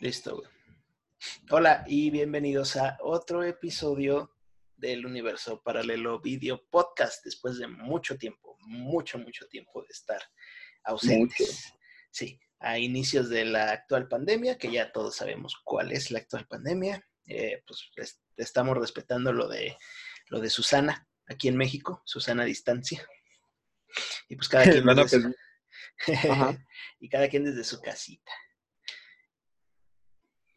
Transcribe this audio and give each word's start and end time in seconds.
Listo, 0.00 0.36
güey. 0.36 0.48
Hola 1.50 1.84
y 1.86 2.08
bienvenidos 2.08 2.76
a 2.76 2.96
otro 3.02 3.44
episodio 3.44 4.34
del 4.74 5.04
Universo 5.04 5.62
Paralelo 5.62 6.20
Video 6.20 6.64
Podcast 6.70 7.22
después 7.22 7.58
de 7.58 7.66
mucho 7.66 8.16
tiempo, 8.16 8.56
mucho, 8.60 9.18
mucho 9.18 9.46
tiempo 9.48 9.82
de 9.82 9.88
estar 9.90 10.22
ausentes. 10.84 11.74
Sí, 12.10 12.40
a 12.60 12.78
inicios 12.78 13.28
de 13.28 13.44
la 13.44 13.72
actual 13.72 14.08
pandemia, 14.08 14.56
que 14.56 14.72
ya 14.72 14.90
todos 14.90 15.16
sabemos 15.16 15.60
cuál 15.64 15.92
es 15.92 16.10
la 16.10 16.20
actual 16.20 16.46
pandemia, 16.46 17.06
eh, 17.26 17.62
pues 17.66 17.90
estamos 18.38 18.78
respetando 18.78 19.34
lo 19.34 19.48
de, 19.48 19.76
lo 20.28 20.40
de 20.40 20.48
Susana 20.48 21.06
aquí 21.26 21.48
en 21.48 21.58
México, 21.58 22.00
Susana 22.06 22.44
a 22.44 22.46
distancia. 22.46 23.06
Y 24.30 24.36
pues 24.36 24.48
cada 24.48 24.64
quien, 24.64 24.86
desde, 24.86 25.20
su... 25.20 25.34
y 27.00 27.08
cada 27.10 27.28
quien 27.28 27.44
desde 27.44 27.64
su 27.64 27.82
casita. 27.82 28.32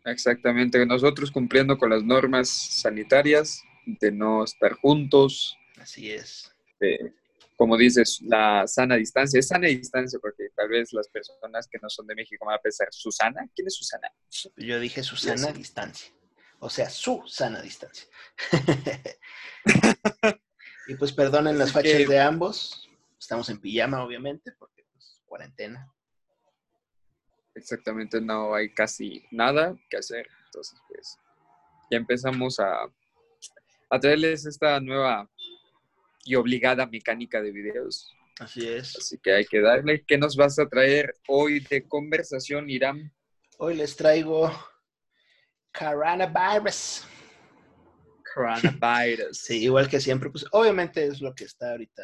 Exactamente, 0.06 0.86
nosotros 0.86 1.32
cumpliendo 1.32 1.78
con 1.78 1.90
las 1.90 2.04
normas 2.04 2.50
sanitarias 2.50 3.64
de 3.86 4.12
no 4.12 4.44
estar 4.44 4.74
juntos. 4.74 5.58
Así 5.78 6.12
es. 6.12 6.52
como 7.56 7.78
dices, 7.78 8.20
la 8.24 8.68
sana 8.68 8.96
distancia. 8.96 9.40
Es 9.40 9.48
sana 9.48 9.68
distancia 9.68 10.20
porque 10.22 10.50
tal 10.56 10.68
vez 10.68 10.92
las 10.92 11.08
personas 11.08 11.68
que 11.68 11.80
no 11.82 11.90
son 11.90 12.06
de 12.08 12.16
México 12.16 12.46
van 12.46 12.56
a 12.56 12.62
pensar, 12.62 12.88
¿Susana? 12.92 13.48
¿Quién 13.56 13.68
es 13.68 13.76
Susana? 13.76 14.12
Yo 14.58 14.80
dije 14.80 15.04
Susana 15.04 15.50
a 15.50 15.54
distancia. 15.54 16.12
O 16.60 16.70
sea, 16.70 16.90
su 16.90 17.24
sana 17.28 17.62
distancia. 17.62 18.08
y 20.88 20.96
pues 20.96 21.12
perdonen 21.12 21.58
las 21.58 21.72
fachas 21.72 22.08
de 22.08 22.20
ambos. 22.20 22.90
Estamos 23.20 23.50
en 23.50 23.60
pijama, 23.60 24.04
obviamente, 24.04 24.52
porque 24.58 24.86
pues 24.94 25.22
cuarentena 25.26 25.93
exactamente 27.56 28.20
no 28.20 28.54
hay 28.54 28.74
casi 28.74 29.24
nada 29.32 29.76
que 29.90 29.98
hacer. 29.98 30.28
Entonces, 30.46 30.80
pues, 30.88 31.18
ya 31.92 31.98
empezamos 31.98 32.60
a, 32.60 32.84
a 33.90 34.00
traerles 34.00 34.46
esta 34.46 34.80
nueva 34.80 35.30
y 36.26 36.36
obligada 36.36 36.86
mecánica 36.86 37.42
de 37.42 37.52
videos. 37.52 38.12
Así 38.40 38.68
es. 38.68 38.96
Así 38.98 39.18
que 39.20 39.34
hay 39.34 39.46
que 39.46 39.62
darle. 39.62 40.04
¿Qué 40.06 40.18
nos 40.18 40.36
vas 40.36 40.58
a 40.58 40.68
traer 40.68 41.14
hoy 41.28 41.60
de 41.60 41.88
conversación, 41.88 42.70
Irán? 42.70 43.14
Hoy 43.58 43.76
les 43.76 43.96
traigo 43.96 44.52
coronavirus. 45.78 47.06
Coronavirus. 48.34 49.38
sí, 49.44 49.64
igual 49.64 49.88
que 49.88 50.00
siempre, 50.00 50.30
pues 50.30 50.46
obviamente 50.52 51.06
es 51.06 51.22
lo 51.22 51.34
que 51.36 51.44
está 51.44 51.72
ahorita 51.72 52.04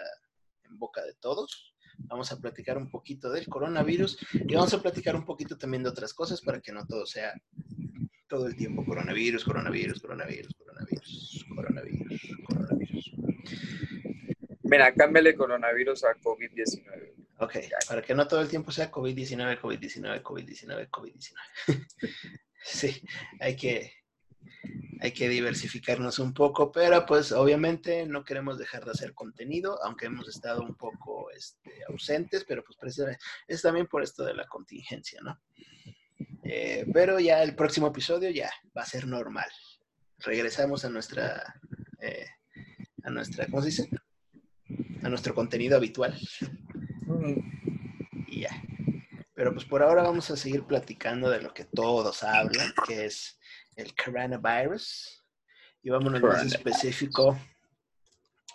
en 0.66 0.78
boca 0.78 1.04
de 1.04 1.14
todos. 1.16 1.69
Vamos 2.08 2.32
a 2.32 2.40
platicar 2.40 2.78
un 2.78 2.90
poquito 2.90 3.32
del 3.32 3.48
coronavirus 3.48 4.18
y 4.34 4.56
vamos 4.56 4.74
a 4.74 4.82
platicar 4.82 5.16
un 5.16 5.26
poquito 5.26 5.58
también 5.58 5.84
de 5.84 5.90
otras 5.90 6.14
cosas 6.14 6.42
para 6.42 6.60
que 6.60 6.72
no 6.72 6.86
todo 6.86 7.06
sea 7.06 7.34
todo 8.28 8.48
el 8.48 8.56
tiempo 8.56 8.86
coronavirus, 8.86 9.44
coronavirus, 9.44 10.02
coronavirus, 10.02 10.56
coronavirus, 10.56 11.46
coronavirus, 11.56 12.22
coronavirus. 12.48 13.12
Mira, 14.64 14.94
cámbiale 14.94 15.36
coronavirus 15.36 16.04
a 16.04 16.14
COVID-19. 16.14 17.20
Ok, 17.40 17.56
para 17.88 18.02
que 18.02 18.14
no 18.14 18.28
todo 18.28 18.42
el 18.42 18.50
tiempo 18.50 18.72
sea 18.72 18.92
COVID-19, 18.92 19.60
COVID-19, 19.60 20.22
COVID-19, 20.22 20.90
COVID-19. 20.90 21.88
sí, 22.64 23.02
hay 23.40 23.56
que, 23.56 23.94
hay 25.02 25.12
que 25.12 25.30
diversificarnos 25.30 26.20
un 26.20 26.34
poco, 26.34 26.72
pero 26.72 27.06
pues 27.06 27.32
obviamente 27.32 28.06
no 28.06 28.24
queremos 28.24 28.58
dejar 28.58 28.84
de 28.84 28.92
hacer 28.92 29.14
contenido, 29.14 29.82
aunque 29.84 30.08
hemos 30.08 30.28
estado 30.28 30.62
un 30.62 30.76
poco 30.76 31.32
este, 31.32 31.72
ausentes, 31.88 32.44
pero 32.46 32.64
pues 32.64 32.78
precisamente 32.78 33.20
es 33.48 33.62
también 33.62 33.88
por 33.88 34.04
esto 34.04 34.26
de 34.26 34.34
la 34.34 34.46
contingencia, 34.48 35.22
¿no? 35.22 35.40
Eh, 36.44 36.86
pero 36.94 37.20
ya 37.20 37.44
el 37.44 37.56
próximo 37.56 37.88
episodio 37.88 38.30
ya 38.30 38.52
va 38.78 38.82
a 38.82 38.86
ser 38.86 39.08
normal. 39.08 39.50
Regresamos 40.18 40.84
a 40.84 40.90
nuestra, 40.90 41.62
eh, 42.02 42.26
a 43.04 43.10
nuestra, 43.10 43.46
¿cómo 43.46 43.62
se 43.62 43.68
dice? 43.68 43.90
A 45.02 45.10
nuestro 45.10 45.34
contenido 45.34 45.78
habitual. 45.78 46.20
Y 48.28 48.42
ya. 48.42 48.64
Pero 49.34 49.54
pues 49.54 49.64
por 49.64 49.82
ahora 49.82 50.04
vamos 50.04 50.30
a 50.30 50.36
seguir 50.36 50.64
platicando 50.64 51.30
de 51.30 51.42
lo 51.42 51.54
que 51.54 51.64
todos 51.64 52.24
hablan, 52.24 52.74
que 52.86 53.06
es 53.06 53.39
el 53.80 53.96
coronavirus. 53.96 55.24
Y 55.82 55.90
vámonos 55.90 56.22
más 56.22 56.46
específico. 56.46 57.40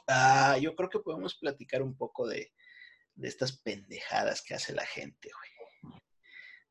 Ah, 0.07 0.59
yo 0.61 0.77
creo 0.77 0.91
que 0.91 0.99
podemos 0.99 1.35
platicar 1.37 1.83
un 1.83 1.97
poco 1.97 2.29
de, 2.29 2.53
estas 3.23 3.57
pendejadas 3.59 4.43
que 4.43 4.55
hace 4.55 4.75
la 4.75 4.85
gente, 4.85 5.31
güey. 5.33 5.51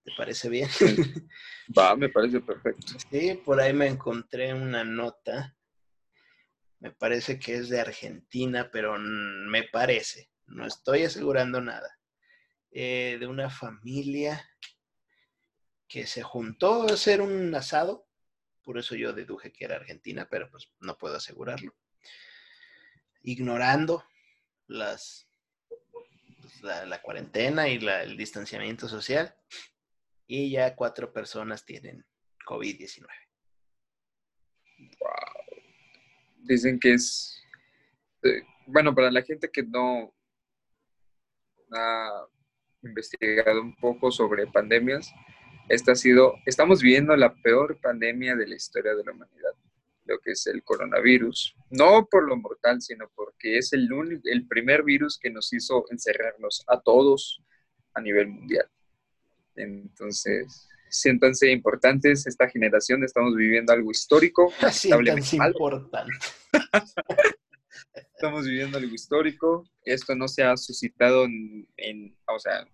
¿Te 0.03 0.11
parece 0.17 0.49
bien? 0.49 0.69
Va, 1.77 1.95
me 1.95 2.09
parece 2.09 2.41
perfecto. 2.41 2.93
Sí, 3.09 3.41
por 3.45 3.59
ahí 3.59 3.73
me 3.73 3.87
encontré 3.87 4.53
una 4.53 4.83
nota. 4.83 5.55
Me 6.79 6.91
parece 6.91 7.39
que 7.39 7.55
es 7.55 7.69
de 7.69 7.79
Argentina, 7.79 8.69
pero 8.71 8.97
me 8.99 9.63
parece, 9.63 10.29
no 10.47 10.67
estoy 10.67 11.03
asegurando 11.03 11.61
nada. 11.61 11.89
Eh, 12.71 13.17
de 13.19 13.27
una 13.27 13.49
familia 13.49 14.45
que 15.87 16.05
se 16.05 16.21
juntó 16.21 16.83
a 16.83 16.93
hacer 16.93 17.21
un 17.21 17.55
asado 17.55 18.07
por 18.63 18.77
eso 18.77 18.95
yo 18.95 19.13
deduje 19.13 19.51
que 19.51 19.65
era 19.65 19.75
Argentina, 19.75 20.27
pero 20.29 20.49
pues 20.49 20.69
no 20.79 20.97
puedo 20.97 21.17
asegurarlo. 21.17 21.75
Ignorando 23.21 24.03
las, 24.67 25.27
pues, 26.41 26.61
la, 26.61 27.01
cuarentena 27.01 27.67
y 27.67 27.75
el 27.75 28.17
distanciamiento 28.17 28.87
social. 28.87 29.35
Y 30.25 30.51
ya 30.51 30.75
cuatro 30.75 31.11
personas 31.11 31.65
tienen 31.65 32.05
COVID-19. 32.45 33.07
Wow. 34.99 35.61
Dicen 36.37 36.79
que 36.79 36.93
es, 36.93 37.41
eh, 38.23 38.41
bueno, 38.65 38.95
para 38.95 39.11
la 39.11 39.21
gente 39.21 39.49
que 39.51 39.63
no 39.63 40.13
ha 41.71 42.27
investigado 42.81 43.61
un 43.61 43.75
poco 43.75 44.11
sobre 44.11 44.47
pandemias, 44.47 45.11
esta 45.69 45.93
ha 45.93 45.95
sido, 45.95 46.35
estamos 46.45 46.81
viviendo 46.81 47.15
la 47.15 47.33
peor 47.33 47.79
pandemia 47.81 48.35
de 48.35 48.47
la 48.47 48.55
historia 48.55 48.95
de 48.95 49.03
la 49.03 49.11
humanidad, 49.11 49.53
lo 50.05 50.19
que 50.19 50.31
es 50.31 50.45
el 50.47 50.63
coronavirus. 50.63 51.55
No 51.69 52.07
por 52.09 52.27
lo 52.27 52.35
mortal, 52.35 52.81
sino 52.81 53.09
porque 53.15 53.57
es 53.57 53.73
el, 53.73 53.89
el 54.25 54.47
primer 54.47 54.83
virus 54.83 55.17
que 55.17 55.29
nos 55.29 55.51
hizo 55.53 55.85
encerrarnos 55.89 56.63
a 56.67 56.81
todos 56.81 57.41
a 57.93 58.01
nivel 58.01 58.27
mundial. 58.27 58.67
Entonces, 59.55 60.67
siéntanse 60.89 61.51
importantes, 61.51 62.27
esta 62.27 62.49
generación 62.49 63.03
estamos 63.03 63.35
viviendo 63.35 63.71
algo 63.71 63.91
histórico. 63.91 64.51
Siéntanse 64.71 65.37
importante. 65.37 66.11
estamos 68.15 68.45
viviendo 68.45 68.77
algo 68.77 68.93
histórico. 68.93 69.65
Esto 69.85 70.15
no 70.15 70.27
se 70.27 70.43
ha 70.43 70.57
suscitado 70.57 71.25
en, 71.25 71.67
en, 71.77 72.17
o 72.27 72.39
sea, 72.39 72.67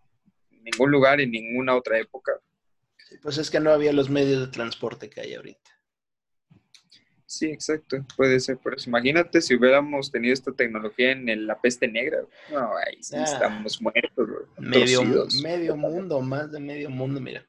en 0.52 0.64
ningún 0.64 0.90
lugar, 0.90 1.22
en 1.22 1.32
ninguna 1.32 1.76
otra 1.76 2.00
época 2.00 2.32
pues 3.22 3.38
es 3.38 3.50
que 3.50 3.60
no 3.60 3.72
había 3.72 3.94
los 3.94 4.10
medios 4.10 4.42
de 4.42 4.48
transporte 4.48 5.10
que 5.10 5.22
hay 5.22 5.34
ahorita. 5.34 5.72
Sí, 7.26 7.46
exacto, 7.46 8.04
puede 8.18 8.40
ser 8.40 8.58
por 8.58 8.74
eso. 8.74 8.90
Imagínate 8.90 9.40
si 9.40 9.56
hubiéramos 9.56 10.12
tenido 10.12 10.34
esta 10.34 10.52
tecnología 10.52 11.12
en 11.12 11.46
la 11.46 11.62
peste 11.62 11.88
negra. 11.88 12.22
No, 12.52 12.72
ahí 12.76 13.04
sí 13.04 13.16
ah. 13.18 13.24
estamos 13.24 13.80
muertos, 13.82 14.28
Medio, 14.58 15.04
medio 15.44 15.76
mundo, 15.76 16.22
más 16.22 16.52
de 16.52 16.60
medio 16.60 16.90
mundo, 16.90 17.22
mira. 17.22 17.46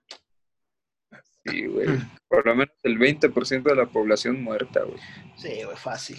Sí, 1.46 1.66
güey. 1.66 1.88
Por 2.28 2.44
lo 2.44 2.54
menos 2.54 2.74
el 2.82 2.98
20% 2.98 3.62
de 3.62 3.74
la 3.74 3.86
población 3.86 4.42
muerta, 4.42 4.82
güey. 4.82 4.98
Sí, 5.38 5.62
güey, 5.64 5.76
fácil. 5.78 6.18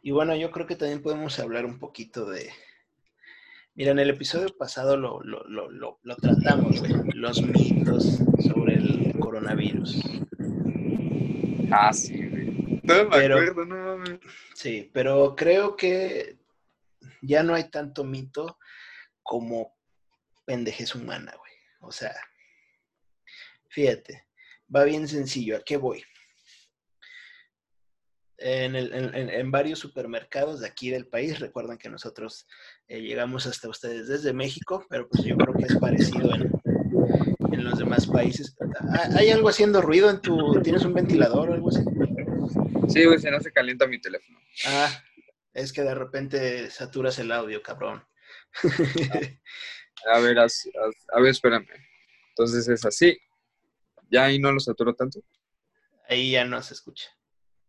Y 0.00 0.12
bueno, 0.12 0.34
yo 0.34 0.50
creo 0.50 0.66
que 0.66 0.76
también 0.76 1.02
podemos 1.02 1.38
hablar 1.38 1.66
un 1.66 1.78
poquito 1.78 2.24
de, 2.24 2.50
Mira, 3.76 3.90
en 3.90 3.98
el 3.98 4.08
episodio 4.08 4.48
pasado 4.56 4.96
lo, 4.96 5.20
tratamos, 6.16 6.80
güey. 6.80 6.94
Los 7.12 7.42
mitos 7.42 8.20
sobre 8.42 8.76
el 8.76 9.14
coronavirus. 9.20 10.02
Ah, 11.70 11.92
sí, 11.92 12.16
güey. 12.26 12.80
No 12.82 12.94
me 12.94 13.00
acuerdo, 13.02 13.66
no 13.66 14.02
Sí, 14.54 14.90
pero 14.94 15.36
creo 15.36 15.76
que 15.76 16.38
ya 17.20 17.42
no 17.42 17.54
hay 17.54 17.68
tanto 17.68 18.02
mito 18.02 18.58
como 19.22 19.76
pendejez 20.46 20.94
humana, 20.94 21.34
güey. 21.38 21.52
O 21.80 21.92
sea, 21.92 22.14
fíjate, 23.68 24.24
va 24.74 24.84
bien 24.84 25.06
sencillo. 25.06 25.58
¿A 25.58 25.60
qué 25.60 25.76
voy? 25.76 26.02
En, 28.38 29.50
varios 29.50 29.78
supermercados 29.78 30.60
de 30.60 30.66
aquí 30.66 30.90
del 30.90 31.06
país. 31.06 31.38
Recuerden 31.40 31.78
que 31.78 31.88
nosotros 31.88 32.46
eh, 32.88 33.00
llegamos 33.00 33.46
hasta 33.46 33.68
ustedes 33.68 34.08
desde 34.08 34.32
México, 34.32 34.84
pero 34.88 35.08
pues 35.08 35.24
yo 35.24 35.36
creo 35.36 35.54
que 35.54 35.64
es 35.64 35.76
parecido 35.76 36.34
en, 36.34 37.64
los 37.64 37.78
demás 37.78 38.06
países. 38.06 38.54
¿Hay 39.16 39.30
algo 39.30 39.48
haciendo 39.48 39.82
ruido 39.82 40.08
en 40.08 40.20
tu... 40.20 40.60
¿Tienes 40.62 40.84
un 40.84 40.94
ventilador 40.94 41.50
o 41.50 41.54
algo 41.54 41.68
así? 41.70 41.80
Sí, 42.88 43.04
güey, 43.04 43.18
si 43.18 43.28
no 43.28 43.40
se 43.40 43.50
calienta 43.50 43.88
mi 43.88 44.00
teléfono. 44.00 44.38
Ah, 44.66 45.02
es 45.52 45.72
que 45.72 45.82
de 45.82 45.94
repente 45.94 46.70
saturas 46.70 47.18
el 47.18 47.32
audio, 47.32 47.62
cabrón. 47.62 48.04
a 50.12 50.20
ver, 50.20 50.38
a 50.38 51.20
ver, 51.20 51.30
espérame. 51.30 51.66
Entonces 52.28 52.68
es 52.68 52.84
así. 52.84 53.18
¿Ya 54.10 54.24
ahí 54.24 54.38
no 54.38 54.52
lo 54.52 54.60
saturó 54.60 54.94
tanto? 54.94 55.20
Ahí 56.08 56.32
ya 56.32 56.44
no 56.44 56.62
se 56.62 56.74
escucha. 56.74 57.15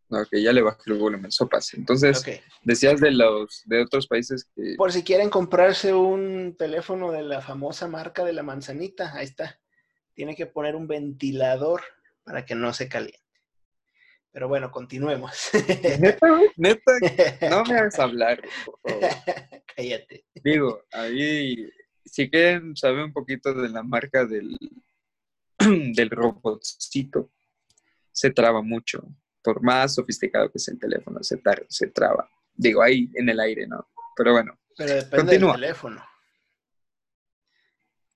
Ok, 0.10 0.30
ya 0.42 0.54
le 0.54 0.62
bajé 0.62 0.82
el 0.88 0.98
volumen, 0.98 1.32
sopas. 1.32 1.74
Entonces, 1.74 2.24
decías 2.64 3.02
de 3.02 3.12
los 3.12 3.64
de 3.66 3.82
otros 3.82 4.08
países 4.08 4.50
que... 4.56 4.76
Por 4.78 4.94
si 4.94 5.04
quieren 5.04 5.30
comprarse 5.30 5.94
un 5.94 6.56
teléfono 6.58 7.12
de 7.12 7.24
la 7.24 7.42
famosa 7.42 7.88
marca 7.88 8.24
de 8.24 8.34
la 8.34 8.44
manzanita, 8.44 9.14
ahí 9.14 9.26
está. 9.26 9.60
Tiene 10.14 10.36
que 10.36 10.46
poner 10.46 10.76
un 10.76 10.88
ventilador 10.88 11.82
para 12.24 12.46
que 12.46 12.56
no 12.56 12.74
se 12.74 12.88
caliente. 12.88 13.22
Pero 14.32 14.48
bueno, 14.48 14.72
continuemos. 14.72 15.50
Neta, 16.00 16.28
neta, 16.58 16.92
no 17.50 17.64
me 17.66 17.78
hagas 17.78 18.00
hablar, 18.00 18.40
güey, 18.40 18.54
por 18.66 18.80
favor. 18.80 19.10
Cállate. 19.76 20.26
Digo, 20.44 20.84
ahí, 20.92 21.70
si 22.06 22.30
quieren 22.30 22.76
saber 22.76 23.04
un 23.04 23.14
poquito 23.14 23.54
de 23.54 23.70
la 23.70 23.84
marca 23.84 24.26
del, 24.26 24.58
del 25.58 26.10
robotcito, 26.10 27.32
se 28.12 28.30
traba 28.30 28.62
mucho. 28.62 29.04
Por 29.48 29.64
más 29.64 29.96
sofisticado 29.96 30.52
que 30.52 30.60
sea 30.60 30.74
el 30.74 30.80
teléfono, 30.82 31.24
se, 31.24 31.38
tar- 31.38 31.66
se 31.70 31.88
traba. 31.88 32.30
Digo, 32.54 32.82
ahí 32.82 33.10
en 33.14 33.30
el 33.30 33.40
aire, 33.40 33.66
¿no? 33.66 33.88
Pero 34.14 34.34
bueno, 34.34 34.60
Pero 34.76 34.94
depende 34.96 35.16
Continúa. 35.20 35.52
del 35.54 35.62
teléfono. 35.62 36.04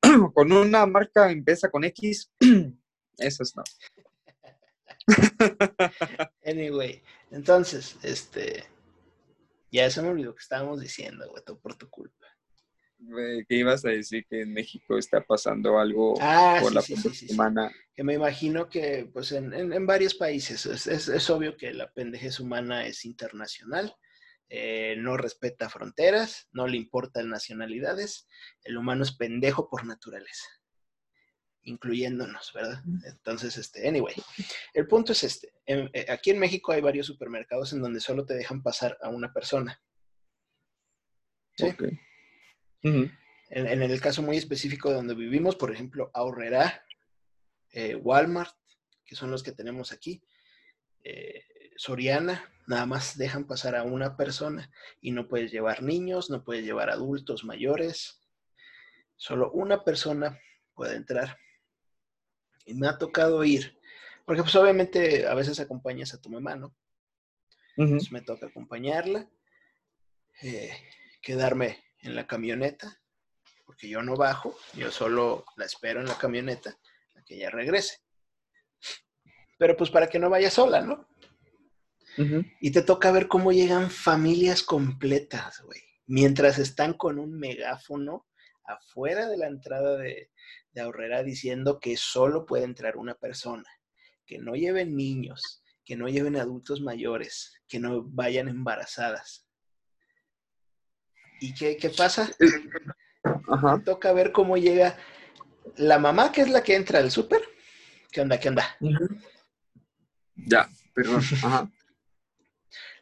con 0.33 0.51
una 0.51 0.85
marca 0.85 1.31
empieza 1.31 1.69
con 1.71 1.85
X, 1.85 2.29
esas 3.17 3.55
no. 3.55 3.63
Anyway, 6.45 7.01
entonces, 7.31 7.95
este. 8.03 8.65
Ya 9.71 9.89
se 9.89 10.01
me 10.01 10.09
olvidó 10.09 10.35
que 10.35 10.41
estábamos 10.41 10.81
diciendo, 10.81 11.29
güey, 11.29 11.41
todo 11.45 11.57
por 11.59 11.75
tu 11.75 11.89
culpa. 11.89 12.27
Güey, 13.03 13.45
¿Qué 13.45 13.55
ibas 13.55 13.83
a 13.83 13.89
decir 13.89 14.25
que 14.29 14.41
en 14.41 14.53
México 14.53 14.95
está 14.97 15.21
pasando 15.21 15.79
algo 15.79 16.15
Ah, 16.21 16.59
por 16.61 16.69
sí, 16.69 16.75
la 16.75 16.81
sí, 17.11 17.27
humana? 17.31 17.71
Que 17.95 18.03
me 18.03 18.13
imagino 18.13 18.69
que, 18.69 19.09
pues, 19.11 19.31
en, 19.31 19.53
en- 19.53 19.73
en 19.73 19.87
varios 19.87 20.13
países 20.13 20.65
es, 20.67 20.85
es- 20.85 21.07
es 21.07 21.29
obvio 21.31 21.57
que 21.57 21.73
la 21.73 21.91
pendejez 21.91 22.39
humana 22.39 22.85
es 22.85 23.03
internacional, 23.05 23.95
eh, 24.49 24.95
no 24.99 25.17
respeta 25.17 25.67
fronteras, 25.69 26.47
no 26.51 26.67
le 26.67 26.77
importan 26.77 27.27
nacionalidades, 27.29 28.27
el 28.63 28.77
humano 28.77 29.01
es 29.03 29.13
pendejo 29.13 29.67
por 29.67 29.83
naturaleza, 29.85 30.45
incluyéndonos, 31.63 32.51
¿verdad? 32.53 32.83
Entonces, 33.05 33.57
este, 33.57 33.87
anyway, 33.87 34.13
el 34.75 34.87
punto 34.87 35.13
es 35.13 35.23
este. 35.23 35.53
En- 35.65 35.89
eh, 35.93 36.05
aquí 36.09 36.29
en 36.29 36.37
México 36.39 36.71
hay 36.71 36.81
varios 36.81 37.07
supermercados 37.07 37.73
en 37.73 37.81
donde 37.81 37.99
solo 37.99 38.25
te 38.27 38.35
dejan 38.35 38.61
pasar 38.61 38.97
a 39.01 39.09
una 39.09 39.33
persona. 39.33 39.81
Sí. 41.57 41.65
En, 42.83 43.11
en 43.67 43.81
el 43.81 44.01
caso 44.01 44.21
muy 44.21 44.37
específico 44.37 44.89
de 44.89 44.95
donde 44.95 45.15
vivimos, 45.15 45.55
por 45.55 45.71
ejemplo, 45.71 46.09
Aurrera, 46.13 46.85
eh, 47.71 47.95
Walmart, 47.95 48.55
que 49.05 49.15
son 49.15 49.31
los 49.31 49.43
que 49.43 49.51
tenemos 49.51 49.91
aquí, 49.91 50.23
eh, 51.03 51.43
Soriana, 51.75 52.49
nada 52.67 52.85
más 52.85 53.17
dejan 53.17 53.45
pasar 53.45 53.75
a 53.75 53.83
una 53.83 54.15
persona 54.15 54.71
y 55.01 55.11
no 55.11 55.27
puedes 55.27 55.51
llevar 55.51 55.81
niños, 55.81 56.29
no 56.29 56.43
puedes 56.43 56.63
llevar 56.63 56.89
adultos 56.89 57.43
mayores, 57.43 58.21
solo 59.15 59.51
una 59.51 59.83
persona 59.83 60.39
puede 60.73 60.95
entrar. 60.95 61.37
Y 62.65 62.73
me 62.75 62.87
ha 62.87 62.97
tocado 62.97 63.43
ir, 63.43 63.79
porque 64.25 64.43
pues 64.43 64.55
obviamente 64.55 65.25
a 65.27 65.33
veces 65.33 65.59
acompañas 65.59 66.13
a 66.13 66.21
tu 66.21 66.29
mamá, 66.29 66.55
¿no? 66.55 66.75
Entonces 67.77 68.11
me 68.11 68.21
toca 68.21 68.47
acompañarla, 68.47 69.29
eh, 70.41 70.71
quedarme 71.21 71.83
en 72.01 72.15
la 72.15 72.27
camioneta, 72.27 73.01
porque 73.65 73.87
yo 73.87 74.01
no 74.01 74.15
bajo, 74.15 74.57
yo 74.73 74.91
solo 74.91 75.45
la 75.55 75.65
espero 75.65 75.99
en 75.99 76.07
la 76.07 76.17
camioneta 76.17 76.77
a 77.15 77.23
que 77.23 77.35
ella 77.35 77.49
regrese. 77.49 77.99
Pero 79.57 79.77
pues 79.77 79.89
para 79.89 80.07
que 80.07 80.19
no 80.19 80.29
vaya 80.29 80.49
sola, 80.49 80.81
¿no? 80.81 81.07
Y 82.59 82.71
te 82.71 82.81
toca 82.81 83.11
ver 83.11 83.27
cómo 83.27 83.51
llegan 83.53 83.89
familias 83.89 84.63
completas, 84.63 85.61
güey, 85.61 85.81
mientras 86.07 86.59
están 86.59 86.93
con 86.93 87.19
un 87.19 87.37
megáfono 87.39 88.27
afuera 88.65 89.27
de 89.27 89.37
la 89.37 89.47
entrada 89.47 89.97
de, 89.97 90.29
de 90.73 90.81
Aurrera 90.81 91.23
diciendo 91.23 91.79
que 91.79 91.97
solo 91.97 92.45
puede 92.45 92.65
entrar 92.65 92.97
una 92.97 93.15
persona, 93.15 93.69
que 94.25 94.39
no 94.39 94.55
lleven 94.55 94.95
niños, 94.95 95.63
que 95.85 95.95
no 95.95 96.07
lleven 96.07 96.37
adultos 96.37 96.81
mayores, 96.81 97.53
que 97.67 97.79
no 97.79 98.03
vayan 98.03 98.47
embarazadas. 98.47 99.47
¿Y 101.41 101.55
qué, 101.55 101.75
qué 101.75 101.89
pasa? 101.89 102.31
Ajá. 103.47 103.81
Toca 103.83 104.13
ver 104.13 104.31
cómo 104.31 104.57
llega 104.57 104.95
la 105.75 105.97
mamá, 105.97 106.31
que 106.31 106.41
es 106.41 106.49
la 106.49 106.61
que 106.61 106.75
entra 106.75 106.99
al 106.99 107.09
súper. 107.09 107.41
¿Qué 108.11 108.21
onda? 108.21 108.39
¿Qué 108.39 108.49
onda? 108.49 108.77
Ya, 110.35 110.69
perdón. 110.93 111.21
Ajá. 111.43 111.71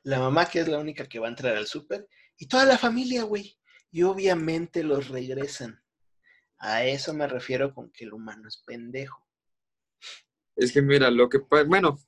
La 0.04 0.20
mamá, 0.20 0.46
que 0.46 0.62
es 0.62 0.70
la 0.70 0.80
única 0.80 1.06
que 1.06 1.20
va 1.20 1.28
a 1.28 1.32
entrar 1.32 1.58
al 1.58 1.68
súper. 1.68 2.08
Y 2.38 2.48
toda 2.48 2.64
la 2.64 2.78
familia, 2.78 3.24
güey. 3.24 3.60
Y 3.92 4.04
obviamente 4.04 4.84
los 4.84 5.10
regresan. 5.10 5.84
A 6.60 6.86
eso 6.86 7.14
me 7.14 7.28
refiero 7.28 7.74
con 7.74 7.92
que 7.92 8.06
el 8.06 8.14
humano 8.14 8.48
es 8.48 8.64
pendejo. 8.66 9.22
Es 10.56 10.72
que 10.72 10.82
mira, 10.82 11.12
lo 11.12 11.28
que 11.28 11.40
pasa, 11.42 11.66
bueno, 11.66 12.00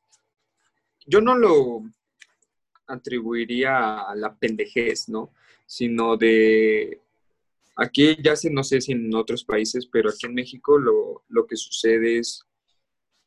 yo 1.06 1.20
no 1.20 1.36
lo 1.36 1.84
atribuiría 2.88 4.00
a 4.00 4.16
la 4.16 4.34
pendejez, 4.34 5.10
¿no? 5.10 5.34
Sino 5.72 6.18
de, 6.18 7.00
aquí 7.78 8.18
ya 8.22 8.36
sé, 8.36 8.50
no 8.50 8.62
sé 8.62 8.82
si 8.82 8.92
en 8.92 9.16
otros 9.16 9.46
países, 9.46 9.88
pero 9.90 10.10
aquí 10.10 10.26
en 10.26 10.34
México 10.34 10.78
lo, 10.78 11.24
lo 11.30 11.48
que 11.48 11.56
sucede 11.56 12.20
es 12.20 12.44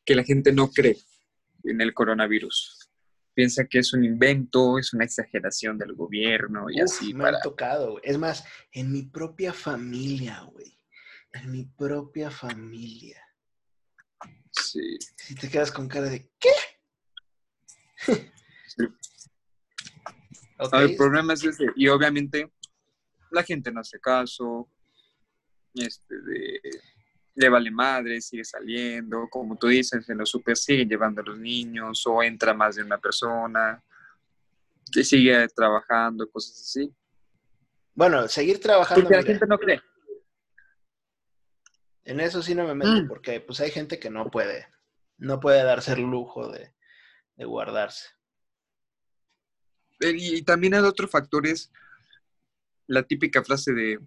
que 0.04 0.14
la 0.14 0.24
gente 0.24 0.52
no 0.52 0.70
cree 0.70 0.98
en 1.62 1.80
el 1.80 1.94
coronavirus. 1.94 2.90
Piensa 3.32 3.64
que 3.64 3.78
es 3.78 3.94
un 3.94 4.04
invento, 4.04 4.78
es 4.78 4.92
una 4.92 5.06
exageración 5.06 5.78
del 5.78 5.94
gobierno 5.94 6.66
y 6.68 6.82
Uf, 6.82 6.92
así 6.92 7.14
me 7.14 7.24
para... 7.24 7.38
han 7.38 7.42
tocado. 7.42 7.98
Es 8.02 8.18
más, 8.18 8.44
en 8.72 8.92
mi 8.92 9.04
propia 9.04 9.54
familia, 9.54 10.42
güey. 10.52 10.78
En 11.32 11.50
mi 11.50 11.64
propia 11.64 12.30
familia. 12.30 13.22
Sí. 14.50 14.98
Si 15.16 15.34
te 15.34 15.48
quedas 15.48 15.72
con 15.72 15.88
cara 15.88 16.10
de 16.10 16.30
¿qué? 16.38 18.26
El 20.72 20.96
problema 20.96 21.32
es 21.34 21.44
ese. 21.44 21.66
Y 21.76 21.88
obviamente 21.88 22.52
la 23.30 23.42
gente 23.42 23.70
no 23.72 23.80
hace 23.80 23.98
caso, 24.00 24.68
este, 25.74 26.20
de, 26.22 26.60
le 27.34 27.48
vale 27.48 27.70
madre, 27.70 28.20
sigue 28.20 28.44
saliendo, 28.44 29.28
como 29.28 29.56
tú 29.56 29.66
dices, 29.68 30.08
en 30.08 30.18
los 30.18 30.30
super 30.30 30.56
siguen 30.56 30.88
llevando 30.88 31.20
a 31.20 31.24
los 31.24 31.38
niños 31.38 32.06
o 32.06 32.22
entra 32.22 32.54
más 32.54 32.76
de 32.76 32.82
una 32.82 32.98
persona, 32.98 33.82
que 34.92 35.02
sigue 35.02 35.48
trabajando, 35.48 36.30
cosas 36.30 36.60
así. 36.60 36.94
Bueno, 37.94 38.28
seguir 38.28 38.60
trabajando. 38.60 39.02
Porque 39.02 39.16
la 39.16 39.22
mira, 39.22 39.32
gente 39.32 39.46
no 39.46 39.58
cree. 39.58 39.80
En 42.04 42.20
eso 42.20 42.42
sí 42.42 42.54
no 42.54 42.66
me 42.66 42.74
meto, 42.74 43.02
Mm. 43.02 43.08
porque 43.08 43.40
pues 43.40 43.60
hay 43.60 43.70
gente 43.70 43.98
que 43.98 44.10
no 44.10 44.30
puede, 44.30 44.68
no 45.16 45.40
puede 45.40 45.64
darse 45.64 45.94
el 45.94 46.02
lujo 46.02 46.48
de, 46.52 46.74
de 47.36 47.44
guardarse. 47.44 48.10
Eh, 50.00 50.12
Y, 50.16 50.34
y 50.36 50.42
también 50.42 50.74
el 50.74 50.84
otro 50.84 51.08
factor 51.08 51.46
es 51.46 51.70
la 52.86 53.02
típica 53.02 53.42
frase 53.42 53.72
de 53.72 53.98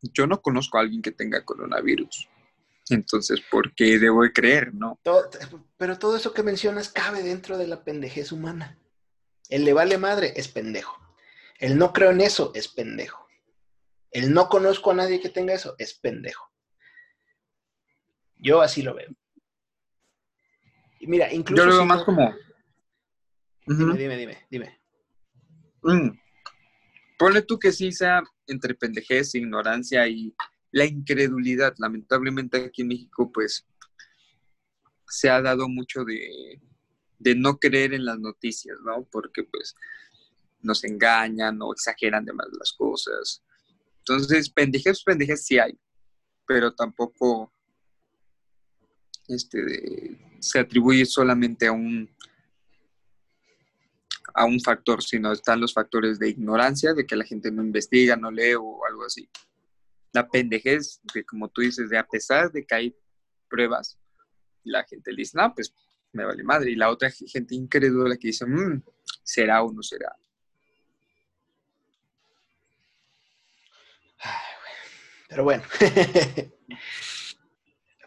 yo 0.00 0.26
no 0.26 0.40
conozco 0.40 0.78
a 0.78 0.82
alguien 0.82 1.02
que 1.02 1.10
tenga 1.12 1.44
coronavirus. 1.44 2.28
Entonces, 2.90 3.40
¿por 3.50 3.74
qué 3.74 3.98
debo 3.98 4.22
de 4.22 4.32
creer, 4.32 4.72
no? 4.72 4.98
Todo- 5.02 5.28
pero 5.76 5.98
todo 5.98 6.16
eso 6.16 6.32
que 6.32 6.42
mencionas 6.42 6.88
cabe 6.88 7.22
dentro 7.22 7.58
de 7.58 7.66
la 7.66 7.82
pendejez 7.84 8.32
humana. 8.32 8.78
El 9.48 9.64
le 9.64 9.72
vale 9.72 9.98
madre 9.98 10.32
es 10.36 10.48
pendejo. 10.48 10.96
El 11.58 11.76
no 11.78 11.92
creo 11.92 12.10
en 12.12 12.20
eso 12.20 12.52
es 12.54 12.68
pendejo. 12.68 13.26
El 14.10 14.32
no 14.32 14.48
conozco 14.48 14.90
a 14.90 14.94
nadie 14.94 15.20
que 15.20 15.28
tenga 15.28 15.52
eso 15.52 15.74
es 15.78 15.94
pendejo. 15.94 16.50
Yo 18.36 18.62
así 18.62 18.82
lo 18.82 18.94
veo. 18.94 19.10
Y 21.00 21.06
mira, 21.08 21.32
incluso. 21.32 21.62
Yo 21.62 21.66
lo 21.66 21.72
veo 21.72 21.82
si 21.82 21.88
más 21.88 21.98
no- 21.98 22.04
como... 22.04 22.34
Dime, 23.68 23.96
dime, 23.98 24.16
dime, 24.16 24.46
dime. 24.50 24.80
Mm. 25.82 26.18
Ponle 27.18 27.42
tú 27.42 27.58
que 27.58 27.72
sí 27.72 27.92
sea 27.92 28.22
entre 28.46 28.74
pendejez, 28.74 29.34
ignorancia 29.34 30.06
y 30.08 30.34
la 30.70 30.84
incredulidad. 30.84 31.74
Lamentablemente 31.78 32.64
aquí 32.64 32.82
en 32.82 32.88
México, 32.88 33.30
pues, 33.32 33.66
se 35.06 35.28
ha 35.28 35.40
dado 35.42 35.68
mucho 35.68 36.04
de, 36.04 36.60
de 37.18 37.34
no 37.34 37.58
creer 37.58 37.94
en 37.94 38.04
las 38.04 38.18
noticias, 38.18 38.78
¿no? 38.84 39.04
Porque, 39.10 39.44
pues, 39.44 39.74
nos 40.62 40.84
engañan 40.84 41.60
o 41.62 41.72
exageran 41.72 42.24
de 42.24 42.32
más 42.32 42.48
las 42.58 42.72
cosas. 42.72 43.42
Entonces, 43.98 44.48
pendejez, 44.50 45.02
pendejez 45.04 45.44
sí 45.44 45.58
hay, 45.58 45.78
pero 46.46 46.74
tampoco 46.74 47.52
este, 49.28 49.62
de- 49.62 50.18
se 50.40 50.58
atribuye 50.58 51.04
solamente 51.04 51.66
a 51.66 51.72
un 51.72 52.08
a 54.38 54.44
un 54.44 54.60
factor, 54.60 55.02
sino 55.02 55.32
están 55.32 55.60
los 55.60 55.74
factores 55.74 56.18
de 56.18 56.28
ignorancia, 56.28 56.94
de 56.94 57.04
que 57.04 57.16
la 57.16 57.24
gente 57.24 57.50
no 57.50 57.62
investiga, 57.62 58.16
no 58.16 58.30
lee 58.30 58.54
o 58.54 58.84
algo 58.88 59.04
así. 59.04 59.28
La 60.12 60.28
pendejez, 60.28 61.00
de 61.12 61.24
como 61.24 61.48
tú 61.48 61.60
dices, 61.60 61.90
de 61.90 61.98
a 61.98 62.06
pesar 62.06 62.52
de 62.52 62.64
que 62.64 62.74
hay 62.74 62.96
pruebas. 63.48 63.98
La 64.62 64.84
gente 64.84 65.12
dice, 65.16 65.36
no, 65.36 65.52
pues 65.54 65.74
me 66.12 66.24
vale 66.24 66.44
madre. 66.44 66.70
Y 66.70 66.76
la 66.76 66.88
otra 66.90 67.10
gente 67.10 67.54
incrédula 67.54 68.16
que 68.16 68.28
dice, 68.28 68.46
mmm, 68.46 68.80
¿será 69.24 69.62
o 69.62 69.72
no 69.72 69.82
será? 69.82 70.14
Pero 75.28 75.44
bueno, 75.44 75.62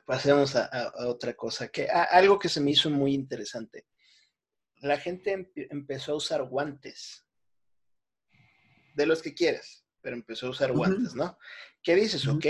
pasemos 0.06 0.56
a, 0.56 0.92
otra 1.08 1.36
cosa, 1.36 1.68
que 1.68 1.88
algo 1.88 2.40
que 2.40 2.50
se 2.50 2.60
me 2.62 2.72
hizo 2.72 2.90
muy 2.90 3.14
interesante. 3.14 3.86
La 4.82 4.98
gente 4.98 5.52
empezó 5.56 6.14
a 6.14 6.16
usar 6.16 6.44
guantes, 6.44 7.26
de 8.96 9.06
los 9.06 9.22
que 9.22 9.34
quieras, 9.34 9.86
pero 10.02 10.16
empezó 10.16 10.48
a 10.48 10.50
usar 10.50 10.72
guantes, 10.74 11.16
¿no? 11.16 11.38
¿Qué 11.82 11.96
dices? 11.96 12.28
Ok, 12.28 12.46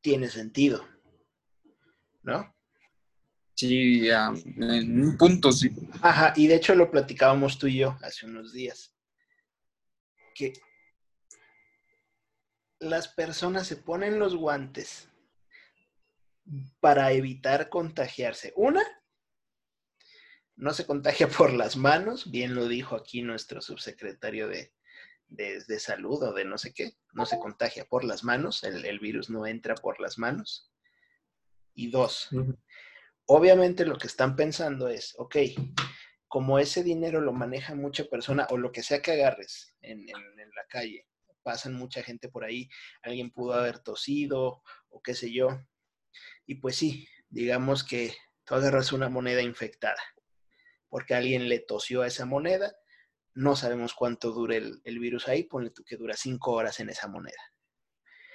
tiene 0.00 0.28
sentido, 0.28 0.86
¿no? 2.22 2.54
Sí, 3.54 4.08
en 4.08 5.02
un 5.02 5.16
punto 5.16 5.50
sí. 5.50 5.74
Ajá, 6.02 6.32
y 6.36 6.46
de 6.46 6.54
hecho 6.54 6.74
lo 6.74 6.90
platicábamos 6.90 7.58
tú 7.58 7.66
y 7.66 7.78
yo 7.78 7.98
hace 8.02 8.26
unos 8.26 8.52
días, 8.52 8.94
que 10.34 10.52
las 12.78 13.08
personas 13.08 13.66
se 13.66 13.76
ponen 13.76 14.20
los 14.20 14.36
guantes 14.36 15.08
para 16.78 17.10
evitar 17.12 17.68
contagiarse. 17.68 18.52
Una, 18.54 18.82
no 20.58 20.74
se 20.74 20.86
contagia 20.86 21.28
por 21.38 21.52
las 21.52 21.76
manos, 21.76 22.30
bien 22.30 22.54
lo 22.54 22.68
dijo 22.68 22.96
aquí 22.96 23.22
nuestro 23.22 23.62
subsecretario 23.62 24.48
de, 24.48 24.72
salud 25.78 26.22
o 26.22 26.32
de 26.32 26.44
no 26.44 26.58
sé 26.58 26.74
qué, 26.74 26.96
no 27.12 27.24
se 27.24 27.38
contagia 27.38 27.84
por 27.86 28.04
las 28.04 28.24
manos, 28.24 28.64
el, 28.64 28.98
virus 28.98 29.30
no 29.30 29.46
entra 29.46 29.74
por 29.74 30.00
las 30.00 30.18
manos. 30.18 30.70
Y 31.74 31.90
dos, 31.90 32.28
obviamente 33.26 33.86
lo 33.86 33.96
que 33.96 34.08
están 34.08 34.34
pensando 34.34 34.88
es, 34.88 35.14
ok, 35.16 35.36
como 36.26 36.58
ese 36.58 36.82
dinero 36.82 37.20
lo 37.20 37.32
maneja 37.32 37.74
mucha 37.74 38.04
persona 38.04 38.46
o 38.50 38.58
lo 38.58 38.72
que 38.72 38.82
sea 38.82 39.00
que 39.00 39.12
agarres 39.12 39.74
en 39.80 40.06
la 40.06 40.66
calle, 40.68 41.06
pasan 41.42 41.74
mucha 41.74 42.02
gente 42.02 42.28
por 42.28 42.44
ahí, 42.44 42.68
alguien 43.02 43.30
pudo 43.30 43.54
haber 43.54 43.78
tosido 43.78 44.62
o 44.88 45.00
qué 45.02 45.14
sé 45.14 45.32
yo. 45.32 45.48
Y 46.46 46.56
pues 46.56 46.76
sí, 46.76 47.08
digamos 47.28 47.84
que 47.84 48.12
tú 48.44 48.56
agarras 48.56 48.92
una 48.92 49.08
moneda 49.08 49.40
infectada 49.40 50.00
porque 50.88 51.14
alguien 51.14 51.48
le 51.48 51.58
tosió 51.58 52.02
a 52.02 52.06
esa 52.06 52.24
moneda, 52.24 52.74
no 53.34 53.56
sabemos 53.56 53.94
cuánto 53.94 54.32
dure 54.32 54.56
el, 54.56 54.98
virus 54.98 55.28
ahí, 55.28 55.44
ponle 55.44 55.70
tú 55.70 55.84
que 55.84 55.96
dura 55.96 56.16
cinco 56.16 56.52
horas 56.52 56.80
en 56.80 56.90
esa 56.90 57.08
moneda. 57.08 57.40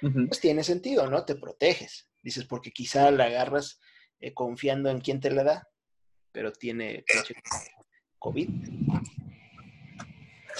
Pues 0.00 0.38
tiene 0.38 0.62
sentido, 0.64 1.08
¿no? 1.08 1.24
Te 1.24 1.34
proteges. 1.34 2.10
Dices, 2.22 2.44
porque 2.44 2.72
quizá 2.72 3.10
la 3.10 3.24
agarras 3.24 3.80
eh, 4.20 4.34
confiando 4.34 4.90
en 4.90 5.00
quién 5.00 5.18
te 5.18 5.30
la 5.30 5.44
da, 5.44 5.68
pero 6.30 6.52
tiene 6.52 7.04
COVID. 8.18 8.48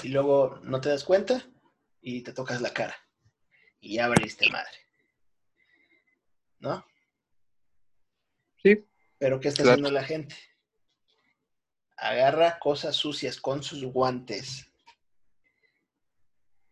Y 0.03 0.07
luego 0.07 0.59
no 0.63 0.81
te 0.81 0.89
das 0.89 1.03
cuenta 1.03 1.47
y 2.01 2.21
te 2.21 2.33
tocas 2.33 2.61
la 2.61 2.73
cara. 2.73 2.95
Y 3.79 3.95
ya 3.95 4.05
abriste 4.05 4.49
madre. 4.49 4.77
¿No? 6.59 6.85
Sí. 8.63 8.83
Pero 9.19 9.39
¿qué 9.39 9.49
está 9.49 9.63
haciendo 9.63 9.91
la 9.91 10.03
gente? 10.03 10.35
Agarra 11.97 12.59
cosas 12.59 12.95
sucias 12.95 13.39
con 13.39 13.63
sus 13.63 13.83
guantes. 13.83 14.71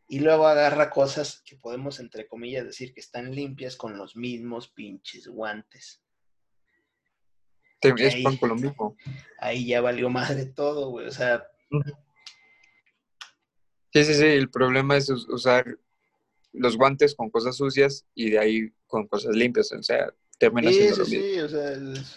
Y 0.07 0.19
luego 0.19 0.47
agarra 0.47 0.89
cosas 0.89 1.41
que 1.45 1.55
podemos, 1.55 1.99
entre 1.99 2.27
comillas, 2.27 2.65
decir 2.65 2.93
que 2.93 2.99
están 2.99 3.33
limpias 3.33 3.75
con 3.75 3.97
los 3.97 4.15
mismos 4.15 4.67
pinches 4.67 5.27
guantes. 5.27 6.03
es 7.81 8.13
ahí, 8.13 8.23
lo 8.41 8.55
mismo. 8.55 8.97
Ahí 9.39 9.67
ya 9.67 9.81
valió 9.81 10.09
madre 10.09 10.45
todo, 10.45 10.89
güey. 10.89 11.07
O 11.07 11.11
sea, 11.11 11.47
Sí, 13.93 14.03
sí, 14.05 14.15
sí, 14.15 14.25
el 14.25 14.49
problema 14.49 14.97
es 14.97 15.07
usar 15.09 15.77
los 16.51 16.77
guantes 16.77 17.13
con 17.13 17.29
cosas 17.29 17.55
sucias 17.55 18.07
y 18.15 18.31
de 18.31 18.39
ahí 18.39 18.73
con 18.87 19.07
cosas 19.07 19.35
limpias, 19.35 19.71
o 19.71 19.83
sea, 19.83 20.11
termina 20.43 20.69
sí, 20.69 20.77
siendo 20.77 21.05
sí, 21.05 21.21
Sí, 21.21 21.39
o 21.39 21.49
sea, 21.49 21.71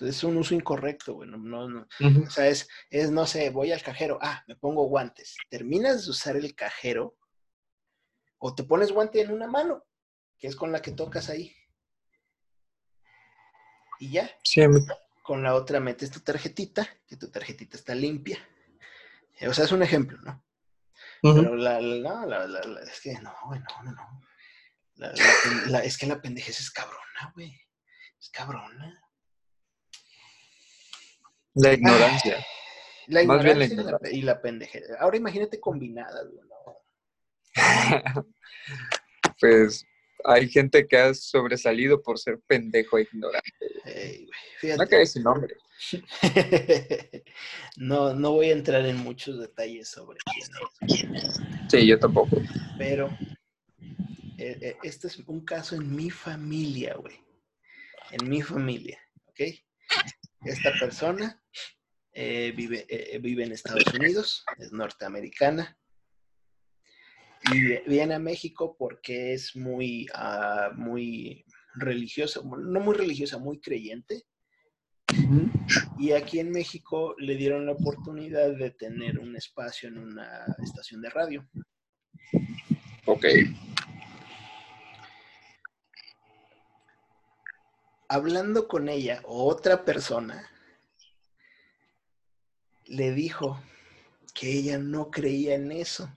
es, 0.09 0.25
un 0.25 0.37
uso 0.37 0.55
incorrecto, 0.55 1.15
bueno, 1.15 1.37
no, 1.37 1.69
no, 1.69 1.87
o 2.01 2.31
sea, 2.31 2.49
es, 2.49 2.69
es, 2.91 3.11
no 3.11 3.27
sé, 3.27 3.51
voy 3.51 3.73
al 3.73 3.83
cajero, 3.83 4.19
ah, 4.21 4.43
me 4.47 4.57
pongo 4.57 4.85
guantes, 4.85 5.37
terminas 5.49 6.05
de 6.05 6.11
usar 6.11 6.37
el 6.37 6.55
cajero 6.55 7.17
o 8.39 8.55
te 8.55 8.65
pones 8.65 8.93
guante 8.93 9.21
en 9.21 9.33
una 9.33 9.47
mano, 9.47 9.85
que 10.39 10.49
es 10.49 10.57
con 10.57 10.73
la 10.73 10.83
que 10.83 10.93
tocas 10.93 11.31
ahí. 11.31 11.55
Y 13.99 14.11
ya. 14.11 14.31
Sí, 14.43 14.63
con 15.23 15.43
la 15.43 15.55
otra 15.55 15.81
metes 15.81 16.11
tu 16.11 16.21
tarjetita, 16.21 16.89
que 17.07 17.17
tu 17.17 17.31
tarjetita 17.31 17.77
está 17.77 17.95
limpia. 17.95 18.39
O 19.49 19.53
sea, 19.53 19.65
es 19.65 19.73
un 19.73 19.83
ejemplo, 19.83 20.19
¿no? 20.23 20.45
Pero 21.23 21.57
la, 21.57 21.81
la, 21.81 22.27
la, 22.27 22.47
la, 22.47 22.81
es 22.83 23.01
que 23.01 23.15
no, 23.21 23.35
güey, 23.47 23.61
no, 23.61 23.93
no, 23.93 24.23
no. 24.97 25.79
es 25.81 25.99
que 25.99 26.07
la 26.07 26.21
pendejez 26.21 26.61
es 26.61 26.71
cabrona, 26.71 27.33
güey. 27.35 27.59
Es 28.21 28.31
cabrona. 28.31 29.03
La 31.55 31.73
ignorancia. 31.73 32.45
la 33.07 33.23
ignorancia, 33.23 33.99
Y, 34.13 34.23
la, 34.23 34.41
pendejez. 34.41 34.85
Ahora 34.99 35.17
imagínate 35.17 35.59
combinadas, 35.59 36.29
güey. 36.31 36.47
pues 39.41 39.87
hay 40.25 40.49
gente 40.49 40.87
que 40.87 40.99
ha 40.99 41.15
sobresalido 41.15 42.03
por 42.03 42.19
ser 42.19 42.41
pendejo 42.47 42.99
e 42.99 43.03
ignorante. 43.03 43.51
Hey, 43.85 44.29
no 44.77 44.87
que 44.87 45.07
sin 45.07 45.23
nombre. 45.23 45.57
no, 47.77 48.15
no 48.15 48.33
voy 48.33 48.51
a 48.51 48.53
entrar 48.53 48.85
en 48.87 48.99
muchos 48.99 49.39
detalles 49.39 49.89
sobre 49.89 50.19
quién 50.87 51.15
es. 51.17 51.41
Sí, 51.69 51.87
yo 51.87 51.99
tampoco. 51.99 52.37
Pero 52.77 53.09
eh, 54.39 54.59
eh, 54.61 54.77
este 54.83 55.07
es 55.07 55.19
un 55.27 55.45
caso 55.45 55.77
en 55.77 55.95
mi 55.95 56.11
familia, 56.11 56.95
güey. 56.95 57.26
En 58.11 58.29
mi 58.29 58.43
familia, 58.43 59.01
¿ok? 59.27 59.41
Esta 60.45 60.73
persona 60.79 61.43
eh, 62.13 62.53
vive, 62.57 62.87
vive 63.21 63.45
en 63.45 63.53
Estados 63.53 63.93
Unidos, 63.95 64.45
es 64.59 64.73
norteamericana. 64.73 65.77
Y 67.53 67.89
viene 67.89 68.15
a 68.15 68.19
México 68.19 68.77
porque 68.79 69.35
es 69.35 69.55
muy, 69.55 70.07
uh, 70.15 70.75
muy 70.75 71.45
religiosa, 71.77 72.41
no 72.43 72.81
muy 72.81 72.95
religiosa, 72.95 73.39
muy 73.39 73.61
creyente. 73.61 74.25
Y 75.99 76.13
aquí 76.13 76.41
en 76.41 76.51
México 76.51 77.15
le 77.19 77.37
dieron 77.37 77.67
la 77.67 77.73
oportunidad 77.73 78.57
de 78.57 78.71
tener 78.71 79.19
un 79.19 79.37
espacio 79.37 79.89
en 79.89 79.99
una 79.99 80.45
estación 80.63 81.01
de 81.01 81.11
radio. 81.11 81.49
Ok. 83.07 83.25
Hablando 88.09 88.69
con 88.69 88.89
ella, 88.89 89.21
otra 89.25 89.85
persona 89.85 90.51
le 92.85 93.13
dijo 93.13 93.61
que 94.35 94.51
ella 94.53 94.79
no 94.79 95.11
creía 95.11 95.55
en 95.55 95.73
eso, 95.73 96.09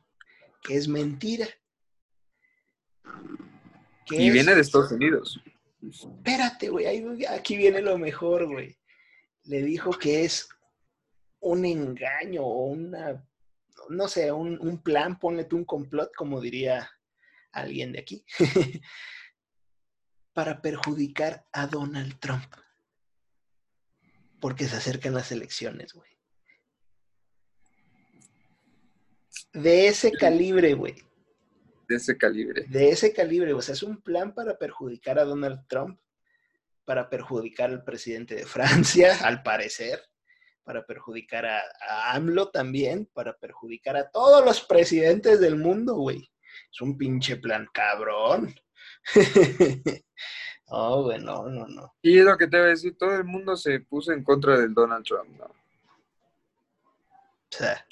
que 0.62 0.76
es 0.76 0.88
mentira. 0.88 1.48
y 4.12 4.30
viene 4.30 4.56
de 4.56 4.62
Estados 4.62 4.92
Unidos. 4.92 5.42
Espérate, 5.82 6.70
güey, 6.70 7.26
aquí 7.26 7.56
viene 7.58 7.82
lo 7.82 7.98
mejor, 7.98 8.46
güey 8.48 8.80
le 9.50 9.64
dijo 9.64 9.92
que 9.92 10.26
es 10.26 10.48
un 11.40 11.66
engaño 11.66 12.44
o 12.44 12.66
una, 12.66 13.28
no 13.90 14.08
sé, 14.08 14.32
un, 14.32 14.82
plan, 14.84 15.18
ponle 15.18 15.46
tú 15.46 15.58
un 15.58 15.66
complot, 15.66 16.14
como 16.16 16.40
diría 16.40 16.90
alguien 17.52 17.92
de 17.92 18.00
aquí, 18.00 18.24
para 20.40 20.62
perjudicar 20.62 21.46
a 21.52 21.68
Donald 21.68 22.18
Trump. 22.18 22.46
Porque 24.40 24.70
se 24.70 24.78
acercan 24.78 25.14
las 25.14 25.34
elecciones, 25.34 25.92
güey. 25.92 26.10
De 29.52 29.90
ese 29.90 30.14
calibre, 30.14 30.76
güey. 30.76 30.96
De 31.90 31.98
ese 31.98 32.18
calibre. 32.18 32.64
De 32.70 32.88
ese 32.88 33.12
calibre, 33.12 33.52
o 33.52 33.62
sea, 33.62 33.74
es 33.74 33.84
un 33.84 34.02
plan 34.02 34.34
para 34.34 34.58
perjudicar 34.58 35.20
a 35.20 35.26
Donald 35.26 35.68
Trump 35.68 36.00
para 36.86 37.10
perjudicar 37.10 37.72
al 37.72 37.84
presidente 37.84 38.36
de 38.36 38.46
Francia, 38.46 39.18
al 39.28 39.44
parecer, 39.44 40.02
para 40.64 40.86
perjudicar 40.86 41.48
a, 41.48 42.14
AMLO 42.14 42.50
también, 42.50 43.10
para 43.12 43.38
perjudicar 43.38 43.98
a 43.98 44.10
todos 44.10 44.46
los 44.46 44.62
presidentes 44.62 45.42
del 45.42 45.58
mundo, 45.58 45.96
güey. 45.96 46.32
Es 46.72 46.80
un 46.80 46.98
pinche 46.98 47.36
plan 47.36 47.68
cabrón. 47.74 48.56
oh, 50.68 51.04
güey, 51.04 51.20
no, 51.20 51.48
no, 51.50 51.68
no. 51.68 51.94
Y 52.02 52.20
es 52.20 52.26
lo 52.26 52.38
que 52.38 52.48
te 52.48 52.58
voy 52.58 52.68
a 52.68 52.70
decir, 52.70 52.98
todo 52.98 53.16
el 53.16 53.24
mundo 53.24 53.56
se 53.56 53.80
puso 53.80 54.12
en 54.12 54.24
contra 54.24 54.58
del 54.58 54.74
Donald 54.74 55.06
Trump, 55.06 55.30
¿no? 55.38 55.46
O 55.46 55.56
sea. 57.50 57.86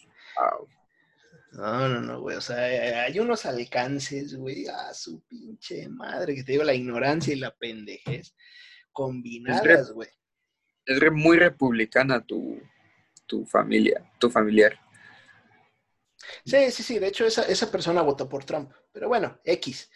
No, 1.51 1.89
no, 1.89 2.01
no, 2.01 2.21
güey. 2.21 2.37
O 2.37 2.41
sea, 2.41 3.03
hay 3.03 3.19
unos 3.19 3.45
alcances, 3.45 4.35
güey, 4.35 4.67
a 4.67 4.93
su 4.93 5.21
pinche 5.21 5.87
madre, 5.89 6.35
que 6.35 6.43
te 6.43 6.51
digo 6.51 6.63
la 6.63 6.75
ignorancia 6.75 7.33
y 7.33 7.39
la 7.39 7.55
pendejez 7.55 8.35
combinadas, 8.91 9.91
güey. 9.91 10.09
Es 10.85 10.99
muy 11.11 11.37
republicana 11.37 12.23
tu, 12.23 12.61
tu 13.25 13.45
familia, 13.45 14.09
tu 14.19 14.29
familiar. 14.29 14.79
Sí, 16.45 16.71
sí, 16.71 16.83
sí. 16.83 16.99
De 16.99 17.07
hecho, 17.07 17.25
esa, 17.25 17.43
esa 17.43 17.71
persona 17.71 18.01
votó 18.01 18.29
por 18.29 18.43
Trump. 18.45 18.71
Pero 18.91 19.07
bueno, 19.07 19.39
X. 19.43 19.89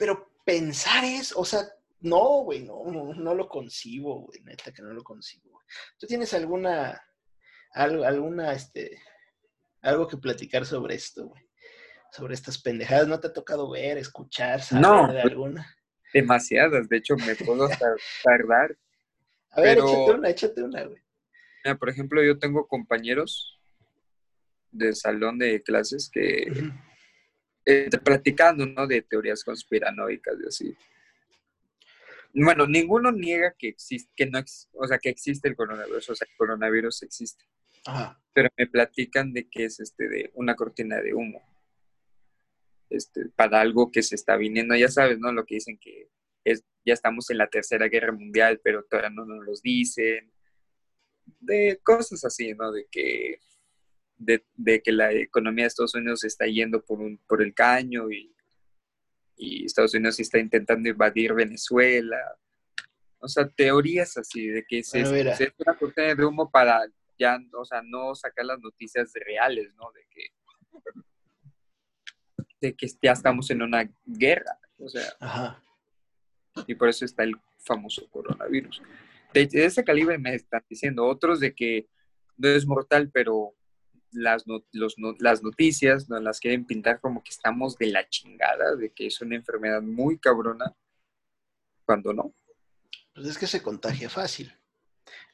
Pero 0.00 0.32
pensar 0.46 1.04
es, 1.04 1.36
o 1.36 1.44
sea, 1.44 1.60
no, 2.00 2.40
güey, 2.44 2.62
no, 2.62 2.84
no, 2.86 3.12
no 3.12 3.34
lo 3.34 3.46
concibo, 3.50 4.22
güey, 4.22 4.40
neta 4.40 4.72
que 4.72 4.80
no 4.80 4.94
lo 4.94 5.04
concibo. 5.04 5.60
¿Tú 5.98 6.06
tienes 6.06 6.32
alguna, 6.32 6.98
algo, 7.74 8.02
alguna, 8.04 8.54
este, 8.54 8.98
algo 9.82 10.08
que 10.08 10.16
platicar 10.16 10.64
sobre 10.64 10.94
esto, 10.94 11.26
güey? 11.26 11.42
Sobre 12.12 12.32
estas 12.32 12.56
pendejadas, 12.62 13.06
¿no 13.08 13.20
te 13.20 13.26
ha 13.28 13.32
tocado 13.34 13.68
ver, 13.70 13.98
escuchar, 13.98 14.62
saber 14.62 14.82
No, 14.82 15.12
de 15.12 15.20
alguna? 15.20 15.76
Demasiadas, 16.14 16.88
de 16.88 16.96
hecho 16.96 17.14
me 17.16 17.36
puedo 17.36 17.68
tar- 17.68 17.78
tardar. 18.24 18.78
A 19.50 19.60
ver, 19.60 19.76
pero- 19.76 19.86
échate 19.88 20.12
una, 20.18 20.30
échate 20.30 20.62
una, 20.62 20.84
güey. 20.84 21.02
Mira, 21.62 21.76
por 21.76 21.90
ejemplo, 21.90 22.24
yo 22.24 22.38
tengo 22.38 22.66
compañeros 22.66 23.60
de 24.70 24.94
salón 24.94 25.38
de 25.38 25.62
clases 25.62 26.08
que. 26.10 26.50
Eh, 27.64 27.88
platicando, 28.04 28.66
¿no? 28.66 28.86
De 28.86 29.02
teorías 29.02 29.44
conspiranoicas 29.44 30.34
y 30.42 30.46
así. 30.46 30.76
Bueno, 32.32 32.66
ninguno 32.66 33.10
niega 33.10 33.54
que 33.58 33.68
existe, 33.68 34.10
que 34.14 34.26
no, 34.26 34.38
ex- 34.38 34.68
o 34.72 34.86
sea, 34.86 34.98
que 34.98 35.08
existe 35.08 35.48
el 35.48 35.56
coronavirus, 35.56 36.10
o 36.10 36.14
sea, 36.14 36.28
el 36.30 36.36
coronavirus 36.36 37.02
existe, 37.02 37.44
Ajá. 37.84 38.22
pero 38.32 38.48
me 38.56 38.68
platican 38.68 39.32
de 39.32 39.48
que 39.48 39.64
es 39.64 39.80
este 39.80 40.08
de 40.08 40.30
una 40.34 40.54
cortina 40.54 41.00
de 41.00 41.12
humo. 41.12 41.42
Este, 42.88 43.28
para 43.36 43.60
algo 43.60 43.90
que 43.90 44.02
se 44.02 44.14
está 44.14 44.36
viniendo, 44.36 44.74
ya 44.76 44.88
sabes, 44.88 45.18
¿no? 45.18 45.32
Lo 45.32 45.44
que 45.44 45.56
dicen 45.56 45.78
que 45.78 46.08
es, 46.44 46.64
ya 46.84 46.94
estamos 46.94 47.30
en 47.30 47.38
la 47.38 47.48
tercera 47.48 47.88
guerra 47.88 48.12
mundial, 48.12 48.60
pero 48.64 48.82
todavía 48.84 49.10
no 49.10 49.24
nos 49.24 49.44
los 49.44 49.62
dicen. 49.62 50.32
De 51.38 51.80
cosas 51.84 52.24
así, 52.24 52.52
¿no? 52.54 52.72
De 52.72 52.86
que, 52.90 53.38
de, 54.20 54.44
de 54.54 54.82
que 54.82 54.92
la 54.92 55.12
economía 55.12 55.64
de 55.64 55.68
Estados 55.68 55.94
Unidos 55.94 56.24
está 56.24 56.46
yendo 56.46 56.84
por, 56.84 57.00
un, 57.00 57.18
por 57.26 57.42
el 57.42 57.54
caño 57.54 58.10
y, 58.10 58.32
y 59.36 59.64
Estados 59.64 59.94
Unidos 59.94 60.20
está 60.20 60.38
intentando 60.38 60.88
invadir 60.88 61.32
Venezuela. 61.32 62.18
O 63.18 63.28
sea, 63.28 63.48
teorías 63.48 64.16
así, 64.18 64.46
de 64.48 64.64
que 64.64 64.84
se, 64.84 65.02
Bueno, 65.04 65.34
se 65.34 65.44
es 65.44 65.52
una 65.58 65.76
cortina 65.76 66.14
de 66.14 66.24
humo 66.24 66.50
para 66.50 66.82
ya, 67.18 67.38
o 67.52 67.64
sea, 67.64 67.82
no 67.82 68.14
sacar 68.14 68.44
las 68.44 68.60
noticias 68.60 69.10
reales, 69.14 69.74
¿no? 69.74 69.90
De 69.92 70.06
que, 70.10 70.26
de 72.60 72.74
que 72.74 72.86
ya 73.02 73.12
estamos 73.12 73.50
en 73.50 73.62
una 73.62 73.90
guerra, 74.04 74.58
o 74.78 74.88
sea, 74.88 75.04
Ajá. 75.18 75.62
y 76.66 76.74
por 76.74 76.88
eso 76.88 77.04
está 77.04 77.24
el 77.24 77.36
famoso 77.58 78.08
coronavirus. 78.10 78.82
De, 79.32 79.46
de 79.46 79.64
ese 79.64 79.84
calibre 79.84 80.18
me 80.18 80.34
están 80.34 80.64
diciendo 80.68 81.06
otros 81.06 81.40
de 81.40 81.54
que 81.54 81.88
no 82.36 82.48
es 82.48 82.66
mortal, 82.66 83.10
pero 83.12 83.54
las, 84.12 84.46
no- 84.46 84.64
los 84.72 84.98
no- 84.98 85.14
las 85.18 85.42
noticias 85.42 86.08
nos 86.08 86.22
las 86.22 86.40
quieren 86.40 86.64
pintar 86.66 87.00
como 87.00 87.22
que 87.22 87.30
estamos 87.30 87.76
de 87.76 87.86
la 87.86 88.08
chingada, 88.08 88.74
de 88.76 88.90
que 88.92 89.06
es 89.06 89.20
una 89.20 89.36
enfermedad 89.36 89.82
muy 89.82 90.18
cabrona, 90.18 90.74
cuando 91.84 92.12
no. 92.12 92.34
Pues 93.14 93.26
es 93.26 93.38
que 93.38 93.46
se 93.46 93.62
contagia 93.62 94.08
fácil. 94.08 94.52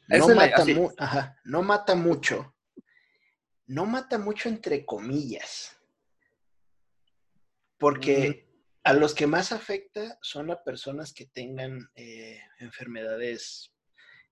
No 0.09 0.29
mata, 0.29 0.63
así. 0.63 0.75
mu- 0.75 0.93
ajá, 0.99 1.39
no 1.45 1.63
mata 1.63 1.95
mucho. 1.95 2.55
No 3.67 3.85
mata 3.87 4.19
mucho 4.19 4.49
entre 4.49 4.85
comillas. 4.87 5.77
Porque 7.79 8.49
a 8.85 8.93
los 8.95 9.15
que 9.15 9.27
más 9.27 9.53
afecta 9.53 10.19
son 10.23 10.51
a 10.51 10.63
personas 10.63 11.13
que 11.13 11.27
tengan 11.27 11.91
eh, 11.97 12.41
enfermedades 12.61 13.73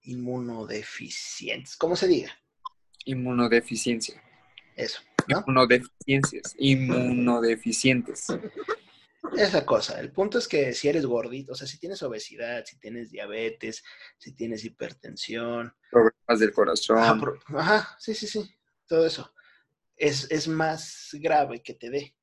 inmunodeficientes. 0.03 1.77
¿Cómo 1.77 1.97
se 1.97 2.07
diga? 2.07 2.33
Inmunodeficiencia. 3.05 4.23
Eso, 4.77 5.01
¿no? 5.29 5.39
Inmunodeficiencias. 5.47 6.55
Inmunodeficientes. 6.59 8.27
Esa 9.37 9.65
cosa. 9.65 9.99
El 10.01 10.13
punto 10.13 10.39
es 10.39 10.47
que 10.47 10.75
si 10.75 10.89
eres 10.89 11.07
gordito, 11.07 11.53
o 11.53 11.55
sea, 11.55 11.67
si 11.67 11.79
tienes 11.79 12.03
obesidad, 12.03 12.65
si 12.67 12.79
tienes 12.79 13.11
diabetes, 13.11 13.83
si 14.19 14.33
tienes 14.35 14.65
hipertensión, 14.65 15.75
Problemas 15.91 16.41
del 16.41 16.53
corazón. 16.53 16.99
Ajá, 16.99 17.19
pro- 17.21 17.39
ajá, 17.59 17.97
sí, 17.99 18.15
sí, 18.15 18.27
sí, 18.27 18.55
todo 18.87 19.07
eso. 19.07 19.33
Es, 19.97 20.31
es 20.31 20.47
más 20.49 21.09
grave 21.15 21.63
que 21.63 21.73
te 21.75 21.89
dé. 21.89 22.15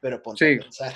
Pero 0.00 0.22
ponte 0.22 0.46
Sí. 0.54 0.60
a 0.60 0.62
pensar. 0.62 0.94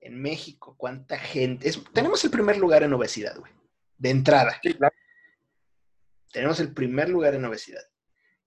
En 0.00 0.20
México, 0.20 0.74
¿cuánta 0.76 1.18
gente? 1.18 1.68
Es, 1.68 1.80
tenemos 1.92 2.24
el 2.24 2.30
primer 2.30 2.56
lugar 2.58 2.82
en 2.82 2.92
obesidad, 2.94 3.36
güey. 3.38 3.52
De 3.98 4.10
entrada. 4.10 4.58
Sí, 4.62 4.74
claro. 4.74 4.94
Tenemos 6.32 6.58
el 6.60 6.72
primer 6.74 7.08
lugar 7.08 7.34
en 7.34 7.44
obesidad. 7.44 7.82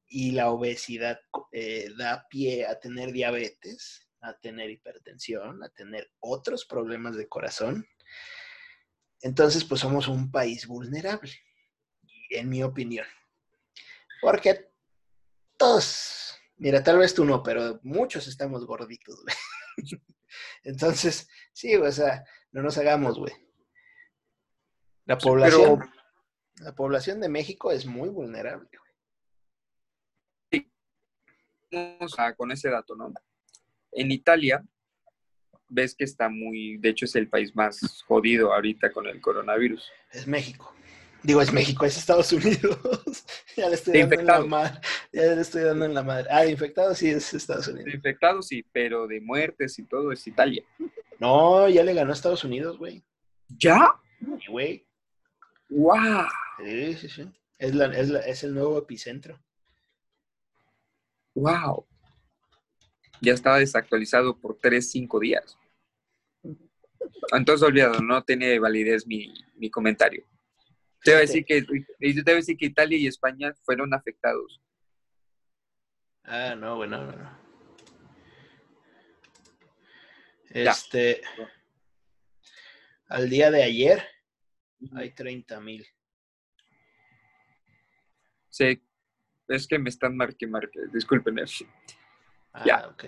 Y 0.08 0.32
la 0.32 0.50
obesidad 0.52 1.20
eh, 1.52 1.90
da 1.98 2.28
pie 2.30 2.66
a 2.66 2.80
tener 2.80 3.12
diabetes, 3.12 4.08
a 4.22 4.34
tener 4.38 4.70
hipertensión, 4.70 5.64
a 5.64 5.70
tener 5.70 6.10
otros 6.20 6.66
problemas 6.66 7.16
de 7.18 7.28
corazón. 7.28 7.86
Entonces, 9.22 9.64
pues 9.66 9.82
somos 9.82 10.08
un 10.08 10.32
país 10.32 10.66
vulnerable, 10.68 11.32
en 12.30 12.50
mi 12.50 12.64
opinión. 12.64 13.06
Porque 14.22 14.72
todos, 15.58 16.40
mira, 16.56 16.84
tal 16.84 17.00
vez 17.00 17.14
tú 17.14 17.26
no, 17.26 17.44
pero 17.44 17.80
muchos 17.84 18.28
estamos 18.28 18.66
gorditos, 18.66 19.22
güey. 19.24 19.36
Entonces, 20.64 21.28
sí, 21.54 21.76
o 21.76 21.92
sea, 21.92 22.24
no 22.52 22.62
nos 22.62 22.78
hagamos, 22.78 23.18
güey. 23.20 23.34
La 25.06 25.20
Sí, 25.20 25.28
población, 25.28 25.80
pero- 25.80 25.92
la 26.66 26.76
población 26.76 27.20
de 27.22 27.30
México 27.30 27.72
es 27.72 27.86
muy 27.86 28.10
vulnerable, 28.10 28.68
güey. 28.72 28.87
Vamos 31.72 32.14
a- 32.18 32.34
con 32.36 32.52
ese 32.52 32.70
dato, 32.70 32.96
¿no? 32.96 33.14
En 33.92 34.12
Italia, 34.12 34.64
ves 35.70 35.96
que 35.96 36.04
está 36.06 36.30
muy, 36.30 36.78
de 36.78 36.90
hecho 36.90 37.06
es 37.06 37.16
el 37.16 37.28
país 37.30 37.56
más 37.56 38.04
jodido 38.08 38.54
ahorita 38.54 38.92
con 38.92 39.06
el 39.08 39.20
coronavirus. 39.22 39.90
Es 40.12 40.28
México. 40.28 40.74
Digo, 41.24 41.42
es 41.42 41.52
México, 41.52 41.84
es 41.86 41.98
Estados 41.98 42.32
Unidos. 42.32 43.26
ya 43.58 43.68
le 43.68 43.76
estoy 43.76 43.94
De 43.94 44.00
dando 44.02 44.20
en 44.20 44.26
la 44.28 44.40
madre. 44.46 44.80
Ya 45.12 45.22
le 45.24 45.42
estoy 45.42 45.64
dando 45.64 45.86
en 45.86 45.94
la 45.94 46.04
madre. 46.04 46.28
Ah, 46.32 46.44
de 46.44 46.52
infectados 46.52 47.00
sí 47.00 47.10
es 47.10 47.34
Estados 47.34 47.66
De 47.66 47.74
Unidos. 47.74 47.94
infectados 47.96 48.48
sí, 48.48 48.64
pero 48.72 49.08
de 49.08 49.20
muertes 49.20 49.78
y 49.80 49.84
todo 49.84 50.12
es 50.12 50.26
Italia. 50.28 50.64
No, 51.20 51.68
ya 51.68 51.84
le 51.84 51.94
ganó 51.96 52.12
a 52.12 52.14
Estados 52.14 52.44
Unidos, 52.44 52.78
güey. 52.78 53.04
¿Ya? 53.50 53.92
Güey. 54.48 54.88
¡Wow! 55.70 56.28
Sí, 56.64 56.94
sí, 56.94 57.10
sí. 57.10 57.32
Es, 57.58 57.74
la- 57.76 57.88
es, 57.98 58.10
la- 58.10 58.20
es 58.22 58.44
el 58.44 58.54
nuevo 58.54 58.78
epicentro. 58.78 59.38
¡Wow! 61.38 61.86
Ya 63.22 63.34
estaba 63.34 63.60
desactualizado 63.60 64.40
por 64.40 64.58
3, 64.58 64.90
5 64.90 65.20
días. 65.20 65.56
Entonces, 67.32 67.62
olvídalo, 67.62 68.00
no 68.00 68.24
tiene 68.24 68.58
validez 68.58 69.06
mi, 69.06 69.32
mi 69.56 69.70
comentario. 69.70 70.26
Te 71.04 71.12
voy 71.12 71.18
a 71.18 71.22
decir 71.22 71.46
que, 71.46 71.62
yo 71.62 72.24
te 72.24 72.32
voy 72.32 72.34
a 72.34 72.36
decir 72.38 72.58
que 72.58 72.66
Italia 72.66 72.98
y 72.98 73.06
España 73.06 73.54
fueron 73.64 73.94
afectados. 73.94 74.60
Ah, 76.24 76.56
no, 76.58 76.78
bueno, 76.78 77.06
no, 77.06 77.12
no. 77.12 77.40
Ya. 80.56 80.72
Este. 80.72 81.22
Al 83.10 83.30
día 83.30 83.52
de 83.52 83.62
ayer 83.62 84.04
hay 84.96 85.12
30 85.12 85.62
mil. 85.62 85.86
Sí, 88.50 88.82
es 89.48 89.68
que 89.68 89.78
me 89.80 89.90
están 89.90 90.16
marque, 90.18 90.46
marque. 90.48 90.80
Discúlpenme. 90.94 91.44
Ah, 92.54 92.64
Ya. 92.66 92.88
ok. 92.88 93.04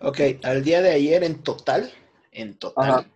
Ok, 0.00 0.18
al 0.42 0.64
día 0.64 0.82
de 0.82 0.90
ayer 0.90 1.22
en 1.22 1.40
total, 1.42 1.92
en 2.32 2.58
total, 2.58 2.90
Ajá. 2.90 3.06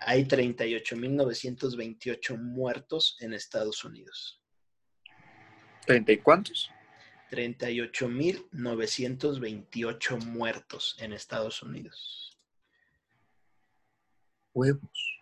hay 0.00 0.24
38.928 0.24 2.36
muertos 2.38 3.16
en 3.20 3.32
Estados 3.34 3.84
Unidos. 3.84 4.40
¿30 5.86 6.14
y 6.14 6.18
cuántos? 6.18 6.70
38.928 7.30 10.24
muertos 10.24 10.96
en 10.98 11.12
Estados 11.12 11.62
Unidos. 11.62 12.36
Huevos. 14.52 15.20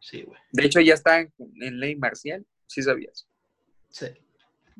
Sí, 0.00 0.22
güey. 0.22 0.40
De 0.52 0.64
hecho, 0.66 0.80
ya 0.80 0.94
está 0.94 1.20
en, 1.20 1.32
en 1.60 1.78
ley 1.80 1.94
marcial, 1.96 2.44
sí 2.66 2.82
sabías. 2.82 3.28
Sí. 3.90 4.06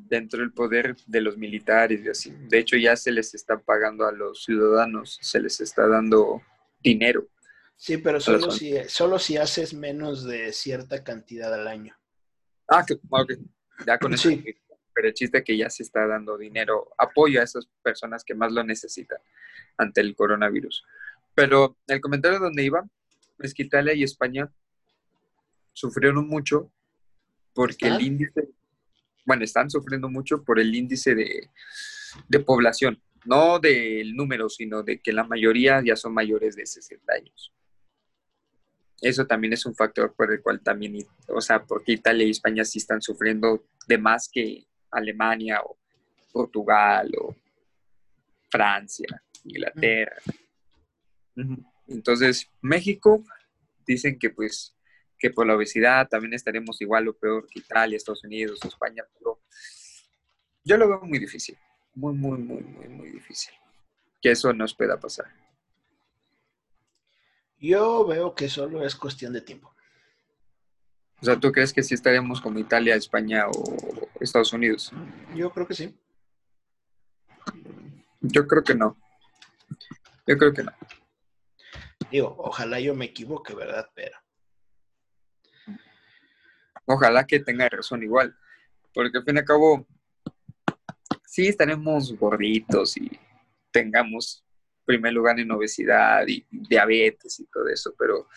Dentro 0.07 0.39
del 0.39 0.51
poder 0.51 0.95
de 1.05 1.21
los 1.21 1.37
militares 1.37 2.01
y 2.03 2.09
así. 2.09 2.33
De 2.47 2.59
hecho, 2.59 2.77
ya 2.77 2.95
se 2.95 3.11
les 3.11 3.33
está 3.33 3.57
pagando 3.57 4.05
a 4.07 4.11
los 4.11 4.43
ciudadanos, 4.43 5.19
se 5.21 5.39
les 5.39 5.59
está 5.59 5.87
dando 5.87 6.41
dinero. 6.81 7.27
Sí, 7.75 7.97
pero 7.97 8.19
solo 8.19 8.51
si, 8.51 8.73
solo 8.87 9.19
si 9.19 9.37
haces 9.37 9.73
menos 9.73 10.25
de 10.25 10.51
cierta 10.51 11.03
cantidad 11.03 11.53
al 11.53 11.67
año. 11.67 11.95
Ah, 12.67 12.83
que, 12.85 12.95
ok. 13.09 13.33
Ya 13.85 13.97
con 13.97 14.13
eso. 14.13 14.29
Sí. 14.29 14.43
Pero 14.93 15.07
el 15.07 15.13
chiste 15.13 15.37
es 15.37 15.43
que 15.43 15.55
ya 15.55 15.69
se 15.69 15.83
está 15.83 16.05
dando 16.07 16.37
dinero, 16.37 16.89
apoyo 16.97 17.39
a 17.39 17.43
esas 17.43 17.67
personas 17.81 18.23
que 18.23 18.35
más 18.35 18.51
lo 18.51 18.63
necesitan 18.63 19.19
ante 19.77 20.01
el 20.01 20.15
coronavirus. 20.15 20.83
Pero 21.33 21.77
el 21.87 22.01
comentario 22.01 22.39
donde 22.39 22.63
iba 22.63 22.85
es 23.39 23.53
que 23.53 23.63
Italia 23.63 23.93
y 23.93 24.03
España 24.03 24.51
sufrieron 25.71 26.27
mucho 26.27 26.69
porque 27.53 27.87
el 27.87 28.01
índice, 28.01 28.49
bueno, 29.29 29.43
están 29.43 29.69
sufriendo 29.69 30.09
mucho 30.09 30.43
por 30.43 30.59
el 30.59 30.73
índice 30.73 31.13
de, 31.13 31.51
de 32.27 32.39
población, 32.39 32.99
no 33.25 33.59
del 33.59 34.15
número, 34.15 34.49
sino 34.49 34.81
de 34.81 34.99
que 34.99 35.13
la 35.13 35.23
mayoría 35.23 35.83
ya 35.85 35.95
son 35.95 36.15
mayores 36.15 36.55
de 36.55 36.65
60 36.65 37.13
años. 37.13 37.53
Eso 38.99 39.27
también 39.27 39.53
es 39.53 39.67
un 39.67 39.75
factor 39.75 40.15
por 40.15 40.33
el 40.33 40.41
cual 40.41 40.61
también, 40.61 41.05
o 41.27 41.41
sea, 41.41 41.63
porque 41.63 41.91
Italia 41.91 42.25
y 42.25 42.31
España 42.31 42.65
sí 42.65 42.79
están 42.79 43.03
sufriendo 43.03 43.65
de 43.87 43.99
más 43.99 44.27
que 44.33 44.65
Alemania 44.89 45.61
o 45.61 45.77
Portugal 46.33 47.11
o 47.21 47.35
Francia, 48.49 49.21
Inglaterra. 49.43 50.23
Entonces, 51.87 52.49
México 52.61 53.23
dicen 53.85 54.17
que 54.17 54.31
pues 54.31 54.75
que 55.19 55.29
por 55.29 55.45
la 55.45 55.55
obesidad 55.55 56.07
también 56.07 56.33
estaremos 56.33 56.81
igual 56.81 57.07
o 57.09 57.13
peor 57.13 57.45
que 57.47 57.59
Italia, 57.59 57.97
Estados 57.97 58.23
Unidos, 58.23 58.59
España, 58.63 59.03
pero 59.17 59.41
yo 60.63 60.77
lo 60.77 60.87
veo 60.87 61.01
muy 61.01 61.19
difícil, 61.19 61.57
muy, 61.93 62.13
muy, 62.13 62.37
muy, 62.37 62.61
muy, 62.61 62.87
muy 62.87 63.11
difícil 63.11 63.53
que 64.21 64.31
eso 64.31 64.53
nos 64.53 64.73
pueda 64.73 64.99
pasar. 64.99 65.27
Yo 67.57 68.05
veo 68.05 68.35
que 68.35 68.49
solo 68.49 68.85
es 68.85 68.95
cuestión 68.95 69.33
de 69.33 69.41
tiempo. 69.41 69.73
O 71.21 71.25
sea, 71.25 71.37
¿tú 71.37 71.51
crees 71.51 71.73
que 71.73 71.83
sí 71.83 71.93
estaremos 71.93 72.39
como 72.39 72.59
Italia, 72.59 72.95
España 72.95 73.47
o 73.47 74.07
Estados 74.21 74.53
Unidos? 74.53 74.93
Yo 75.35 75.51
creo 75.51 75.67
que 75.67 75.73
sí. 75.73 75.93
Yo 78.21 78.47
creo 78.47 78.63
que 78.63 78.75
no. 78.75 78.97
Yo 80.25 80.37
creo 80.37 80.53
que 80.53 80.63
no. 80.63 80.71
Digo, 82.09 82.35
ojalá 82.37 82.79
yo 82.79 82.95
me 82.95 83.05
equivoque, 83.05 83.53
¿verdad? 83.53 83.89
Pero. 83.93 84.17
Ojalá 86.91 87.25
que 87.27 87.39
tenga 87.39 87.69
razón 87.69 88.01
igual. 88.01 88.35
Porque 88.93 89.19
al 89.19 89.23
fin 89.23 89.35
y 89.35 89.39
al 89.39 89.45
cabo, 89.45 89.87
sí 91.23 91.47
estaremos 91.47 92.17
gorditos 92.17 92.97
y 92.97 93.11
tengamos 93.71 94.43
primer 94.85 95.13
lugar 95.13 95.39
en 95.39 95.51
obesidad 95.51 96.25
y 96.27 96.43
diabetes 96.49 97.39
y 97.39 97.45
todo 97.45 97.67
eso, 97.67 97.93
pero 97.95 98.27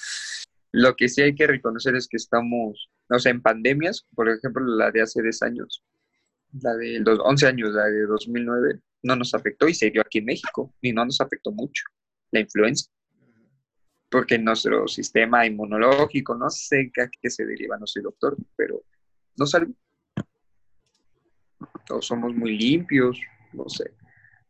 lo 0.71 0.95
que 0.95 1.09
sí 1.09 1.23
hay 1.23 1.35
que 1.35 1.47
reconocer 1.47 1.97
es 1.97 2.07
que 2.07 2.19
estamos, 2.19 2.91
o 3.09 3.19
sea, 3.19 3.33
en 3.33 3.41
pandemias, 3.41 4.07
por 4.15 4.29
ejemplo, 4.29 4.63
la 4.63 4.91
de 4.91 5.01
hace 5.01 5.23
10 5.23 5.43
años, 5.45 5.83
la 6.61 6.75
de 6.75 7.01
los 7.01 7.19
11 7.21 7.47
años, 7.47 7.71
la 7.73 7.87
de 7.87 8.03
2009, 8.03 8.81
no 9.03 9.17
nos 9.17 9.33
afectó 9.33 9.67
y 9.67 9.73
se 9.73 9.91
dio 9.91 10.03
aquí 10.03 10.19
en 10.19 10.27
México 10.27 10.75
y 10.83 10.93
no 10.93 11.07
nos 11.07 11.23
afectó 11.23 11.53
mucho 11.53 11.85
la 12.31 12.41
influenza. 12.41 12.91
Porque 14.13 14.39
nuestro 14.39 14.87
sistema 14.87 15.47
inmunológico, 15.47 16.35
no 16.35 16.51
sé 16.51 16.93
a 17.03 17.09
qué 17.09 17.31
se 17.31 17.47
deriva, 17.47 17.79
no 17.79 17.87
soy 17.87 18.03
doctor, 18.03 18.37
pero 18.55 18.83
no 19.39 19.47
salió. 19.47 19.75
Todos 21.87 22.07
somos 22.07 22.35
muy 22.35 22.59
limpios, 22.59 23.19
no 23.55 23.67
sé. 23.71 23.95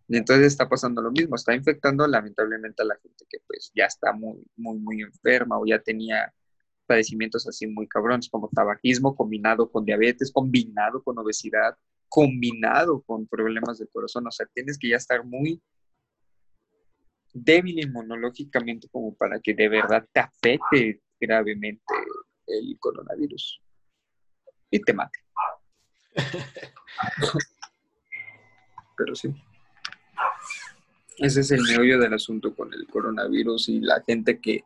Y 0.08 0.16
entonces 0.16 0.48
está 0.48 0.68
pasando 0.68 1.00
lo 1.00 1.12
mismo, 1.12 1.36
está 1.36 1.54
infectando 1.54 2.04
lamentablemente 2.08 2.82
a 2.82 2.86
la 2.86 2.96
gente 2.96 3.24
que 3.30 3.38
pues 3.46 3.70
ya 3.72 3.84
está 3.84 4.12
muy, 4.12 4.44
muy, 4.56 4.78
muy 4.80 5.00
enferma 5.02 5.58
o 5.60 5.64
ya 5.64 5.78
tenía 5.78 6.34
padecimientos 6.84 7.46
así 7.46 7.68
muy 7.68 7.86
cabrones 7.86 8.28
como 8.28 8.50
tabaquismo 8.52 9.14
combinado 9.14 9.70
con 9.70 9.84
diabetes, 9.84 10.32
combinado 10.32 11.04
con 11.04 11.16
obesidad, 11.18 11.78
combinado 12.08 13.00
con 13.02 13.28
problemas 13.28 13.78
del 13.78 13.88
corazón. 13.90 14.26
O 14.26 14.30
sea, 14.32 14.46
tienes 14.52 14.76
que 14.76 14.88
ya 14.88 14.96
estar 14.96 15.24
muy 15.24 15.62
débil 17.32 17.80
inmunológicamente 17.80 18.88
como 18.90 19.14
para 19.14 19.40
que 19.40 19.54
de 19.54 19.68
verdad 19.68 20.06
te 20.12 20.20
afecte 20.20 21.02
gravemente 21.18 21.94
el 22.46 22.76
coronavirus 22.78 23.60
y 24.70 24.80
te 24.80 24.92
mate. 24.92 25.18
Pero 28.96 29.14
sí. 29.14 29.34
Ese 31.18 31.40
es 31.40 31.50
el 31.50 31.62
meollo 31.62 31.98
del 31.98 32.14
asunto 32.14 32.54
con 32.54 32.72
el 32.72 32.86
coronavirus 32.86 33.68
y 33.68 33.80
la 33.80 34.02
gente 34.06 34.40
que 34.40 34.64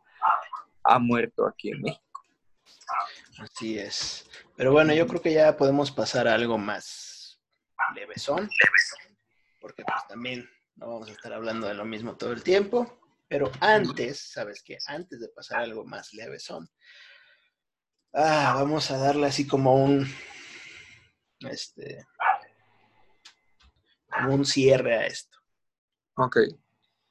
ha 0.83 0.99
muerto 0.99 1.45
aquí 1.45 1.69
en 1.71 1.81
México. 1.81 2.03
Así 3.39 3.77
es. 3.77 4.29
Pero 4.55 4.71
bueno, 4.71 4.93
yo 4.93 5.07
creo 5.07 5.21
que 5.21 5.33
ya 5.33 5.55
podemos 5.55 5.91
pasar 5.91 6.27
a 6.27 6.33
algo 6.33 6.57
más 6.57 7.39
levesón, 7.95 8.49
porque 9.61 9.83
pues 9.83 10.07
también 10.07 10.49
no 10.77 10.87
vamos 10.87 11.09
a 11.09 11.11
estar 11.11 11.33
hablando 11.33 11.67
de 11.67 11.73
lo 11.73 11.85
mismo 11.85 12.15
todo 12.15 12.31
el 12.31 12.43
tiempo, 12.43 12.99
pero 13.27 13.51
antes, 13.59 14.31
¿sabes 14.31 14.63
qué? 14.63 14.77
Antes 14.87 15.19
de 15.19 15.29
pasar 15.29 15.59
a 15.59 15.63
algo 15.63 15.85
más 15.85 16.13
levesón, 16.13 16.69
ah, 18.13 18.53
vamos 18.55 18.89
a 18.91 18.97
darle 18.97 19.27
así 19.27 19.47
como 19.47 19.75
un, 19.75 20.07
este, 21.39 22.05
como 24.07 24.35
un 24.35 24.45
cierre 24.45 24.95
a 24.95 25.07
esto. 25.07 25.37
Ok. 26.15 26.37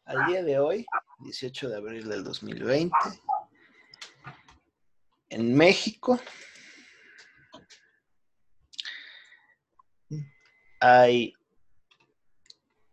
Al 0.04 0.26
día 0.26 0.42
de 0.44 0.58
hoy, 0.60 0.86
18 1.18 1.68
de 1.68 1.76
abril 1.76 2.08
del 2.08 2.22
2020, 2.22 2.94
en 5.30 5.56
México 5.56 6.20
hay 10.80 11.35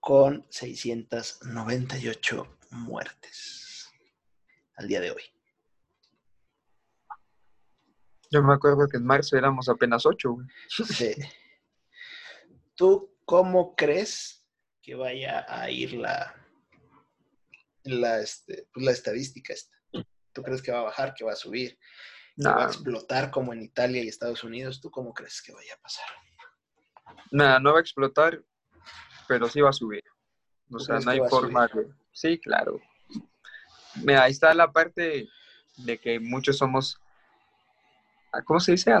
con 0.00 0.46
698 0.50 2.58
muertes 2.70 3.88
al 4.76 4.88
día 4.88 5.00
de 5.00 5.12
hoy. 5.12 5.22
Yo 8.30 8.42
me 8.42 8.52
acuerdo 8.52 8.86
que 8.88 8.98
en 8.98 9.06
marzo 9.06 9.38
éramos 9.38 9.70
apenas 9.70 10.04
8. 10.04 10.36
Sí. 10.68 11.14
¿Tú 12.74 13.16
cómo 13.24 13.74
crees 13.76 14.46
que 14.82 14.94
vaya 14.94 15.46
a 15.48 15.70
ir 15.70 15.94
la, 15.94 16.41
la, 17.84 18.20
este, 18.20 18.68
pues, 18.72 18.86
la 18.86 18.92
estadística 18.92 19.52
esta? 19.52 19.76
¿Tú 20.32 20.42
crees 20.42 20.62
que 20.62 20.72
va 20.72 20.78
a 20.78 20.84
bajar, 20.84 21.14
que 21.14 21.24
va 21.24 21.32
a 21.32 21.36
subir, 21.36 21.78
que 22.36 22.48
va 22.48 22.64
a 22.64 22.68
explotar 22.68 23.30
como 23.30 23.52
en 23.52 23.62
Italia 23.62 24.02
y 24.02 24.08
Estados 24.08 24.44
Unidos? 24.44 24.80
¿Tú 24.80 24.90
cómo 24.90 25.12
crees 25.12 25.42
que 25.42 25.52
vaya 25.52 25.74
a 25.74 25.80
pasar? 25.80 26.06
Nada, 27.30 27.60
no 27.60 27.72
va 27.72 27.78
a 27.78 27.82
explotar, 27.82 28.42
pero 29.28 29.48
sí 29.48 29.60
va 29.60 29.70
a 29.70 29.74
subir. 29.74 30.02
O 30.70 30.78
sea, 30.78 30.98
no 31.00 31.10
hay 31.10 31.20
forma 31.28 31.66
de... 31.68 31.88
Sí, 32.12 32.38
claro. 32.38 32.80
Mira, 33.96 34.24
ahí 34.24 34.32
está 34.32 34.54
la 34.54 34.72
parte 34.72 35.28
de 35.76 35.98
que 35.98 36.18
muchos 36.18 36.56
somos, 36.56 36.98
¿cómo 38.46 38.58
se 38.60 38.72
dice? 38.72 38.92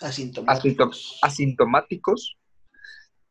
asintomáticos. 0.00 1.18
asintomáticos 1.22 2.36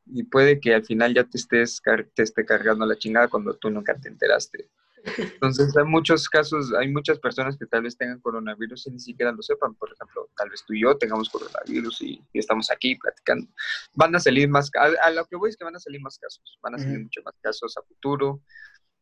y 0.08 0.24
puede 0.24 0.60
que 0.60 0.76
al 0.76 0.86
final 0.86 1.14
ya 1.14 1.24
te 1.24 1.38
estés 1.38 1.82
te 2.14 2.24
esté 2.24 2.46
cargando 2.46 2.86
la 2.86 2.98
chingada 2.98 3.28
cuando 3.28 3.54
tú 3.56 3.70
nunca 3.70 3.96
te 3.96 4.10
enteraste. 4.10 4.70
Entonces, 5.18 5.76
hay 5.78 5.86
muchos 5.86 6.28
casos, 6.28 6.74
hay 6.74 6.90
muchas 6.92 7.20
personas 7.20 7.58
que 7.58 7.66
tal 7.66 7.84
vez 7.84 7.98
tengan 7.98 8.20
coronavirus 8.20 8.88
y 8.88 8.92
ni 8.92 9.00
siquiera 9.00 9.32
lo 9.32 9.42
sepan. 9.42 9.76
Por 9.76 9.92
ejemplo, 9.94 10.30
tal 10.36 10.50
vez 10.50 10.64
tú 10.66 10.74
y 10.74 10.82
yo 10.82 10.98
tengamos 10.98 11.30
coronavirus 11.30 12.02
y, 12.02 12.22
estamos 12.34 12.72
aquí 12.72 12.96
platicando. 12.96 13.48
Van 13.94 14.16
a 14.16 14.20
salir 14.20 14.50
más, 14.50 14.72
a, 14.76 15.12
lo 15.12 15.26
que 15.26 15.36
voy 15.36 15.50
es 15.50 15.58
que 15.58 15.64
van 15.64 15.76
a 15.76 15.80
salir 15.80 16.02
más 16.02 16.18
casos, 16.18 16.58
van 16.62 16.76
a 16.76 16.80
salir 16.80 17.00
muchos 17.00 17.24
más 17.24 17.36
casos 17.42 17.78
a 17.78 17.84
futuro. 17.84 18.42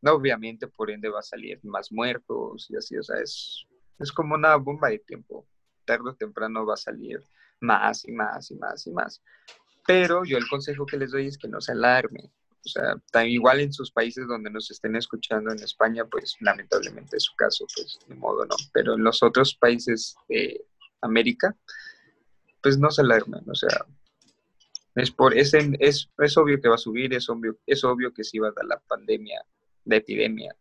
No, 0.01 0.13
obviamente, 0.13 0.67
por 0.67 0.91
ende, 0.91 1.07
va 1.07 1.19
a 1.19 1.23
salir 1.23 1.59
más 1.63 1.91
muertos 1.91 2.67
y 2.69 2.75
así, 2.75 2.97
o 2.97 3.03
sea, 3.03 3.19
es, 3.21 3.65
es 3.99 4.11
como 4.11 4.35
una 4.35 4.55
bomba 4.57 4.89
de 4.89 4.99
tiempo. 4.99 5.47
Tarde 5.85 6.09
o 6.09 6.15
temprano 6.15 6.65
va 6.65 6.73
a 6.73 6.77
salir 6.77 7.23
más 7.61 8.05
y 8.05 8.11
más 8.11 8.51
y 8.51 8.55
más 8.55 8.87
y 8.87 8.91
más. 8.91 9.21
Pero 9.86 10.24
yo 10.24 10.38
el 10.38 10.48
consejo 10.48 10.86
que 10.86 10.98
les 10.98 11.12
doy 11.12 11.28
es 11.28 11.38
que 11.38 11.48
no 11.48 11.60
se 11.60 11.74
alarmen. 11.74 12.32
O 12.65 12.69
sea, 12.69 12.96
tan 13.12 13.28
igual 13.28 13.60
en 13.60 13.74
sus 13.74 13.91
países 13.91 14.26
donde 14.28 14.50
nos 14.50 14.72
estén 14.72 14.96
escuchando 14.96 15.52
en 15.52 15.62
España, 15.62 16.06
pues 16.06 16.38
lamentablemente 16.39 17.17
es 17.17 17.24
su 17.24 17.36
caso, 17.36 17.65
pues 17.76 18.00
de 18.08 18.15
modo 18.15 18.46
no. 18.46 18.56
Pero 18.72 18.93
en 18.93 19.04
los 19.04 19.22
otros 19.22 19.54
países 19.56 20.15
de 20.30 20.65
América, 21.02 21.58
pues 22.62 22.78
no 22.78 22.89
se 22.89 23.02
alarmen. 23.02 23.43
O 23.50 23.56
sea, 23.56 23.86
es, 24.96 25.12
por, 25.12 25.38
es, 25.38 25.54
es, 25.54 26.10
es 26.17 26.38
obvio 26.38 26.62
que 26.62 26.69
va 26.69 26.76
a 26.76 26.78
subir, 26.78 27.13
es 27.13 27.30
obvio, 27.30 27.58
es 27.65 27.84
obvio 27.84 28.13
que 28.13 28.24
sí 28.24 28.39
va 28.39 28.48
a 28.48 28.54
dar 28.56 28.65
la 28.65 28.80
pandemia, 28.80 29.43
la 29.84 29.98
epidemia 29.98 30.56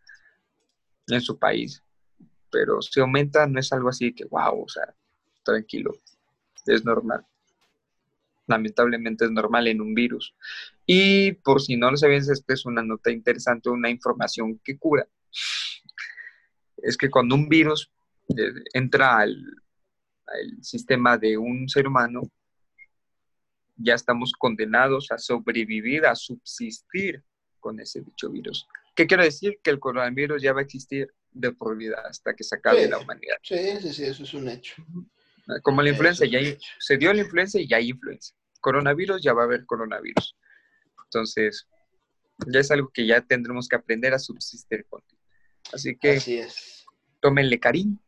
en 1.06 1.20
su 1.20 1.38
país. 1.38 1.84
Pero 2.50 2.82
si 2.82 2.98
aumenta, 2.98 3.46
no 3.46 3.60
es 3.60 3.72
algo 3.72 3.90
así 3.90 4.12
que, 4.12 4.24
wow, 4.24 4.64
o 4.64 4.68
sea, 4.68 4.92
tranquilo, 5.44 5.92
es 6.66 6.84
normal 6.84 7.24
lamentablemente 8.52 9.24
es 9.24 9.30
normal 9.30 9.66
en 9.68 9.80
un 9.80 9.94
virus. 9.94 10.34
Y 10.86 11.32
por 11.32 11.60
si 11.60 11.76
no 11.76 11.90
lo 11.90 11.96
sabías, 11.96 12.28
esta 12.28 12.54
es 12.54 12.64
una 12.64 12.82
nota 12.82 13.10
interesante, 13.10 13.70
una 13.70 13.90
información 13.90 14.60
que 14.64 14.78
cura. 14.78 15.06
Es 16.76 16.96
que 16.96 17.10
cuando 17.10 17.34
un 17.34 17.48
virus 17.48 17.90
eh, 18.36 18.52
entra 18.72 19.18
al, 19.18 19.36
al 20.26 20.62
sistema 20.62 21.18
de 21.18 21.36
un 21.36 21.68
ser 21.68 21.86
humano, 21.86 22.22
ya 23.76 23.94
estamos 23.94 24.32
condenados 24.38 25.10
a 25.10 25.18
sobrevivir, 25.18 26.06
a 26.06 26.14
subsistir 26.14 27.22
con 27.58 27.80
ese 27.80 28.00
dicho 28.00 28.30
virus. 28.30 28.66
¿Qué 28.94 29.06
quiero 29.06 29.24
decir? 29.24 29.58
Que 29.62 29.70
el 29.70 29.78
coronavirus 29.78 30.42
ya 30.42 30.52
va 30.52 30.60
a 30.60 30.64
existir 30.64 31.08
de 31.30 31.52
por 31.52 31.76
vida 31.76 32.02
hasta 32.04 32.34
que 32.34 32.44
se 32.44 32.56
acabe 32.56 32.88
la 32.88 32.98
humanidad. 32.98 33.36
Sí, 33.42 33.56
sí, 33.80 33.92
sí, 33.92 34.04
eso 34.04 34.24
es 34.24 34.34
un 34.34 34.48
hecho. 34.48 34.84
Como 35.62 35.82
la 35.82 35.90
influenza, 35.90 36.24
ya 36.26 36.38
hay, 36.38 36.58
se 36.78 36.96
dio 36.96 37.12
la 37.12 37.22
influenza 37.22 37.58
y 37.58 37.66
ya 37.66 37.78
hay 37.78 37.90
influenza. 37.90 38.34
Coronavirus, 38.62 39.20
ya 39.22 39.34
va 39.34 39.42
a 39.42 39.44
haber 39.44 39.66
coronavirus. 39.66 40.34
Entonces, 41.04 41.68
ya 42.46 42.60
es 42.60 42.70
algo 42.70 42.88
que 42.88 43.06
ya 43.06 43.20
tendremos 43.20 43.68
que 43.68 43.76
aprender 43.76 44.14
a 44.14 44.18
subsistir 44.18 44.86
con. 44.88 45.02
Así 45.72 45.96
que, 45.96 46.12
Así 46.12 46.38
es. 46.38 46.86
tómenle 47.20 47.60
cariño. 47.60 47.98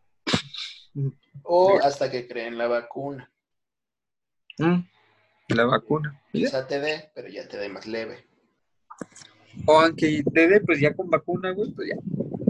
O 1.43 1.79
hasta 1.83 2.11
que 2.11 2.27
creen 2.27 2.57
la 2.57 2.69
vacuna. 2.69 3.31
Mm, 4.59 4.81
la 5.49 5.65
vacuna. 5.67 6.23
Quizá 6.33 6.67
te 6.67 6.81
dé, 6.81 7.11
pero 7.15 7.29
ya 7.29 7.47
te 7.49 7.59
dé 7.59 7.69
más 7.69 7.87
leve. 7.87 8.27
O 9.67 9.81
aunque 9.81 10.23
te 10.33 10.49
dé, 10.49 10.61
pues 10.61 10.81
ya 10.81 10.95
con 10.95 11.11
vacuna, 11.11 11.53
güey, 11.53 11.73
pues 11.73 11.89
ya. 11.89 11.97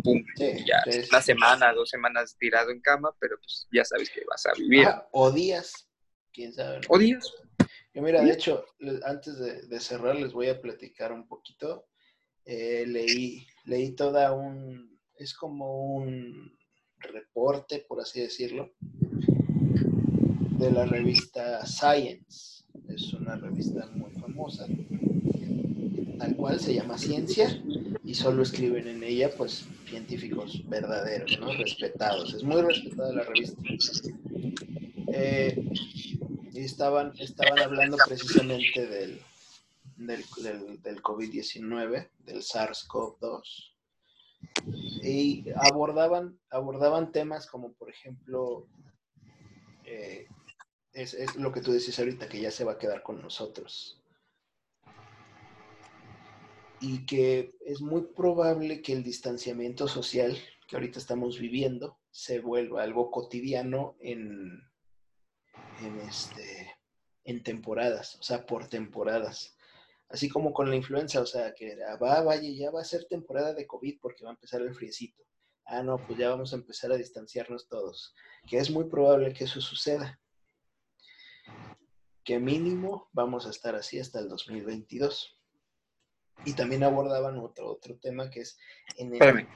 Pum. 0.02 0.22
Sí, 0.36 0.64
ya 0.66 0.82
sí, 0.84 1.08
una 1.10 1.22
semana, 1.22 1.72
dos 1.72 1.88
semanas 1.88 2.36
tirado 2.38 2.70
en 2.70 2.80
cama, 2.80 3.10
pero 3.18 3.38
pues 3.38 3.66
ya 3.72 3.84
sabes 3.84 4.10
que 4.10 4.22
vas 4.28 4.44
a 4.44 4.52
vivir. 4.52 4.86
O 5.12 5.30
días. 5.32 5.88
Quién 6.30 6.52
sabe. 6.52 6.80
O 6.88 6.98
días. 6.98 7.32
Yo 7.94 8.02
mira, 8.02 8.22
de 8.22 8.32
hecho, 8.32 8.64
antes 9.04 9.38
de, 9.38 9.62
de 9.62 9.80
cerrar 9.80 10.16
les 10.16 10.32
voy 10.32 10.48
a 10.48 10.60
platicar 10.60 11.12
un 11.12 11.28
poquito. 11.28 11.86
Eh, 12.44 12.84
leí, 12.86 13.46
leí 13.64 13.92
toda 13.92 14.32
un, 14.32 14.98
es 15.16 15.32
como 15.32 15.94
un 15.94 16.58
reporte, 16.98 17.84
por 17.88 18.00
así 18.00 18.20
decirlo, 18.20 18.74
de 20.58 20.70
la 20.72 20.86
revista 20.86 21.64
Science. 21.64 22.64
Es 22.88 23.12
una 23.14 23.36
revista 23.36 23.86
muy 23.94 24.10
famosa, 24.12 24.66
tal 26.18 26.36
cual 26.36 26.58
se 26.60 26.74
llama 26.74 26.98
Ciencia, 26.98 27.62
y 28.04 28.14
solo 28.14 28.42
escriben 28.42 28.88
en 28.88 29.02
ella, 29.04 29.30
pues, 29.36 29.66
científicos 29.88 30.68
verdaderos, 30.68 31.38
¿no? 31.40 31.52
Respetados. 31.54 32.34
Es 32.34 32.42
muy 32.42 32.60
respetada 32.60 33.14
la 33.14 33.22
revista. 33.22 33.62
Eh, 35.08 35.64
y 36.54 36.64
estaban, 36.64 37.12
estaban 37.18 37.58
hablando 37.58 37.96
precisamente 38.06 38.86
del, 38.86 39.20
del, 39.96 40.24
del, 40.40 40.82
del 40.82 41.02
COVID-19, 41.02 42.10
del 42.20 42.42
SARS-CoV-2, 42.42 43.72
y 45.02 45.46
abordaban, 45.56 46.38
abordaban 46.50 47.10
temas 47.10 47.48
como, 47.48 47.72
por 47.72 47.90
ejemplo, 47.90 48.68
eh, 49.84 50.28
es, 50.92 51.14
es 51.14 51.34
lo 51.34 51.50
que 51.50 51.60
tú 51.60 51.72
decís 51.72 51.98
ahorita, 51.98 52.28
que 52.28 52.40
ya 52.40 52.52
se 52.52 52.62
va 52.62 52.72
a 52.72 52.78
quedar 52.78 53.02
con 53.02 53.20
nosotros. 53.20 54.00
Y 56.80 57.04
que 57.04 57.56
es 57.66 57.80
muy 57.80 58.02
probable 58.02 58.80
que 58.80 58.92
el 58.92 59.02
distanciamiento 59.02 59.88
social 59.88 60.38
que 60.68 60.76
ahorita 60.76 61.00
estamos 61.00 61.40
viviendo 61.40 61.98
se 62.12 62.38
vuelva 62.38 62.84
algo 62.84 63.10
cotidiano 63.10 63.96
en, 63.98 64.62
en, 65.82 66.00
este, 66.00 66.74
en 67.24 67.42
temporadas, 67.42 68.16
o 68.16 68.22
sea, 68.22 68.46
por 68.46 68.68
temporadas. 68.68 69.56
Así 70.08 70.28
como 70.28 70.52
con 70.52 70.70
la 70.70 70.76
influenza, 70.76 71.20
o 71.20 71.26
sea, 71.26 71.54
que 71.54 71.76
ah, 71.88 71.96
va, 71.96 72.22
vaya, 72.22 72.48
ya 72.50 72.70
va 72.70 72.80
a 72.80 72.84
ser 72.84 73.06
temporada 73.06 73.54
de 73.54 73.66
COVID 73.66 73.98
porque 74.00 74.24
va 74.24 74.30
a 74.30 74.34
empezar 74.34 74.60
el 74.60 74.74
friecito. 74.74 75.24
Ah, 75.66 75.82
no, 75.82 75.98
pues 75.98 76.18
ya 76.18 76.28
vamos 76.28 76.52
a 76.52 76.56
empezar 76.56 76.92
a 76.92 76.96
distanciarnos 76.96 77.68
todos. 77.68 78.14
Que 78.46 78.58
es 78.58 78.70
muy 78.70 78.84
probable 78.84 79.32
que 79.32 79.44
eso 79.44 79.60
suceda. 79.60 80.20
Que 82.22 82.38
mínimo 82.38 83.08
vamos 83.12 83.46
a 83.46 83.50
estar 83.50 83.74
así 83.74 83.98
hasta 83.98 84.20
el 84.20 84.28
2022. 84.28 85.40
Y 86.44 86.52
también 86.52 86.84
abordaban 86.84 87.38
otro, 87.38 87.70
otro 87.70 87.96
tema 87.96 88.28
que 88.28 88.40
es... 88.40 88.58
En 88.98 89.08
el, 89.08 89.14
Espérame. 89.14 89.48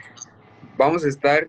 Vamos 0.79 1.05
a 1.05 1.09
estar 1.09 1.49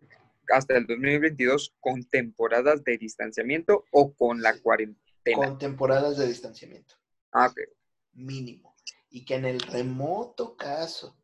hasta 0.49 0.77
el 0.77 0.87
2022 0.87 1.75
con 1.79 2.03
temporadas 2.05 2.83
de 2.83 2.97
distanciamiento 2.97 3.85
o 3.91 4.13
con 4.13 4.41
la 4.41 4.59
cuarentena. 4.59 5.35
con 5.35 5.57
temporadas 5.57 6.17
de 6.17 6.27
distanciamiento. 6.27 6.95
Ah, 7.31 7.47
ok. 7.47 7.59
mínimo. 8.13 8.75
Y 9.11 9.25
que 9.25 9.35
en 9.35 9.45
el 9.45 9.59
remoto 9.59 10.55
caso 10.55 11.17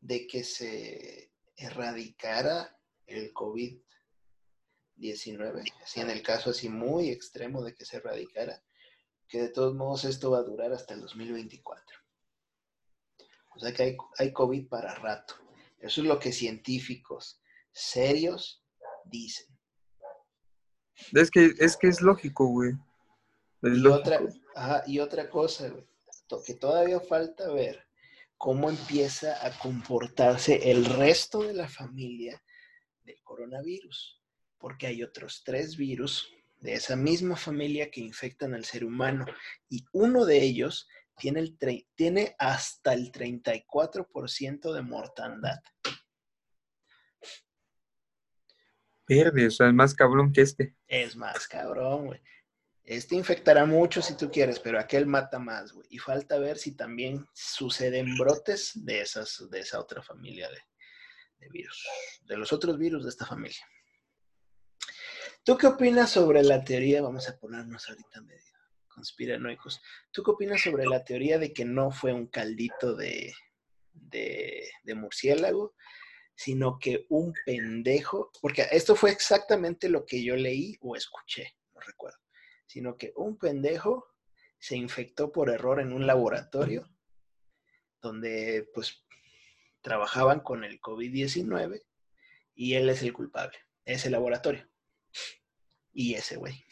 de 0.00 0.26
que 0.26 0.44
se 0.44 1.30
erradicara 1.56 2.78
el 3.06 3.34
COVID-19, 3.34 5.72
así 5.82 6.00
en 6.00 6.10
el 6.10 6.22
caso 6.22 6.50
así 6.50 6.68
muy 6.68 7.10
extremo 7.10 7.64
de 7.64 7.74
que 7.74 7.84
se 7.84 7.96
erradicara, 7.96 8.62
que 9.26 9.42
de 9.42 9.48
todos 9.48 9.74
modos 9.74 10.04
esto 10.04 10.30
va 10.30 10.38
a 10.38 10.42
durar 10.42 10.72
hasta 10.72 10.94
el 10.94 11.00
2024. 11.00 11.84
O 13.56 13.60
sea 13.60 13.72
que 13.72 13.82
hay, 13.82 13.96
hay 14.18 14.32
COVID 14.32 14.68
para 14.68 14.94
rato. 14.94 15.34
Eso 15.80 16.00
es 16.00 16.06
lo 16.06 16.18
que 16.18 16.32
científicos 16.32 17.40
serios 17.78 18.62
dicen. 19.04 19.46
Es 21.12 21.30
que 21.30 21.52
es, 21.58 21.76
que 21.76 21.88
es 21.88 22.00
lógico, 22.00 22.46
güey. 22.48 22.72
Es 23.62 23.72
Y 23.72 23.80
lógico. 23.80 24.00
otra, 24.00 24.20
ajá, 24.54 24.82
y 24.86 24.98
otra 24.98 25.28
cosa, 25.30 25.68
güey, 25.68 25.86
que 26.44 26.54
todavía 26.54 27.00
falta 27.00 27.50
ver 27.52 27.86
cómo 28.36 28.68
empieza 28.68 29.44
a 29.46 29.56
comportarse 29.58 30.70
el 30.70 30.84
resto 30.84 31.42
de 31.42 31.54
la 31.54 31.68
familia 31.68 32.42
del 33.02 33.20
coronavirus, 33.22 34.20
porque 34.58 34.86
hay 34.86 35.02
otros 35.02 35.42
tres 35.44 35.76
virus 35.76 36.32
de 36.60 36.74
esa 36.74 36.96
misma 36.96 37.36
familia 37.36 37.90
que 37.90 38.00
infectan 38.00 38.54
al 38.54 38.64
ser 38.64 38.84
humano 38.84 39.24
y 39.68 39.84
uno 39.92 40.24
de 40.24 40.42
ellos 40.42 40.88
tiene, 41.16 41.40
el 41.40 41.58
tre- 41.58 41.86
tiene 41.96 42.34
hasta 42.38 42.92
el 42.92 43.10
34% 43.12 44.72
de 44.72 44.82
mortandad. 44.82 45.58
Verde, 49.08 49.46
o 49.46 49.50
sea, 49.50 49.68
es 49.68 49.74
más 49.74 49.94
cabrón 49.94 50.32
que 50.32 50.42
este. 50.42 50.76
Es 50.86 51.16
más 51.16 51.46
cabrón, 51.48 52.06
güey. 52.06 52.20
Este 52.84 53.14
infectará 53.14 53.66
mucho 53.66 54.00
si 54.00 54.16
tú 54.16 54.30
quieres, 54.30 54.60
pero 54.60 54.78
aquel 54.78 55.06
mata 55.06 55.38
más, 55.38 55.72
güey. 55.72 55.86
Y 55.90 55.98
falta 55.98 56.38
ver 56.38 56.58
si 56.58 56.72
también 56.72 57.26
suceden 57.34 58.16
brotes 58.16 58.72
de, 58.74 59.02
esas, 59.02 59.46
de 59.50 59.60
esa 59.60 59.78
otra 59.78 60.02
familia 60.02 60.48
de, 60.48 60.58
de 61.38 61.48
virus, 61.50 61.86
de 62.22 62.36
los 62.36 62.52
otros 62.52 62.78
virus 62.78 63.04
de 63.04 63.10
esta 63.10 63.26
familia. 63.26 63.66
¿Tú 65.44 65.56
qué 65.56 65.66
opinas 65.66 66.10
sobre 66.10 66.42
la 66.42 66.64
teoría? 66.64 67.02
Vamos 67.02 67.28
a 67.28 67.38
ponernos 67.38 67.88
ahorita 67.88 68.22
medio 68.22 68.42
conspiranoicos. 68.88 69.80
¿Tú 70.10 70.22
qué 70.22 70.30
opinas 70.30 70.60
sobre 70.60 70.86
la 70.86 71.04
teoría 71.04 71.38
de 71.38 71.52
que 71.52 71.64
no 71.64 71.90
fue 71.90 72.12
un 72.12 72.26
caldito 72.26 72.94
de, 72.94 73.32
de, 73.92 74.68
de 74.82 74.94
murciélago, 74.94 75.74
sino 76.38 76.78
que 76.78 77.04
un 77.08 77.34
pendejo, 77.44 78.30
porque 78.40 78.64
esto 78.70 78.94
fue 78.94 79.10
exactamente 79.10 79.88
lo 79.88 80.06
que 80.06 80.22
yo 80.22 80.36
leí 80.36 80.76
o 80.80 80.94
escuché, 80.94 81.56
no 81.74 81.80
recuerdo, 81.80 82.16
sino 82.64 82.96
que 82.96 83.12
un 83.16 83.36
pendejo 83.36 84.06
se 84.56 84.76
infectó 84.76 85.32
por 85.32 85.50
error 85.50 85.80
en 85.80 85.92
un 85.92 86.06
laboratorio 86.06 86.88
donde 88.00 88.70
pues 88.72 89.04
trabajaban 89.80 90.38
con 90.38 90.62
el 90.62 90.80
COVID-19 90.80 91.82
y 92.54 92.74
él 92.74 92.88
es 92.88 93.02
el 93.02 93.12
culpable, 93.12 93.58
ese 93.84 94.08
laboratorio 94.08 94.64
y 95.92 96.14
ese 96.14 96.36
güey, 96.36 96.64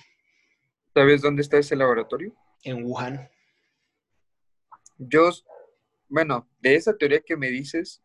¿Sabes 0.94 1.22
dónde 1.22 1.42
está 1.42 1.58
ese 1.58 1.74
laboratorio? 1.74 2.36
en 2.62 2.84
Wuhan. 2.84 3.28
Yo, 4.96 5.30
bueno, 6.08 6.48
de 6.60 6.76
esa 6.76 6.96
teoría 6.96 7.20
que 7.20 7.36
me 7.36 7.48
dices, 7.48 8.00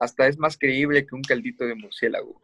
hasta 0.00 0.26
es 0.26 0.38
más 0.38 0.56
creíble 0.58 1.06
que 1.06 1.14
un 1.14 1.22
caldito 1.22 1.64
de 1.66 1.74
murciélago. 1.76 2.40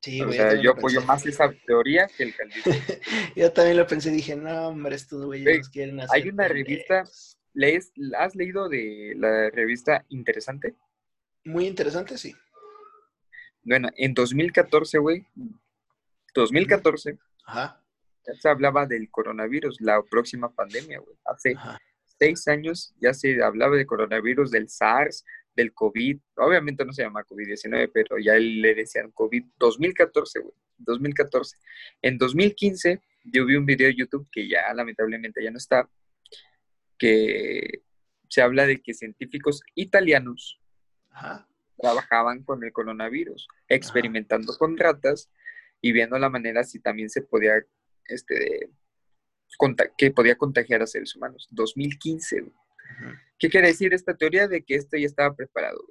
Sí, 0.00 0.20
o 0.20 0.26
güey, 0.26 0.36
sea, 0.36 0.54
yo 0.60 0.72
apoyo 0.72 1.00
más 1.02 1.24
esa 1.26 1.52
teoría 1.66 2.06
que 2.16 2.24
el 2.24 2.34
caldito. 2.34 2.70
Yo 3.36 3.52
también 3.52 3.76
lo 3.76 3.86
pensé, 3.86 4.10
dije, 4.10 4.34
no, 4.36 4.68
hombre, 4.68 4.96
estos 4.96 5.24
güeyes 5.24 5.44
Güey, 5.46 5.58
nos 5.58 5.68
quieren 5.70 6.00
hacer. 6.00 6.22
hay 6.22 6.28
una 6.28 6.48
revista- 6.48 7.02
pendejos". 7.02 7.38
¿Lees, 7.54 7.92
¿Has 8.18 8.34
leído 8.34 8.68
de 8.68 9.12
la 9.16 9.50
revista 9.50 10.04
Interesante? 10.08 10.74
Muy 11.44 11.66
interesante, 11.66 12.16
sí. 12.18 12.34
Bueno, 13.62 13.90
en 13.96 14.14
2014, 14.14 14.98
güey, 14.98 15.26
2014, 16.34 17.18
Ajá. 17.46 17.80
ya 18.26 18.34
se 18.34 18.48
hablaba 18.48 18.86
del 18.86 19.10
coronavirus, 19.10 19.80
la 19.80 20.02
próxima 20.02 20.52
pandemia, 20.52 20.98
güey. 21.00 21.16
Hace 21.24 21.54
Ajá. 21.56 21.78
seis 22.18 22.48
años 22.48 22.94
ya 23.00 23.12
se 23.14 23.42
hablaba 23.42 23.76
de 23.76 23.86
coronavirus, 23.86 24.50
del 24.50 24.68
SARS, 24.68 25.24
del 25.54 25.72
COVID. 25.72 26.18
Obviamente 26.36 26.84
no 26.84 26.92
se 26.92 27.02
llama 27.02 27.24
COVID-19, 27.24 27.90
pero 27.92 28.18
ya 28.18 28.34
le 28.34 28.74
decían 28.74 29.10
COVID. 29.12 29.44
2014, 29.58 30.40
güey. 30.40 30.54
2014. 30.78 31.56
En 32.02 32.18
2015 32.18 33.00
yo 33.24 33.46
vi 33.46 33.56
un 33.56 33.66
video 33.66 33.88
de 33.88 33.94
YouTube 33.94 34.28
que 34.30 34.48
ya 34.48 34.72
lamentablemente 34.74 35.42
ya 35.42 35.50
no 35.50 35.58
está, 35.58 35.88
que 36.98 37.82
se 38.28 38.42
habla 38.42 38.66
de 38.66 38.80
que 38.80 38.94
científicos 38.94 39.62
italianos 39.74 40.60
Ajá. 41.10 41.48
trabajaban 41.76 42.42
con 42.42 42.64
el 42.64 42.72
coronavirus, 42.72 43.46
experimentando 43.68 44.56
con 44.56 44.76
ratas 44.76 45.30
y 45.80 45.92
viendo 45.92 46.18
la 46.18 46.30
manera 46.30 46.64
si 46.64 46.80
también 46.80 47.10
se 47.10 47.22
podía, 47.22 47.54
este, 48.06 48.70
que 49.98 50.10
podía 50.10 50.36
contagiar 50.36 50.82
a 50.82 50.86
seres 50.86 51.14
humanos. 51.14 51.48
2015. 51.50 52.44
¿Qué 53.38 53.48
quiere 53.48 53.68
decir 53.68 53.92
esta 53.92 54.16
teoría 54.16 54.48
de 54.48 54.62
que 54.62 54.76
esto 54.76 54.96
ya 54.96 55.06
estaba 55.06 55.34
preparado? 55.34 55.82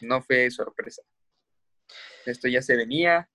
No 0.00 0.22
fue 0.22 0.50
sorpresa. 0.50 1.02
Esto 2.26 2.48
ya 2.48 2.62
se 2.62 2.76
venía. 2.76 3.28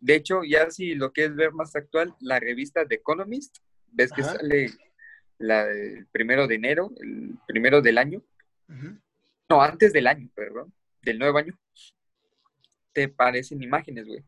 De 0.00 0.14
hecho, 0.14 0.42
ya 0.44 0.70
si 0.70 0.94
lo 0.94 1.12
que 1.12 1.24
es 1.24 1.34
ver 1.34 1.52
más 1.52 1.74
actual, 1.74 2.14
la 2.20 2.38
revista 2.38 2.86
The 2.86 2.96
Economist, 2.96 3.58
ves 3.86 4.12
que 4.12 4.22
sale 4.22 4.70
la, 5.38 5.68
el 5.70 6.06
primero 6.08 6.46
de 6.46 6.54
enero, 6.56 6.92
el 7.00 7.38
primero 7.46 7.80
del 7.80 7.98
año. 7.98 8.22
No, 9.48 9.62
antes 9.62 9.92
del 9.92 10.06
año, 10.06 10.30
perdón, 10.34 10.72
del 11.02 11.18
nuevo 11.18 11.38
año. 11.38 11.58
Te 12.92 13.08
parecen 13.08 13.62
imágenes, 13.62 14.06
güey. 14.06 14.24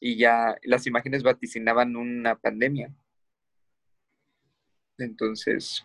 Y 0.00 0.16
ya 0.16 0.56
las 0.62 0.86
imágenes 0.86 1.22
vaticinaban 1.22 1.96
una 1.96 2.36
pandemia. 2.36 2.94
Entonces, 4.98 5.84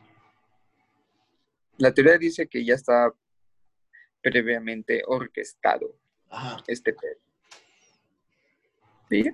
la 1.79 1.93
teoría 1.93 2.17
dice 2.17 2.47
que 2.47 2.63
ya 2.63 2.75
está 2.75 3.11
previamente 4.21 5.01
orquestado 5.07 5.95
este 6.67 6.93
pedo. 6.93 7.19
¿Sí? 9.09 9.31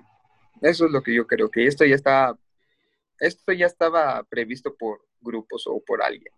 Eso 0.62 0.86
es 0.86 0.92
lo 0.92 1.02
que 1.02 1.14
yo 1.14 1.26
creo, 1.26 1.50
que 1.50 1.66
esto 1.66 1.84
ya 1.84 1.96
está, 1.96 2.38
esto 3.18 3.52
ya 3.52 3.66
estaba 3.66 4.22
previsto 4.22 4.74
por 4.74 5.06
grupos 5.20 5.66
o 5.66 5.82
por 5.84 6.02
alguien. 6.02 6.32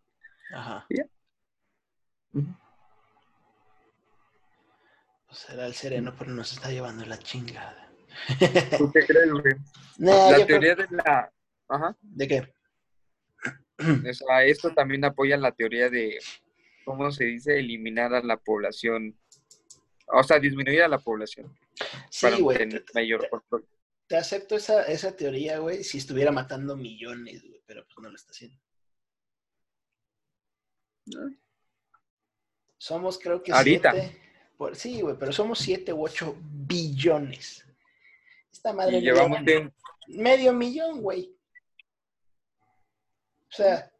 Ajá. 0.52 0.86
¿Sí? 0.88 0.96
Pues 5.26 5.38
será 5.38 5.66
el 5.66 5.74
sereno, 5.74 6.14
pero 6.18 6.32
nos 6.32 6.52
está 6.52 6.70
llevando 6.70 7.04
la 7.04 7.18
chingada. 7.18 7.92
¿Tú 8.78 8.90
qué 8.92 9.06
crees, 9.06 9.30
güey? 9.30 9.54
la 9.98 10.46
teoría 10.46 10.74
de 10.74 10.86
la... 10.90 11.32
Ajá. 11.68 11.96
¿De 12.00 12.26
qué? 12.26 12.52
O 13.78 14.12
sea, 14.14 14.44
esto 14.44 14.74
también 14.74 15.04
apoya 15.04 15.36
la 15.36 15.52
teoría 15.52 15.88
de, 15.88 16.18
¿cómo 16.84 17.10
se 17.12 17.24
dice? 17.24 17.58
Eliminar 17.58 18.14
a 18.14 18.22
la 18.22 18.36
población, 18.36 19.16
o 20.06 20.22
sea, 20.22 20.38
disminuir 20.38 20.82
a 20.82 20.88
la 20.88 20.98
población. 20.98 21.56
Sí, 22.10 22.40
güey. 22.40 22.68
Te, 22.68 22.84
mayor 22.94 23.28
control. 23.28 23.66
Te 24.06 24.16
acepto 24.16 24.56
esa, 24.56 24.82
esa 24.84 25.14
teoría, 25.14 25.58
güey, 25.58 25.84
si 25.84 25.98
estuviera 25.98 26.32
matando 26.32 26.76
millones, 26.76 27.42
güey, 27.42 27.62
pero 27.66 27.84
pues 27.84 27.98
no 27.98 28.08
lo 28.08 28.16
está 28.16 28.30
haciendo. 28.30 28.58
Somos, 32.78 33.18
creo 33.18 33.42
que 33.42 33.52
Ahorita. 33.52 33.94
sí, 34.72 35.00
güey, 35.00 35.16
pero 35.18 35.32
somos 35.32 35.58
siete 35.58 35.92
u 35.92 36.04
ocho 36.04 36.36
billones. 36.40 37.64
Esta 38.52 38.72
madre. 38.72 38.98
Y 38.98 39.02
llevamos 39.02 39.40
medio 40.08 40.52
millón, 40.52 41.00
güey. 41.00 41.37
O 43.50 43.56
sea. 43.56 43.90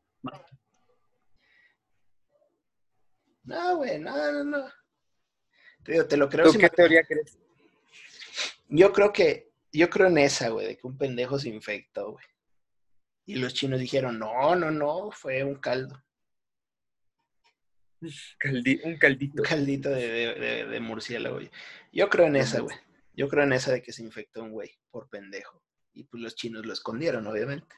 No, 3.45 3.77
güey, 3.77 3.99
no, 3.99 4.33
no, 4.33 4.45
no. 4.45 4.73
Te, 5.83 6.05
te 6.05 6.17
lo 6.17 6.29
creo. 6.29 6.53
¿Tú 6.53 6.59
qué 6.59 6.69
teoría 6.69 7.03
crees? 7.03 7.39
Yo 8.69 8.93
creo 8.93 9.13
que, 9.13 9.51
yo 9.73 9.89
creo 9.89 10.09
en 10.09 10.19
esa, 10.19 10.51
güey, 10.51 10.67
de 10.67 10.77
que 10.77 10.87
un 10.87 10.99
pendejo 10.99 11.39
se 11.39 11.49
infectó, 11.49 12.13
güey. 12.13 12.25
Y 13.25 13.37
los 13.37 13.55
chinos 13.55 13.81
dijeron, 13.81 14.19
no, 14.19 14.55
no, 14.55 14.71
no, 14.71 15.11
fue 15.11 15.43
un 15.45 15.57
caldo. 15.57 16.03
un 18.01 18.97
caldito. 18.99 19.43
Un 19.43 19.45
caldito 19.45 19.91
de, 19.91 20.09
de, 20.09 20.67
de, 20.67 20.81
murciélago, 20.81 21.37
güey. 21.37 21.51
Yo 21.93 22.09
creo 22.11 22.27
en 22.27 22.37
esa, 22.37 22.61
güey. 22.61 22.77
Yo 23.15 23.29
creo 23.29 23.45
en 23.45 23.53
esa 23.55 23.73
de 23.73 23.83
que 23.83 23.93
se 23.93 24.03
infectó 24.03 24.43
un 24.43 24.53
güey 24.53 24.79
por 24.91 25.09
pendejo. 25.09 25.63
Y 25.95 26.05
pues 26.05 26.23
los 26.23 26.37
chinos 26.37 26.65
lo 26.65 26.73
escondieron, 26.73 27.27
obviamente. 27.27 27.75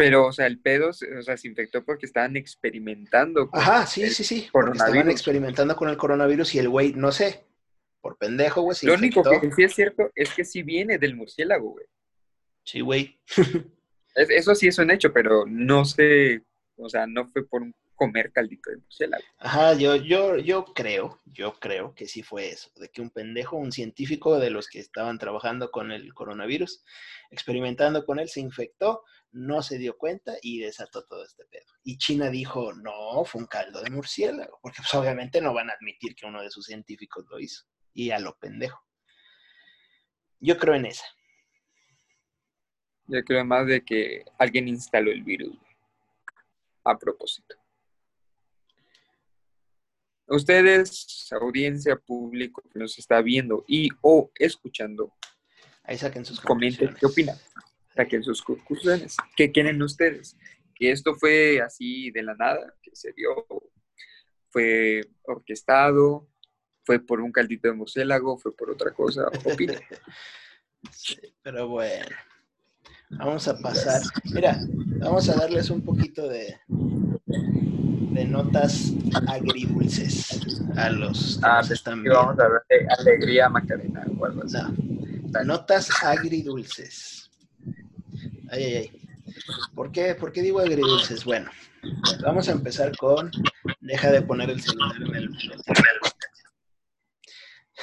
Pero, 0.00 0.28
o 0.28 0.32
sea, 0.32 0.46
el 0.46 0.58
pedo, 0.58 0.88
o 0.88 1.22
sea, 1.22 1.36
se 1.36 1.46
infectó 1.46 1.84
porque 1.84 2.06
estaban 2.06 2.34
experimentando. 2.34 3.50
Con 3.50 3.60
Ajá, 3.60 3.84
sí, 3.84 4.08
sí, 4.08 4.24
sí. 4.24 4.48
Porque 4.50 4.78
estaban 4.78 5.10
experimentando 5.10 5.76
con 5.76 5.90
el 5.90 5.98
coronavirus 5.98 6.54
y 6.54 6.58
el 6.58 6.70
güey, 6.70 6.94
no 6.94 7.12
sé, 7.12 7.44
por 8.00 8.16
pendejo, 8.16 8.62
güey. 8.62 8.78
Lo 8.80 8.94
único 8.94 9.22
que 9.22 9.52
sí 9.52 9.62
es 9.62 9.74
cierto 9.74 10.10
es 10.14 10.32
que 10.32 10.46
sí 10.46 10.62
viene 10.62 10.96
del 10.96 11.16
murciélago, 11.16 11.72
güey. 11.72 11.84
Sí, 12.64 12.80
güey. 12.80 13.20
Eso 14.14 14.54
sí 14.54 14.68
es 14.68 14.78
un 14.78 14.90
hecho, 14.90 15.12
pero 15.12 15.44
no 15.46 15.84
sé, 15.84 16.44
o 16.76 16.88
sea, 16.88 17.06
no 17.06 17.26
fue 17.26 17.46
por 17.46 17.60
un 17.60 17.74
comer 18.00 18.32
caldito 18.32 18.70
de 18.70 18.78
murciélago. 18.78 19.22
Ajá, 19.36 19.74
yo, 19.74 19.94
yo, 19.94 20.38
yo 20.38 20.64
creo, 20.64 21.20
yo 21.26 21.60
creo 21.60 21.94
que 21.94 22.06
sí 22.06 22.22
fue 22.22 22.48
eso, 22.48 22.70
de 22.76 22.88
que 22.88 23.02
un 23.02 23.10
pendejo, 23.10 23.58
un 23.58 23.72
científico 23.72 24.38
de 24.38 24.48
los 24.48 24.68
que 24.68 24.78
estaban 24.78 25.18
trabajando 25.18 25.70
con 25.70 25.92
el 25.92 26.14
coronavirus, 26.14 26.82
experimentando 27.30 28.06
con 28.06 28.18
él, 28.18 28.30
se 28.30 28.40
infectó, 28.40 29.04
no 29.32 29.62
se 29.62 29.76
dio 29.76 29.98
cuenta 29.98 30.32
y 30.40 30.60
desató 30.60 31.04
todo 31.04 31.22
este 31.22 31.44
pedo. 31.44 31.66
Y 31.84 31.98
China 31.98 32.30
dijo, 32.30 32.72
no, 32.72 33.22
fue 33.26 33.42
un 33.42 33.46
caldo 33.46 33.82
de 33.82 33.90
murciélago, 33.90 34.58
porque 34.62 34.78
pues, 34.78 34.94
obviamente 34.94 35.42
no 35.42 35.52
van 35.52 35.68
a 35.68 35.74
admitir 35.74 36.14
que 36.14 36.24
uno 36.24 36.40
de 36.40 36.50
sus 36.50 36.64
científicos 36.64 37.26
lo 37.28 37.38
hizo. 37.38 37.66
Y 37.92 38.12
a 38.12 38.18
lo 38.18 38.34
pendejo. 38.38 38.82
Yo 40.38 40.56
creo 40.56 40.74
en 40.74 40.86
esa. 40.86 41.04
Yo 43.08 43.22
creo 43.24 43.44
más 43.44 43.66
de 43.66 43.84
que 43.84 44.24
alguien 44.38 44.68
instaló 44.68 45.10
el 45.10 45.22
virus 45.22 45.54
a 46.84 46.96
propósito. 46.96 47.59
Ustedes, 50.30 51.26
audiencia, 51.32 51.96
público 51.96 52.62
que 52.72 52.78
nos 52.78 52.96
está 53.00 53.20
viendo 53.20 53.64
y 53.66 53.88
o 54.00 54.30
escuchando, 54.36 55.12
ahí 55.82 55.98
saquen 55.98 56.24
sus 56.24 56.40
comenten 56.40 56.94
qué 56.94 57.06
opinan, 57.06 57.36
saquen 57.96 58.22
sus 58.22 58.40
conclusiones, 58.40 59.16
qué 59.36 59.50
quieren 59.50 59.82
ustedes, 59.82 60.36
que 60.72 60.92
esto 60.92 61.16
fue 61.16 61.60
así 61.60 62.12
de 62.12 62.22
la 62.22 62.36
nada, 62.36 62.74
que 62.80 62.92
se 62.94 63.12
dio, 63.12 63.44
fue 64.50 65.00
orquestado, 65.22 66.28
fue 66.84 67.00
por 67.00 67.20
un 67.20 67.32
caldito 67.32 67.66
de 67.66 67.74
murciélago, 67.74 68.38
fue 68.38 68.54
por 68.54 68.70
otra 68.70 68.92
cosa, 68.92 69.24
opinen. 69.44 69.80
sí, 70.92 71.18
pero 71.42 71.66
bueno, 71.66 72.06
vamos 73.10 73.48
a 73.48 73.58
pasar, 73.58 74.00
mira, 74.32 74.60
vamos 75.00 75.28
a 75.28 75.34
darles 75.34 75.70
un 75.70 75.84
poquito 75.84 76.28
de, 76.28 76.56
de 78.20 78.26
notas 78.26 78.92
agridulces 79.28 80.60
a 80.76 80.90
los 80.90 81.38
que 81.38 81.46
ah, 81.46 81.62
están 81.70 82.02
viendo. 82.02 82.20
Vamos 82.20 82.38
a 82.38 82.48
ver 82.48 82.60
de 82.68 82.86
alegría 82.98 83.48
Macarena 83.48 84.04
o 84.18 84.26
algo 84.26 84.42
así. 84.44 84.58
notas 85.46 85.88
agridulces. 86.02 87.30
Ay, 88.50 88.64
ay, 88.64 88.74
ay. 88.76 88.90
¿Por 89.74 89.90
qué, 89.90 90.14
¿Por 90.14 90.32
qué 90.32 90.42
digo 90.42 90.60
agridulces? 90.60 91.24
Bueno, 91.24 91.50
vamos 92.22 92.46
a 92.50 92.52
empezar 92.52 92.94
con. 92.98 93.30
Deja 93.80 94.10
de 94.10 94.20
poner 94.20 94.50
el 94.50 94.60
celular 94.60 94.96
en 94.96 95.14
el. 95.14 95.30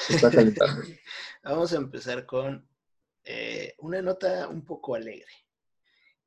Vamos 1.43 1.73
a 1.73 1.77
empezar 1.77 2.25
con 2.25 2.67
eh, 3.23 3.73
una 3.79 4.01
nota 4.03 4.47
un 4.49 4.63
poco 4.63 4.93
alegre. 4.93 5.31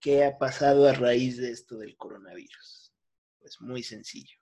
¿Qué 0.01 0.25
ha 0.25 0.37
pasado 0.37 0.88
a 0.88 0.94
raíz 0.94 1.37
de 1.37 1.53
esto 1.53 1.77
del 1.77 1.96
coronavirus? 1.96 2.80
Pues 3.40 3.61
muy 3.61 3.83
sencillo. 3.83 4.37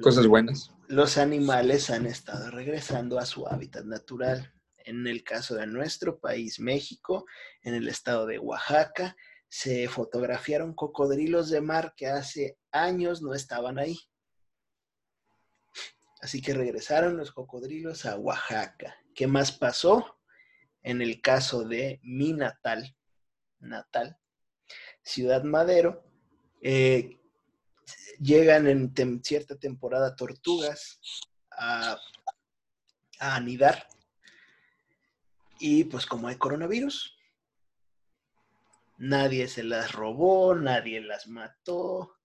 Cosas 0.00 0.26
buenas. 0.26 0.70
Los 0.88 1.18
animales 1.18 1.90
han 1.90 2.06
estado 2.06 2.50
regresando 2.50 3.18
a 3.18 3.26
su 3.26 3.46
hábitat 3.46 3.84
natural. 3.84 4.54
En 4.84 5.06
el 5.06 5.22
caso 5.22 5.54
de 5.54 5.66
nuestro 5.66 6.18
país, 6.18 6.58
México, 6.60 7.26
en 7.62 7.74
el 7.74 7.88
estado 7.88 8.26
de 8.26 8.38
Oaxaca, 8.38 9.16
se 9.48 9.86
fotografiaron 9.88 10.74
cocodrilos 10.74 11.50
de 11.50 11.60
mar 11.60 11.94
que 11.96 12.06
hace 12.06 12.58
años 12.72 13.22
no 13.22 13.34
estaban 13.34 13.78
ahí. 13.78 13.98
Así 16.20 16.40
que 16.40 16.54
regresaron 16.54 17.16
los 17.16 17.32
cocodrilos 17.32 18.06
a 18.06 18.16
Oaxaca. 18.16 18.96
¿Qué 19.14 19.26
más 19.26 19.52
pasó? 19.52 20.18
En 20.82 21.02
el 21.02 21.20
caso 21.20 21.64
de 21.64 22.00
mi 22.02 22.32
natal, 22.32 22.96
natal, 23.60 24.18
Ciudad 25.02 25.42
Madero, 25.42 26.04
eh, 26.62 27.18
llegan 28.18 28.66
en 28.66 29.22
cierta 29.22 29.56
temporada 29.58 30.16
tortugas 30.16 31.00
a, 31.58 31.98
anidar. 33.18 33.86
Y 35.60 35.84
pues 35.84 36.06
como 36.06 36.26
hay 36.26 36.36
coronavirus, 36.36 37.16
nadie 38.98 39.46
se 39.46 39.62
las 39.62 39.92
robó, 39.92 40.56
nadie 40.56 41.00
las 41.00 41.28
mató, 41.28 42.16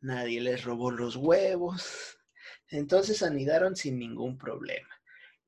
nadie 0.00 0.40
les 0.40 0.64
robó 0.64 0.90
los 0.90 1.14
huevos. 1.14 2.18
Entonces 2.68 3.22
anidaron 3.22 3.76
sin 3.76 3.98
ningún 3.98 4.36
problema. 4.36 4.88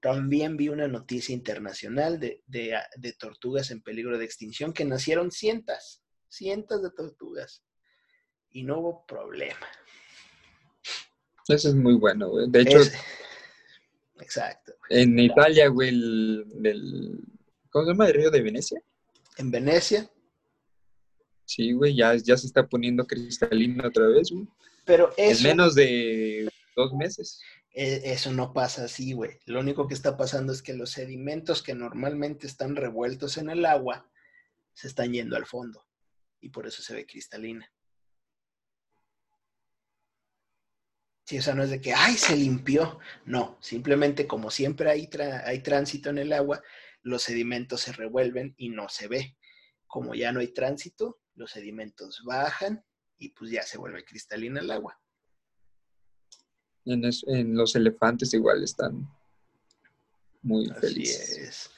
También 0.01 0.57
vi 0.57 0.69
una 0.69 0.89
noticia 0.89 1.33
internacional 1.33 2.19
de, 2.19 2.43
de, 2.47 3.13
tortugas 3.15 3.71
en 3.71 3.83
peligro 3.83 4.19
de 4.19 4.25
extinción 4.25 4.73
que 4.73 4.85
nacieron 4.85 5.31
cientos, 5.31 6.03
cientos 6.29 6.83
de 6.83 6.91
tortugas 6.91 7.65
y 8.51 8.65
no 8.65 8.79
hubo 8.79 9.07
problema. 9.07 9.67
Eso 11.49 11.69
es 11.69 11.75
muy 11.75 11.95
bueno, 11.95 12.29
güey. 12.31 12.49
De 12.51 12.61
hecho, 12.63 12.79
Exacto. 14.21 14.73
En 14.89 15.19
Italia, 15.19 15.69
güey, 15.69 15.89
el, 15.89 16.47
el- 16.65 17.21
¿cómo 17.71 17.85
se 17.85 17.91
llama? 17.93 18.07
¿El 18.09 18.15
río 18.15 18.31
de 18.31 18.43
Venecia? 18.43 18.81
En 19.37 19.51
Venecia. 19.51 20.09
Sí, 21.45 21.73
güey, 21.73 21.97
ya, 21.97 22.15
ya 22.15 22.37
se 22.37 22.47
está 22.47 22.67
poniendo 22.67 23.07
cristalino 23.07 23.87
otra 23.89 24.07
vez, 24.07 24.31
güey. 24.31 24.47
Pero 24.85 25.13
En 25.17 25.33
eso, 25.33 25.43
menos 25.43 25.75
de 25.75 26.49
dos 26.77 26.93
meses. 26.95 27.41
eh, 27.75 28.01
eso 28.05 28.33
no 28.33 28.53
pasa 28.53 28.85
así, 28.85 29.13
güey. 29.13 29.39
Lo 29.47 29.61
único 29.61 29.87
que 29.89 29.95
está 29.95 30.17
pasando 30.17 30.53
es 30.53 30.63
que 30.63 30.73
los 30.75 30.91
sedimentos 30.91 31.63
que 31.63 31.75
normalmente 31.75 32.47
están 32.47 32.77
revueltos 32.77 33.37
en 33.39 33.51
el 33.51 33.65
agua 33.67 34.09
se 34.75 34.87
están 34.89 35.13
yendo 35.13 35.37
al 35.37 35.47
fondo. 35.47 35.85
Y 36.41 36.49
por 36.51 36.67
eso 36.67 36.83
se 36.83 36.95
ve 36.95 37.07
cristalina. 37.07 37.71
Sí, 41.25 41.39
o 41.39 41.43
sea, 41.43 41.55
no 41.55 41.63
es 41.63 41.71
de 41.71 41.81
que, 41.81 41.95
ay, 41.95 42.17
se 42.17 42.37
limpió. 42.37 42.99
No, 43.25 43.57
simplemente 43.61 44.27
como 44.27 44.51
siempre 44.51 44.91
hay, 44.91 45.09
hay 45.45 45.61
tránsito 45.63 46.11
en 46.11 46.19
el 46.19 46.33
agua, 46.33 46.63
los 47.03 47.23
sedimentos 47.23 47.81
se 47.83 47.93
revuelven 47.93 48.55
y 48.57 48.71
no 48.71 48.89
se 48.89 49.09
ve. 49.09 49.37
Como 49.87 50.15
ya 50.15 50.33
no 50.33 50.41
hay 50.41 50.49
tránsito, 50.49 51.21
los 51.35 51.51
sedimentos 51.53 52.23
bajan 52.25 52.85
y 53.19 53.29
pues 53.31 53.51
ya 53.51 53.63
se 53.63 53.79
vuelve 53.79 54.05
cristalina 54.05 54.61
el 54.61 54.71
agua. 54.71 54.99
En, 56.85 57.05
es- 57.05 57.25
en 57.29 57.55
los 57.55 57.77
elefantes 57.77 58.35
igual 58.35 58.63
están 58.65 59.09
muy 60.43 60.69
Así 60.71 60.81
felices. 60.81 61.39
es. 61.39 61.71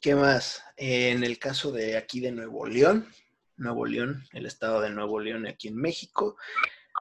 ¿Qué 0.00 0.14
más? 0.14 0.62
En 0.76 1.24
el 1.24 1.38
caso 1.38 1.72
de 1.72 1.96
aquí 1.96 2.20
de 2.20 2.32
Nuevo 2.32 2.66
León, 2.66 3.06
Nuevo 3.56 3.86
León, 3.86 4.24
el 4.32 4.46
estado 4.46 4.80
de 4.82 4.90
Nuevo 4.90 5.20
León 5.20 5.46
aquí 5.46 5.68
en 5.68 5.76
México, 5.76 6.36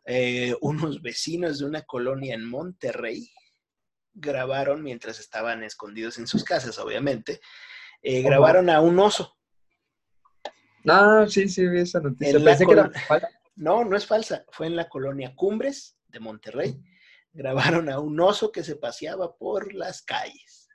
eh, 0.05 0.55
unos 0.61 1.01
vecinos 1.01 1.59
de 1.59 1.65
una 1.65 1.81
colonia 1.83 2.33
en 2.35 2.45
Monterrey 2.45 3.29
grabaron 4.13 4.83
mientras 4.83 5.19
estaban 5.19 5.63
escondidos 5.63 6.17
en 6.17 6.27
sus 6.27 6.43
casas, 6.43 6.77
obviamente, 6.79 7.39
eh, 8.01 8.21
grabaron 8.21 8.69
a 8.69 8.81
un 8.81 8.97
oso. 8.99 9.37
Ah, 10.87 11.25
sí, 11.27 11.47
sí, 11.47 11.67
vi 11.67 11.81
esa 11.81 11.99
noticia. 11.99 12.37
En 12.37 12.43
la 12.43 12.51
Pensé 12.51 12.65
que 12.65 12.73
era 12.73 12.83
col- 12.83 12.93
falsa. 13.07 13.29
No, 13.55 13.83
no 13.85 13.95
es 13.97 14.05
falsa, 14.07 14.45
fue 14.51 14.67
en 14.67 14.75
la 14.75 14.87
colonia 14.89 15.35
Cumbres 15.35 15.97
de 16.07 16.19
Monterrey. 16.19 16.81
Grabaron 17.33 17.89
a 17.89 17.99
un 17.99 18.19
oso 18.19 18.51
que 18.51 18.63
se 18.63 18.75
paseaba 18.75 19.37
por 19.37 19.73
las 19.73 20.01
calles, 20.01 20.67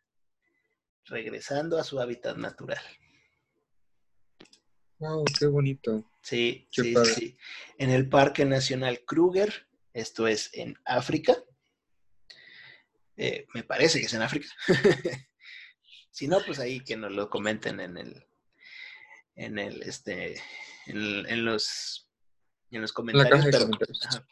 regresando 1.06 1.78
a 1.78 1.84
su 1.84 1.98
hábitat 2.00 2.36
natural. 2.36 2.82
Wow, 4.98 5.24
qué 5.38 5.46
bonito. 5.46 6.04
Sí, 6.24 6.68
Qué 6.72 6.82
sí, 6.82 6.88
sí, 6.88 6.94
padre. 6.94 7.14
sí. 7.14 7.38
En 7.78 7.90
el 7.90 8.08
Parque 8.08 8.46
Nacional 8.46 9.04
Kruger, 9.04 9.68
esto 9.92 10.26
es 10.26 10.48
en 10.54 10.78
África. 10.86 11.36
Eh, 13.16 13.46
me 13.54 13.62
parece 13.62 14.00
que 14.00 14.06
es 14.06 14.14
en 14.14 14.22
África. 14.22 14.48
si 16.10 16.26
no, 16.26 16.38
pues 16.44 16.58
ahí 16.58 16.80
que 16.80 16.96
nos 16.96 17.12
lo 17.12 17.28
comenten 17.28 17.78
en 17.80 17.96
el, 17.98 18.26
en 19.36 19.58
el, 19.58 19.82
este, 19.82 20.40
en, 20.86 21.26
en 21.26 21.44
los, 21.44 22.10
en 22.70 22.80
los 22.80 22.92
comentarios. 22.92 23.44
pero- 23.44 23.64
comentarios. 23.66 24.06
ajá. 24.06 24.26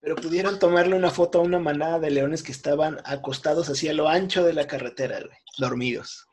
Pero 0.00 0.14
pudieron 0.14 0.60
tomarle 0.60 0.94
una 0.94 1.10
foto 1.10 1.38
a 1.40 1.42
una 1.42 1.58
manada 1.58 1.98
de 1.98 2.10
leones 2.12 2.44
que 2.44 2.52
estaban 2.52 3.00
acostados 3.04 3.68
hacia 3.68 3.92
lo 3.94 4.08
ancho 4.08 4.44
de 4.44 4.52
la 4.52 4.66
carretera, 4.68 5.18
güey, 5.18 5.38
dormidos. 5.56 6.28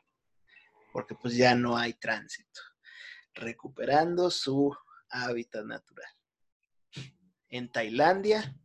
Porque 0.92 1.16
pues 1.16 1.34
ya 1.34 1.54
no 1.56 1.76
hay 1.76 1.94
tránsito. 1.94 2.60
Recuperando 3.36 4.30
su 4.30 4.76
hábitat 5.08 5.64
natural. 5.64 6.08
En 7.48 7.70
Tailandia 7.70 8.58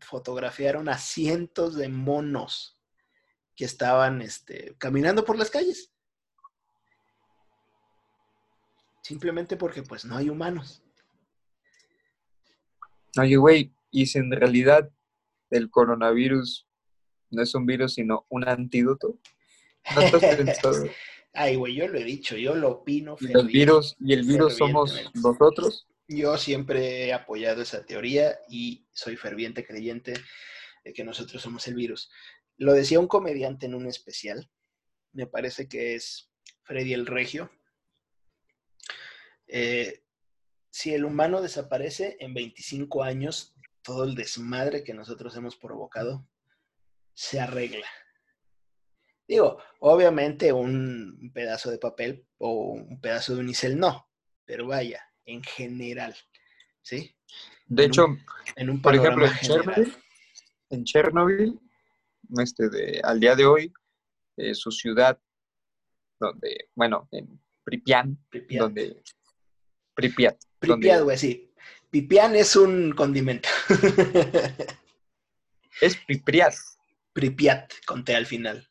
fotografiaron 0.00 0.88
a 0.88 0.98
cientos 0.98 1.74
de 1.76 1.88
monos 1.88 2.78
que 3.54 3.64
estaban 3.64 4.20
este, 4.20 4.76
caminando 4.78 5.24
por 5.24 5.38
las 5.38 5.50
calles. 5.50 5.90
Simplemente 9.02 9.56
porque 9.56 9.82
pues 9.82 10.04
no 10.04 10.16
hay 10.16 10.28
humanos. 10.28 10.82
Oye, 13.18 13.36
güey, 13.36 13.72
y 13.90 14.06
si 14.06 14.18
en 14.18 14.30
realidad 14.30 14.90
el 15.50 15.70
coronavirus 15.70 16.66
no 17.30 17.42
es 17.42 17.54
un 17.54 17.64
virus, 17.64 17.94
sino 17.94 18.26
un 18.28 18.46
antídoto. 18.46 19.18
¿No? 19.94 20.02
Ay, 21.36 21.56
güey, 21.56 21.74
yo 21.74 21.86
lo 21.86 21.98
he 21.98 22.04
dicho, 22.04 22.36
yo 22.36 22.54
lo 22.54 22.70
opino. 22.70 23.16
Y 23.20 23.30
el 23.30 23.46
virus, 23.46 23.94
y 24.00 24.14
el 24.14 24.26
virus 24.26 24.56
somos 24.56 24.98
nosotros. 25.14 25.86
Yo 26.08 26.38
siempre 26.38 27.06
he 27.06 27.12
apoyado 27.12 27.60
esa 27.62 27.84
teoría 27.84 28.38
y 28.48 28.86
soy 28.92 29.16
ferviente 29.16 29.66
creyente 29.66 30.14
de 30.82 30.92
que 30.94 31.04
nosotros 31.04 31.42
somos 31.42 31.66
el 31.68 31.74
virus. 31.74 32.10
Lo 32.56 32.72
decía 32.72 33.00
un 33.00 33.08
comediante 33.08 33.66
en 33.66 33.74
un 33.74 33.86
especial, 33.86 34.50
me 35.12 35.26
parece 35.26 35.68
que 35.68 35.94
es 35.94 36.30
Freddy 36.62 36.94
el 36.94 37.06
Regio. 37.06 37.50
Eh, 39.46 40.04
si 40.70 40.94
el 40.94 41.04
humano 41.04 41.42
desaparece 41.42 42.16
en 42.20 42.32
25 42.32 43.02
años, 43.02 43.54
todo 43.82 44.04
el 44.04 44.14
desmadre 44.14 44.84
que 44.84 44.94
nosotros 44.94 45.36
hemos 45.36 45.56
provocado 45.56 46.26
se 47.14 47.40
arregla. 47.40 47.86
Digo, 49.28 49.58
obviamente 49.80 50.52
un 50.52 51.30
pedazo 51.34 51.70
de 51.70 51.78
papel 51.78 52.26
o 52.38 52.72
un 52.74 53.00
pedazo 53.00 53.34
de 53.34 53.40
unicel 53.40 53.78
no, 53.78 54.08
pero 54.44 54.66
vaya, 54.68 55.02
en 55.24 55.42
general, 55.42 56.14
¿sí? 56.82 57.16
De 57.66 57.84
En 57.84 57.90
hecho, 57.90 58.06
un- 58.06 58.24
En 58.54 58.70
un 58.70 58.80
por 58.80 58.94
ejemplo, 58.94 59.26
en. 59.26 59.32
Chernobyl, 59.40 59.96
en 60.70 60.84
Chernobyl, 60.84 61.60
este 62.38 62.68
de, 62.68 63.00
al 63.02 63.18
día 63.20 63.34
de 63.34 63.44
hoy, 63.46 63.72
eh, 64.36 64.54
su 64.54 64.70
ciudad, 64.70 65.18
donde, 66.20 66.68
bueno, 66.74 67.08
en 67.10 67.40
Pripyat, 67.64 68.06
Pripyat. 68.30 68.60
donde 68.60 69.02
Pripyat, 70.60 71.02
güey, 71.02 71.18
sí. 71.18 71.42
Pipián 71.90 72.34
es 72.36 72.54
un 72.56 72.92
condimento. 72.92 73.48
es 75.80 75.96
Pripyat, 76.06 76.54
Pripyat, 77.12 77.72
con 77.86 78.04
T 78.04 78.14
al 78.14 78.26
final. 78.26 78.68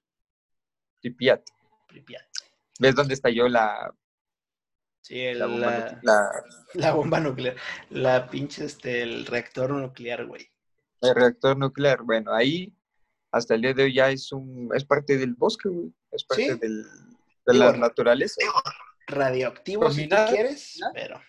Pripyat. 1.06 1.44
Pripyat. 1.88 2.24
¿Ves 2.80 2.96
dónde 2.96 3.14
estalló 3.14 3.48
la, 3.48 3.94
Sí, 5.04 5.20
el- 5.22 5.38
la 5.38 5.46
bomba 5.46 5.68
la, 5.68 5.78
nuclear? 5.80 6.00
La- 6.04 6.32
la 6.74 6.92
bomba 6.94 7.20
nuclear. 7.20 7.56
La 7.92 8.28
pinche, 8.28 8.66
este, 8.66 9.04
el 9.04 9.26
reactor 9.28 9.70
nuclear, 9.70 10.26
güey. 10.26 10.50
el 11.02 11.14
reactor 11.14 11.58
nuclear? 11.58 12.02
Bueno, 12.02 12.34
ahí 12.34 12.74
hasta 13.32 13.54
el 13.54 13.62
día 13.62 13.74
de 13.76 13.84
hoy 13.84 13.94
ya 13.94 14.10
es 14.10 14.32
un, 14.32 14.70
es 14.74 14.84
parte 14.84 15.16
del 15.18 15.36
bosque, 15.36 15.70
güey, 15.70 15.94
es 16.12 16.24
parte 16.24 16.54
Sí. 16.54 16.60
del, 16.60 16.84
de 17.46 17.54
la 17.54 17.68
Digo, 17.68 17.78
naturaleza. 17.78 18.42
Radioactivo, 19.06 19.92
si 19.92 20.08
tú 20.08 20.16
quieres, 20.30 20.78
¿no? 20.82 20.88
pero 20.94 21.22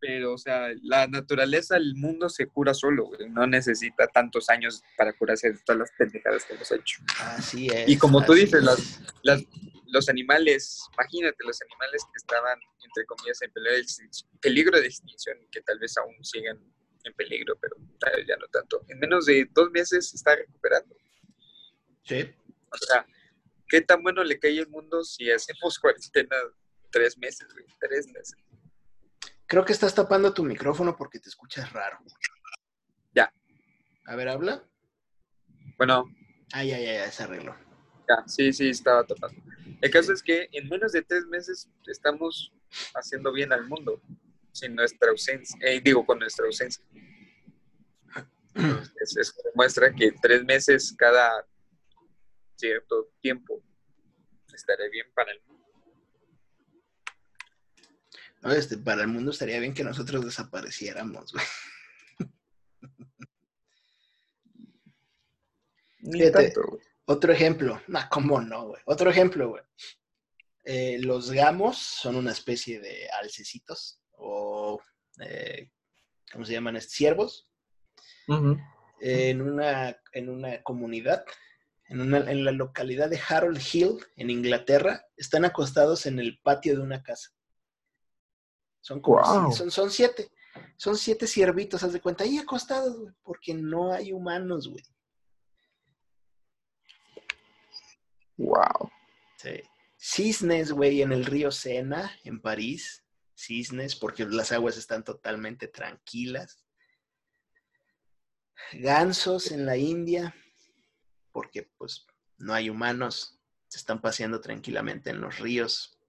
Pero, 0.00 0.32
o 0.32 0.38
sea, 0.38 0.68
la 0.82 1.06
naturaleza, 1.06 1.76
el 1.76 1.94
mundo 1.94 2.28
se 2.30 2.46
cura 2.46 2.72
solo, 2.72 3.06
güey. 3.06 3.28
No 3.28 3.46
necesita 3.46 4.06
tantos 4.06 4.48
años 4.48 4.82
para 4.96 5.12
curarse 5.12 5.52
de 5.52 5.58
todas 5.58 5.80
las 5.80 5.90
pendejadas 5.98 6.44
que 6.44 6.54
hemos 6.54 6.72
hecho. 6.72 7.02
así 7.18 7.68
es. 7.68 7.88
Y 7.88 7.98
como 7.98 8.24
tú 8.24 8.32
dices, 8.32 8.62
las-. 8.62 9.00
Las, 9.22 9.44
los 9.92 10.08
animales, 10.08 10.88
imagínate, 10.94 11.36
los 11.44 11.60
animales 11.62 12.04
que 12.04 12.16
estaban, 12.16 12.58
entre 12.84 13.04
comillas, 13.06 13.42
en 13.42 13.52
peligro 13.52 13.72
de, 13.72 13.80
extinción, 13.80 14.30
peligro 14.40 14.80
de 14.80 14.86
extinción, 14.86 15.36
que 15.50 15.60
tal 15.62 15.78
vez 15.78 15.96
aún 15.98 16.24
sigan 16.24 16.58
en 17.04 17.14
peligro, 17.14 17.56
pero 17.60 17.76
tal 17.98 18.16
vez 18.16 18.26
ya 18.26 18.36
no 18.36 18.46
tanto. 18.48 18.84
En 18.88 18.98
menos 18.98 19.26
de 19.26 19.48
dos 19.52 19.70
meses 19.70 20.10
se 20.10 20.16
está 20.16 20.36
recuperando. 20.36 20.96
Sí. 22.04 22.30
O 22.72 22.78
sea, 22.78 23.06
¿qué 23.68 23.80
tan 23.80 24.02
bueno 24.02 24.22
le 24.22 24.38
cae 24.38 24.60
al 24.60 24.68
mundo 24.68 25.02
si 25.04 25.30
hacemos 25.30 25.78
cuarentena 25.78 26.36
tres 26.90 27.16
meses, 27.18 27.48
güey? 27.52 27.66
Tres 27.80 28.06
meses. 28.08 28.36
Creo 29.50 29.64
que 29.64 29.72
estás 29.72 29.92
tapando 29.92 30.32
tu 30.32 30.44
micrófono 30.44 30.96
porque 30.96 31.18
te 31.18 31.28
escuchas 31.28 31.72
raro. 31.72 31.98
Ya. 33.12 33.34
A 34.06 34.14
ver, 34.14 34.28
habla. 34.28 34.64
Bueno, 35.76 36.04
Ay, 36.52 36.70
ay, 36.70 36.86
ay, 36.86 36.96
ya 36.98 37.10
se 37.10 37.24
arregló. 37.24 37.56
Ya, 38.08 38.28
sí, 38.28 38.52
sí, 38.52 38.70
estaba 38.70 39.04
tapando. 39.04 39.42
El 39.80 39.90
caso 39.90 40.12
es 40.12 40.22
que 40.22 40.48
en 40.52 40.68
menos 40.68 40.92
de 40.92 41.02
tres 41.02 41.26
meses 41.26 41.68
estamos 41.88 42.52
haciendo 42.94 43.32
bien 43.32 43.52
al 43.52 43.66
mundo, 43.66 44.00
sin 44.52 44.76
nuestra 44.76 45.10
ausencia, 45.10 45.58
eh, 45.62 45.80
digo, 45.80 46.06
con 46.06 46.20
nuestra 46.20 46.46
ausencia. 46.46 46.84
Entonces, 48.54 49.16
eso 49.16 49.32
demuestra 49.44 49.92
que 49.92 50.12
tres 50.22 50.44
meses 50.44 50.94
cada 50.96 51.44
cierto 52.54 53.10
tiempo 53.20 53.60
estaré 54.52 54.88
bien 54.90 55.06
para 55.12 55.32
el 55.32 55.40
mundo. 55.40 55.49
No, 58.40 58.52
este, 58.52 58.78
para 58.78 59.02
el 59.02 59.08
mundo 59.08 59.30
estaría 59.30 59.60
bien 59.60 59.74
que 59.74 59.84
nosotros 59.84 60.24
desapareciéramos, 60.24 61.32
güey. 61.32 61.44
Fíjate. 66.12 66.50
tanto. 66.50 66.80
Otro 67.04 67.32
ejemplo. 67.32 67.82
¿cómo 68.10 68.40
no, 68.40 68.68
güey? 68.68 68.82
Otro 68.86 69.10
ejemplo, 69.10 69.50
güey. 69.50 69.62
Eh, 70.64 70.98
los 71.00 71.30
gamos 71.30 71.78
son 71.78 72.16
una 72.16 72.32
especie 72.32 72.80
de 72.80 73.08
alcecitos 73.20 74.00
o, 74.12 74.80
eh, 75.20 75.70
¿cómo 76.32 76.44
se 76.44 76.52
llaman? 76.52 76.76
estos? 76.76 76.94
Ciervos. 76.94 77.48
En, 79.00 79.42
una, 79.42 80.00
en 80.12 80.28
una 80.28 80.62
comunidad 80.62 81.24
en, 81.90 82.44
la 82.44 82.52
localidad 82.52 83.10
de 83.10 83.20
Harold 83.28 83.60
Hill, 83.60 83.98
en 84.16 84.30
Inglaterra, 84.30 85.04
están 85.16 85.44
acostados 85.44 86.06
en 86.06 86.20
el 86.20 86.38
patio 86.40 86.76
de 86.76 86.82
una 86.82 87.02
casa. 87.02 87.30
Son 88.80 89.00
como 89.00 89.52
son, 89.52 89.70
son 89.70 89.90
siete. 89.90 90.30
Son 90.76 90.96
siete 90.96 91.26
ciervitos, 91.26 91.82
haz 91.82 91.92
de 91.92 92.00
cuenta, 92.00 92.24
ahí 92.24 92.38
acostados, 92.38 92.98
güey, 92.98 93.14
porque 93.22 93.54
no 93.54 93.92
hay 93.92 94.12
humanos, 94.12 94.68
güey. 94.68 94.82
Wow. 98.36 98.90
Sí. 99.36 99.62
Cisnes, 99.96 100.72
güey, 100.72 101.02
en 101.02 101.12
el 101.12 101.26
río 101.26 101.50
Sena, 101.50 102.10
en 102.24 102.40
París. 102.40 103.04
Cisnes, 103.34 103.94
porque 103.94 104.24
las 104.24 104.52
aguas 104.52 104.76
están 104.76 105.04
totalmente 105.04 105.68
tranquilas. 105.68 106.64
Gansos 108.72 109.52
en 109.52 109.66
la 109.66 109.76
India, 109.76 110.34
porque 111.32 111.70
pues 111.78 112.06
no 112.38 112.52
hay 112.52 112.70
humanos, 112.70 113.38
se 113.68 113.78
están 113.78 114.00
paseando 114.00 114.40
tranquilamente 114.40 115.10
en 115.10 115.20
los 115.20 115.38
ríos. 115.38 115.99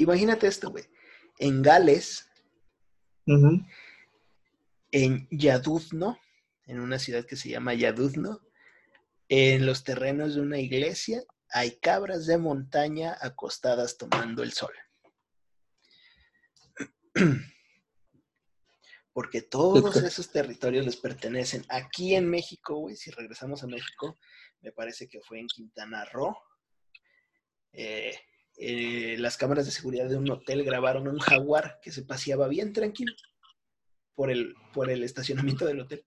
Imagínate 0.00 0.46
esto, 0.46 0.70
güey. 0.70 0.84
En 1.38 1.62
Gales, 1.62 2.28
en 4.92 5.28
Yaduzno, 5.30 6.18
en 6.66 6.80
una 6.80 6.98
ciudad 6.98 7.24
que 7.24 7.36
se 7.36 7.50
llama 7.50 7.74
Yaduzno, 7.74 8.40
en 9.28 9.66
los 9.66 9.84
terrenos 9.84 10.34
de 10.34 10.40
una 10.40 10.58
iglesia 10.58 11.22
hay 11.50 11.78
cabras 11.80 12.26
de 12.26 12.38
montaña 12.38 13.16
acostadas 13.20 13.98
tomando 13.98 14.42
el 14.42 14.52
sol. 14.52 14.72
porque 19.12 19.42
todos 19.42 19.96
esos 19.96 20.30
territorios 20.30 20.86
les 20.86 20.96
pertenecen. 20.96 21.64
Aquí 21.68 22.14
en 22.14 22.30
México, 22.30 22.76
güey, 22.76 22.96
si 22.96 23.10
regresamos 23.10 23.62
a 23.62 23.66
México, 23.66 24.18
me 24.62 24.72
parece 24.72 25.08
que 25.08 25.20
fue 25.20 25.40
en 25.40 25.46
Quintana 25.46 26.06
Roo. 26.06 26.34
Eh, 27.72 28.18
eh, 28.62 29.16
las 29.16 29.38
cámaras 29.38 29.64
de 29.64 29.72
seguridad 29.72 30.06
de 30.06 30.16
un 30.16 30.30
hotel 30.30 30.62
grabaron 30.64 31.08
un 31.08 31.18
jaguar 31.18 31.80
que 31.80 31.90
se 31.90 32.02
paseaba 32.02 32.46
bien 32.46 32.74
tranquilo 32.74 33.14
por 34.14 34.30
el, 34.30 34.54
por 34.74 34.90
el 34.90 35.02
estacionamiento 35.02 35.64
del 35.64 35.80
hotel. 35.80 36.04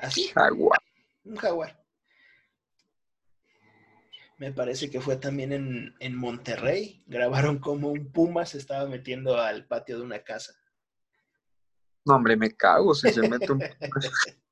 Así. 0.00 0.26
Jaguar. 0.34 0.80
Un 1.22 1.36
jaguar. 1.36 1.86
Me 4.38 4.52
parece 4.52 4.90
que 4.90 5.00
fue 5.00 5.18
también 5.18 5.94
en, 6.00 6.16
Monterrey. 6.16 7.04
Grabaron 7.06 7.60
como 7.60 7.90
un 7.90 8.10
puma 8.10 8.44
se 8.44 8.58
estaba 8.58 8.88
metiendo 8.88 9.40
al 9.40 9.68
patio 9.68 9.98
de 9.98 10.02
una 10.02 10.24
casa. 10.24 10.52
No, 12.04 12.16
hombre, 12.16 12.36
me 12.36 12.50
cago 12.50 12.92
si 12.92 13.12
se 13.12 13.28
mete 13.28 13.52
un... 13.52 13.60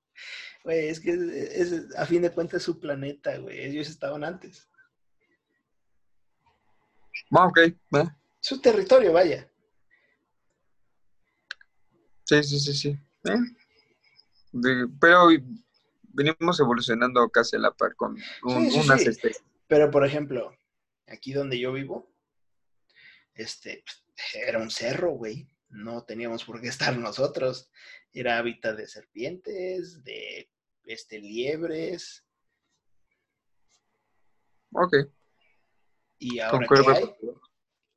Güey, 0.62 0.88
es 0.88 1.00
que 1.00 1.10
es, 1.10 1.94
a 1.98 2.06
fin 2.06 2.22
de 2.22 2.30
cuentas 2.30 2.58
es 2.58 2.62
su 2.62 2.80
planeta, 2.80 3.36
güey. 3.36 3.60
Ellos 3.64 3.90
estaban 3.90 4.22
antes. 4.24 4.70
Ah, 7.30 7.46
ok. 7.46 7.58
Su 8.40 8.60
territorio, 8.60 9.12
vaya. 9.12 9.50
Sí, 12.24 12.42
sí, 12.42 12.60
sí, 12.60 12.74
sí. 12.74 12.98
¿Eh? 13.24 14.86
pero 15.00 15.28
venimos 16.14 16.60
evolucionando 16.60 17.28
casi 17.30 17.56
a 17.56 17.58
la 17.58 17.70
par 17.72 17.96
con 17.96 18.16
unas 18.42 19.00
especies. 19.00 19.42
Pero, 19.66 19.90
por 19.90 20.06
ejemplo, 20.06 20.56
aquí 21.06 21.32
donde 21.32 21.58
yo 21.58 21.72
vivo, 21.72 22.12
este, 23.34 23.82
era 24.34 24.58
un 24.58 24.70
cerro, 24.70 25.12
güey. 25.12 25.48
No 25.68 26.04
teníamos 26.04 26.44
por 26.44 26.60
qué 26.60 26.68
estar 26.68 26.96
nosotros. 26.96 27.70
Era 28.12 28.38
hábitat 28.38 28.76
de 28.76 28.86
serpientes, 28.86 30.04
de 30.04 30.50
este, 30.84 31.18
liebres. 31.18 32.24
Ok. 34.72 34.94
Y 36.18 36.38
ahora 36.38 36.66
¿qué 36.68 36.90
hay? 36.90 37.14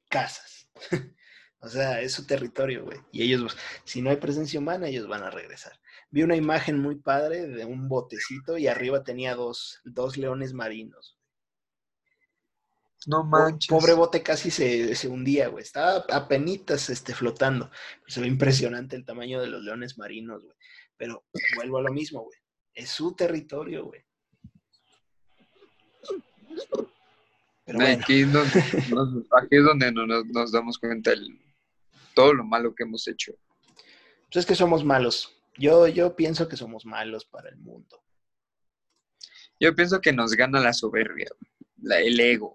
casas. 0.10 0.70
o 1.60 1.70
sea, 1.70 2.02
es 2.02 2.14
su 2.14 2.26
territorio, 2.26 2.86
güey. 2.86 3.00
Y 3.12 3.24
ellos, 3.24 3.58
si 3.84 4.02
no 4.02 4.10
hay 4.10 4.18
presencia 4.18 4.60
humana, 4.60 4.88
ellos 4.88 5.08
van 5.08 5.24
a 5.24 5.30
regresar. 5.30 5.74
Vi 6.10 6.24
una 6.24 6.36
imagen 6.36 6.80
muy 6.80 6.96
padre 6.96 7.48
de 7.48 7.66
un 7.66 7.90
botecito 7.90 8.58
y 8.58 8.68
arriba 8.68 9.04
tenía 9.04 9.36
dos, 9.36 9.82
dos 9.84 10.18
leones 10.18 10.54
marinos. 10.54 11.18
No 13.06 13.24
manches. 13.24 13.70
Pobre 13.70 13.94
bote 13.94 14.24
casi 14.24 14.52
se, 14.52 15.08
hundía, 15.08 15.48
güey. 15.48 15.64
Estaba 15.64 16.06
apenas 16.12 16.90
este, 16.90 17.14
flotando. 17.14 17.72
Se 18.08 18.20
ve 18.20 18.28
impresionante 18.28 18.96
el 18.96 19.06
tamaño 19.06 19.40
de 19.40 19.48
los 19.48 19.64
leones 19.64 19.98
marinos, 19.98 20.44
güey. 20.44 20.56
Pero 20.98 21.26
vuelvo 21.56 21.78
a 21.78 21.84
lo 21.84 21.92
mismo, 21.92 22.24
güey. 22.24 22.38
Es 22.74 22.90
su 22.90 23.16
territorio, 23.16 23.86
güey. 23.86 24.04
Aquí, 27.68 28.22
es 28.22 28.32
donde 29.64 29.92
nos, 30.34 30.52
damos 30.52 30.78
cuenta 30.78 31.12
de 31.12 31.18
todo 32.14 32.34
lo 32.34 32.44
malo 32.44 32.74
que 32.74 32.84
hemos 32.84 33.08
hecho. 33.08 33.34
Pues 34.32 34.38
es 34.38 34.46
que 34.46 34.56
somos 34.56 34.84
malos. 34.84 35.34
Yo, 35.58 35.88
yo 35.88 36.16
pienso 36.16 36.48
que 36.48 36.56
somos 36.56 36.86
malos 36.86 37.26
para 37.26 37.50
el 37.50 37.58
mundo. 37.58 38.02
Yo 39.60 39.76
pienso 39.76 40.00
que 40.02 40.14
nos 40.14 40.34
gana 40.34 40.60
la 40.60 40.74
soberbia, 40.74 41.28
el 41.84 42.20
ego 42.20 42.52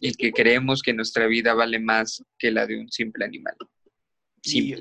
y 0.00 0.12
que 0.14 0.32
creemos 0.32 0.82
que 0.82 0.92
nuestra 0.92 1.26
vida 1.26 1.54
vale 1.54 1.78
más 1.78 2.24
que 2.38 2.50
la 2.50 2.66
de 2.66 2.80
un 2.80 2.90
simple 2.90 3.24
animal. 3.24 3.54
Sí, 4.42 4.74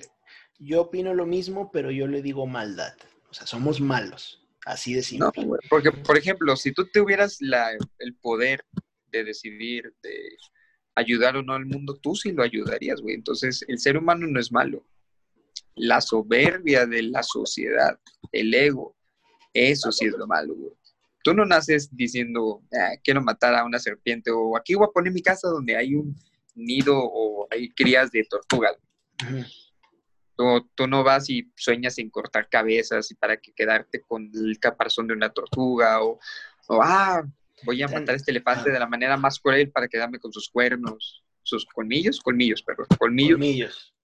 yo 0.57 0.81
opino 0.81 1.13
lo 1.13 1.27
mismo, 1.27 1.71
pero 1.71 1.91
yo 1.91 2.07
le 2.07 2.23
digo 2.23 2.47
maldad. 2.47 2.95
O 3.29 3.33
sea, 3.33 3.45
somos 3.45 3.79
malos, 3.79 4.47
así 4.65 4.95
de 4.95 5.03
simple. 5.03 5.45
No, 5.45 5.57
porque, 5.69 5.91
por 5.91 6.17
ejemplo, 6.17 6.55
si 6.55 6.71
tú 6.71 6.87
tuvieras 6.91 7.37
la, 7.39 7.71
el 7.99 8.15
poder 8.15 8.65
de 9.11 9.23
decidir, 9.23 9.93
de 10.01 10.37
ayudar 10.95 11.37
o 11.37 11.43
no 11.43 11.53
al 11.53 11.65
mundo, 11.65 11.97
tú 12.01 12.15
sí 12.15 12.31
lo 12.31 12.43
ayudarías, 12.43 13.01
güey. 13.01 13.15
Entonces, 13.15 13.63
el 13.67 13.79
ser 13.79 13.97
humano 13.97 14.27
no 14.27 14.39
es 14.39 14.51
malo. 14.51 14.85
La 15.75 16.01
soberbia 16.01 16.85
de 16.85 17.03
la 17.03 17.23
sociedad, 17.23 17.99
el 18.31 18.53
ego, 18.53 18.95
eso 19.53 19.91
sí 19.91 20.05
es 20.05 20.13
lo 20.13 20.27
malo, 20.27 20.55
güey 20.55 20.73
tú 21.23 21.33
no 21.33 21.45
naces 21.45 21.95
diciendo, 21.95 22.61
ah, 22.73 22.93
quiero 23.03 23.21
matar 23.21 23.55
a 23.55 23.63
una 23.63 23.79
serpiente 23.79 24.31
o 24.31 24.57
aquí 24.57 24.75
voy 24.75 24.87
a 24.89 24.93
poner 24.93 25.13
mi 25.13 25.21
casa 25.21 25.47
donde 25.47 25.75
hay 25.75 25.95
un 25.95 26.15
nido 26.55 26.97
o 26.97 27.47
hay 27.51 27.69
crías 27.69 28.11
de 28.11 28.25
tortugas. 28.25 28.77
tú, 30.35 30.87
no 30.87 31.03
vas 31.03 31.29
y 31.29 31.51
sueñas 31.55 31.97
en 31.99 32.09
cortar 32.09 32.49
cabezas 32.49 33.11
y 33.11 33.15
para 33.15 33.37
que 33.37 33.53
quedarte 33.53 34.01
con 34.01 34.31
el 34.33 34.59
caparazón 34.59 35.07
de 35.07 35.13
una 35.13 35.31
tortuga 35.31 36.03
o, 36.03 36.19
ah, 36.81 37.23
voy 37.63 37.81
a 37.81 37.87
matar 37.87 38.11
a 38.11 38.17
este 38.17 38.31
elefante 38.31 38.71
de 38.71 38.79
la 38.79 38.87
manera 38.87 39.17
más 39.17 39.39
cruel 39.39 39.71
para 39.71 39.87
quedarme 39.87 40.19
con 40.19 40.31
sus 40.31 40.49
cuernos, 40.49 41.23
sus 41.43 41.65
colmillos, 41.65 42.19
colmillos, 42.19 42.63
perdón, 42.63 42.87
colmillos. 42.97 43.37
Colmillos. 43.37 43.95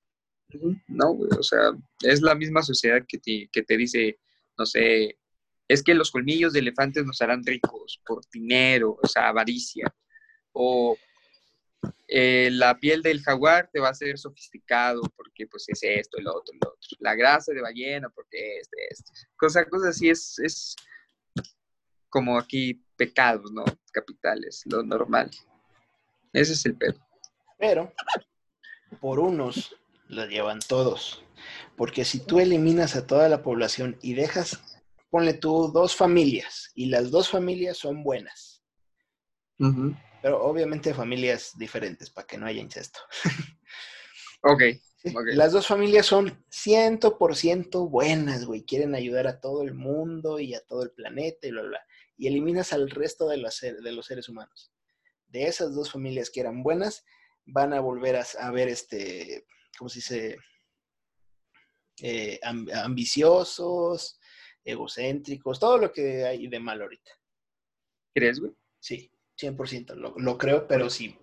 No, 0.88 1.12
o 1.12 1.44
sea, 1.44 1.72
es 2.02 2.22
la 2.22 2.34
misma 2.34 2.62
sociedad 2.62 3.04
que 3.08 3.20
que 3.52 3.64
te 3.64 3.78
dice, 3.78 4.18
no 4.58 4.66
sé, 4.66 5.18
es 5.68 5.84
que 5.84 5.94
los 5.94 6.12
colmillos 6.12 6.54
de 6.54 6.60
elefantes 6.60 7.06
nos 7.06 7.22
harán 7.22 7.46
ricos 7.46 8.02
por 8.06 8.22
dinero, 8.32 8.98
o 9.02 9.08
sea, 9.08 9.28
avaricia. 9.28 9.94
O 10.54 10.98
eh, 12.08 12.50
la 12.52 12.80
piel 12.80 13.02
del 13.02 13.22
jaguar 13.22 13.70
te 13.72 13.80
va 13.80 13.90
a 13.90 13.92
hacer 13.92 14.18
sofisticado 14.18 15.02
porque 15.16 15.46
pues 15.48 15.66
es 15.68 15.80
esto, 15.84 16.18
el 16.18 16.28
otro, 16.28 16.54
el 16.54 16.68
otro. 16.68 16.80
La 17.00 17.16
grasa 17.16 17.52
de 17.54 17.62
ballena 17.62 18.10
porque 18.10 18.60
este, 18.60 18.78
este. 18.90 19.12
Cosas, 19.36 19.66
cosas 19.70 19.90
así 19.90 20.10
es, 20.10 20.40
es 20.40 20.76
como 22.10 22.38
aquí 22.38 22.84
pecados, 22.96 23.52
¿no? 23.52 23.64
Capitales, 23.92 24.64
lo 24.66 24.84
normal. 24.84 25.30
Ese 26.34 26.54
es 26.54 26.66
el 26.66 26.76
pedo. 26.76 27.00
Pero 27.58 27.94
por 29.00 29.20
unos 29.20 29.76
lo 30.08 30.26
llevan 30.26 30.60
todos. 30.60 31.24
Porque 31.76 32.06
si 32.06 32.20
tú 32.20 32.40
eliminas 32.40 32.96
a 32.96 33.06
toda 33.06 33.30
la 33.30 33.44
población 33.44 33.98
y 34.02 34.14
dejas 34.14 34.60
ponle 35.10 35.34
tú 35.34 35.72
dos 35.74 35.96
familias 35.96 36.72
y 36.76 36.88
las 36.88 37.12
dos 37.12 37.30
familias 37.30 37.78
son 37.78 38.04
buenas. 38.04 38.64
Pero 40.22 40.44
obviamente 40.44 40.94
familias 40.94 41.54
diferentes 41.58 42.10
para 42.10 42.28
que 42.28 42.38
no 42.38 42.46
haya 42.46 42.62
incesto. 42.62 43.00
ok. 44.44 44.62
Las 45.34 45.54
dos 45.54 45.68
familias 45.68 46.06
son 46.06 46.44
100% 46.50 47.90
buenas, 47.90 48.46
güey. 48.46 48.64
Quieren 48.64 48.94
ayudar 48.94 49.28
a 49.28 49.40
todo 49.40 49.64
el 49.64 49.74
mundo 49.74 50.40
y 50.40 50.54
a 50.54 50.66
todo 50.66 50.84
el 50.84 50.92
planeta 50.92 51.48
y 51.48 51.52
bla, 51.52 51.62
bla. 51.62 51.86
Y 52.18 52.28
eliminas 52.28 52.74
al 52.74 52.90
resto 52.90 53.28
de 53.28 53.38
los, 53.38 53.60
de 53.62 53.92
los 53.92 54.06
seres 54.06 54.28
humanos. 54.28 54.72
De 55.28 55.46
esas 55.46 55.76
dos 55.76 55.92
familias 55.92 56.30
que 56.30 56.40
eran 56.40 56.64
buenas, 56.64 57.04
van 57.46 57.74
a 57.74 57.80
volver 57.80 58.16
a, 58.40 58.52
ver 58.52 58.68
este, 58.68 59.46
¿cómo 59.78 59.90
se 59.90 60.00
dice? 60.00 60.38
Eh, 62.02 62.40
ambiciosos, 62.44 64.20
egocéntricos, 64.64 65.60
todo 65.60 65.78
lo 65.78 65.92
que 65.92 66.26
hay 66.26 66.48
de 66.48 66.60
mal 66.60 66.82
ahorita. 66.82 67.12
¿Crees, 68.14 68.40
güey? 68.40 68.52
Sí, 68.80 69.12
100%, 69.40 69.96
lo, 69.96 70.14
lo 70.18 70.38
creo, 70.38 70.68
pero 70.68 70.90
sí. 70.90 71.18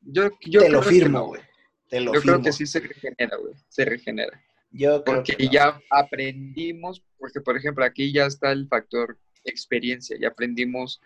Yo, 0.00 0.30
yo 0.42 0.60
Te 0.60 0.68
lo 0.68 0.82
firmo, 0.82 1.26
güey. 1.26 1.42
Te 1.88 2.00
lo 2.00 2.14
yo 2.14 2.20
creo 2.20 2.42
que 2.42 2.52
sí 2.52 2.66
se 2.66 2.80
regenera, 2.80 3.36
güey. 3.36 3.54
Se 3.68 3.84
regenera. 3.84 4.42
Yo 4.70 5.04
creo 5.04 5.16
porque 5.16 5.36
que 5.36 5.44
no. 5.44 5.52
ya 5.52 5.80
aprendimos, 5.90 7.02
porque 7.16 7.40
por 7.40 7.56
ejemplo 7.56 7.84
aquí 7.84 8.12
ya 8.12 8.26
está 8.26 8.52
el 8.52 8.66
factor 8.68 9.18
experiencia, 9.44 10.16
ya 10.20 10.28
aprendimos 10.28 11.00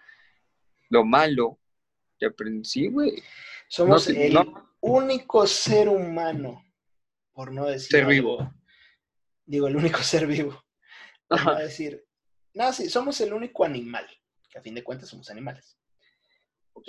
lo 0.91 1.05
malo, 1.05 1.59
ya 2.21 2.29
aprendí, 2.29 2.65
sí, 2.65 2.89
güey, 2.89 3.23
Somos 3.69 4.09
no 4.09 4.21
el 4.21 4.33
no. 4.35 4.77
único 4.81 5.47
ser 5.47 5.89
humano, 5.89 6.65
por 7.33 7.53
no 7.53 7.67
decir 7.67 7.91
Ser 7.91 8.07
vivo. 8.07 8.53
Digo, 9.45 9.69
el 9.69 9.77
único 9.77 9.99
ser 10.03 10.27
vivo. 10.27 10.65
Por 11.29 11.45
no 11.45 11.55
decir, 11.57 12.05
no, 12.55 12.73
sí, 12.73 12.89
somos 12.89 13.21
el 13.21 13.33
único 13.33 13.65
animal, 13.65 14.07
que 14.51 14.59
a 14.59 14.63
fin 14.63 14.75
de 14.75 14.83
cuentas 14.83 15.09
somos 15.09 15.31
animales. 15.31 15.79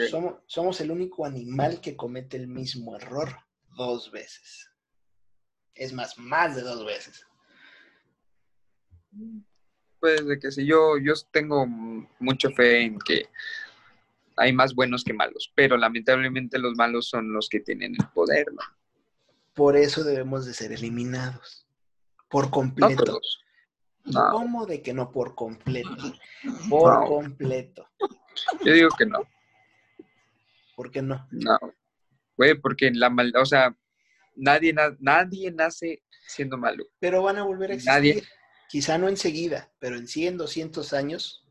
Somos, 0.10 0.41
somos 0.45 0.80
el 0.82 0.91
único 0.91 1.26
animal 1.26 1.82
que 1.82 1.97
comete 1.97 2.38
el 2.38 2.47
mismo 2.47 2.95
error 2.95 3.36
dos 3.76 4.12
veces. 4.12 4.70
Es 5.74 5.93
más, 5.93 6.18
más 6.18 6.56
de 6.56 6.62
dos 6.62 6.86
veces. 6.86 7.26
Pues 10.00 10.26
de 10.26 10.39
que 10.39 10.52
si 10.52 10.66
yo, 10.66 10.97
yo 10.97 11.14
tengo 11.32 11.66
mucha 12.20 12.50
fe 12.52 12.82
en 12.84 13.00
que 13.00 13.28
hay 14.38 14.54
más 14.54 14.74
buenos 14.74 15.04
que 15.04 15.12
malos, 15.14 15.52
pero 15.56 15.76
lamentablemente 15.78 16.58
los 16.60 16.76
malos 16.76 17.10
son 17.10 17.34
los 17.34 17.50
que 17.50 17.60
tienen 17.60 17.93
el 18.00 18.08
poder, 18.14 18.47
¿no? 18.54 18.62
Por 19.54 19.76
eso 19.76 20.04
debemos 20.04 20.45
de 20.45 20.54
ser 20.54 20.72
eliminados. 20.72 21.66
Por 22.30 22.45
No 22.45 22.52
completo. 22.52 23.04
todos. 23.04 23.43
No, 24.06 24.30
¿Cómo 24.32 24.66
de 24.66 24.82
que 24.82 24.93
no 24.93 25.12
por 25.12 25.36
completo? 25.36 25.89
Por 26.70 27.06
completo. 27.06 27.86
yo 28.64 28.74
digo 28.74 28.89
que 28.97 29.06
no, 29.06 29.20
¿Por 30.76 30.89
qué 30.91 31.02
no? 31.02 31.28
no. 31.32 31.58
Güey, 32.38 32.56
porque 32.56 32.89
la 32.91 33.10
mal, 33.10 33.34
o 33.36 33.45
sea, 33.45 33.76
nadie, 34.38 34.72
na- 34.72 34.95
nadie 35.00 35.52
nace 35.52 36.02
siendo 36.26 36.58
malo. 36.58 36.86
Pero 37.00 37.22
van 37.22 37.38
a 37.38 37.43
volver 37.43 37.72
a 37.72 37.74
existir. 37.74 37.93
Nadie- 37.93 38.24
Quizá 38.70 38.99
no 38.99 39.09
enseguida, 39.09 39.74
pero 39.80 39.97
en 39.97 40.07
100, 40.07 40.38
200 40.38 40.93
años, 40.93 41.43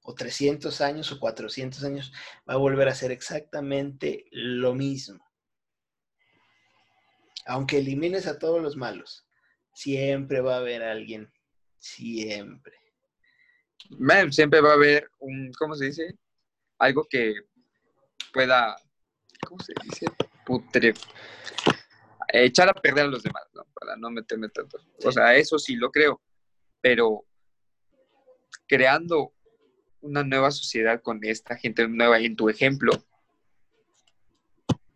o 0.00 0.14
300 0.14 0.80
años, 0.80 1.12
o 1.12 1.20
400 1.20 1.84
años, 1.84 2.12
va 2.48 2.54
a 2.54 2.56
volver 2.56 2.88
a 2.88 2.94
ser 2.94 3.12
exactamente 3.12 4.24
lo 4.30 4.74
mismo. 4.74 5.22
Aunque 7.44 7.78
elimines 7.78 8.26
a 8.26 8.38
todos 8.38 8.62
los 8.62 8.76
malos, 8.76 9.26
siempre 9.74 10.40
va 10.40 10.54
a 10.54 10.58
haber 10.60 10.82
alguien. 10.82 11.30
Siempre. 11.76 12.74
Man, 13.90 14.32
siempre 14.32 14.62
va 14.62 14.70
a 14.70 14.74
haber 14.74 15.10
un, 15.18 15.52
¿cómo 15.58 15.74
se 15.74 15.86
dice? 15.86 16.18
Algo 16.78 17.04
que 17.04 17.34
pueda, 18.32 18.74
¿cómo 19.46 19.62
se 19.62 19.74
dice? 19.84 20.06
Putre. 20.46 20.94
Echar 22.28 22.70
a 22.70 22.72
perder 22.72 23.04
a 23.04 23.08
los 23.08 23.22
demás, 23.22 23.42
¿no? 23.52 23.66
Para 23.74 23.94
no 23.96 24.10
meterme 24.10 24.48
tanto. 24.48 24.78
O 25.04 25.12
sea, 25.12 25.36
eso 25.36 25.58
sí 25.58 25.76
lo 25.76 25.90
creo. 25.90 26.22
Pero 26.82 27.24
creando 28.66 29.32
una 30.02 30.22
nueva 30.24 30.50
sociedad 30.50 31.00
con 31.00 31.20
esta 31.22 31.56
gente 31.56 31.86
nueva 31.88 32.18
en 32.18 32.36
tu 32.36 32.48
ejemplo, 32.48 32.92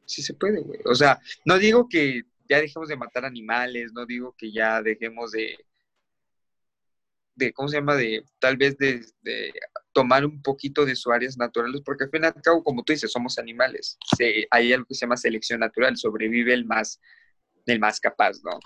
sí 0.04 0.22
se 0.22 0.34
puede, 0.34 0.60
güey. 0.60 0.80
O 0.84 0.94
sea, 0.94 1.20
no 1.44 1.58
digo 1.58 1.88
que 1.88 2.22
ya 2.48 2.60
dejemos 2.60 2.88
de 2.88 2.96
matar 2.96 3.24
animales, 3.24 3.92
no 3.92 4.04
digo 4.06 4.34
que 4.36 4.52
ya 4.52 4.82
dejemos 4.82 5.32
de, 5.32 5.56
de 7.34 7.52
¿cómo 7.52 7.68
se 7.68 7.76
llama? 7.76 7.94
De 7.96 8.24
tal 8.38 8.56
vez 8.56 8.76
de, 8.78 9.04
de 9.22 9.52
tomar 9.92 10.24
un 10.24 10.42
poquito 10.42 10.84
de 10.84 10.96
sus 10.96 11.12
áreas 11.12 11.36
naturales, 11.36 11.82
porque 11.84 12.04
al 12.04 12.10
fin 12.10 12.22
y 12.22 12.26
al 12.26 12.42
cabo, 12.42 12.62
como 12.64 12.82
tú 12.82 12.92
dices, 12.92 13.10
somos 13.12 13.38
animales. 13.38 13.98
Se- 14.16 14.46
hay 14.50 14.72
algo 14.72 14.86
que 14.86 14.94
se 14.94 15.00
llama 15.02 15.16
selección 15.16 15.60
natural, 15.60 15.96
sobrevive 15.96 16.52
el 16.54 16.64
más, 16.64 17.00
el 17.66 17.78
más 17.78 18.00
capaz, 18.00 18.38
¿no? 18.44 18.58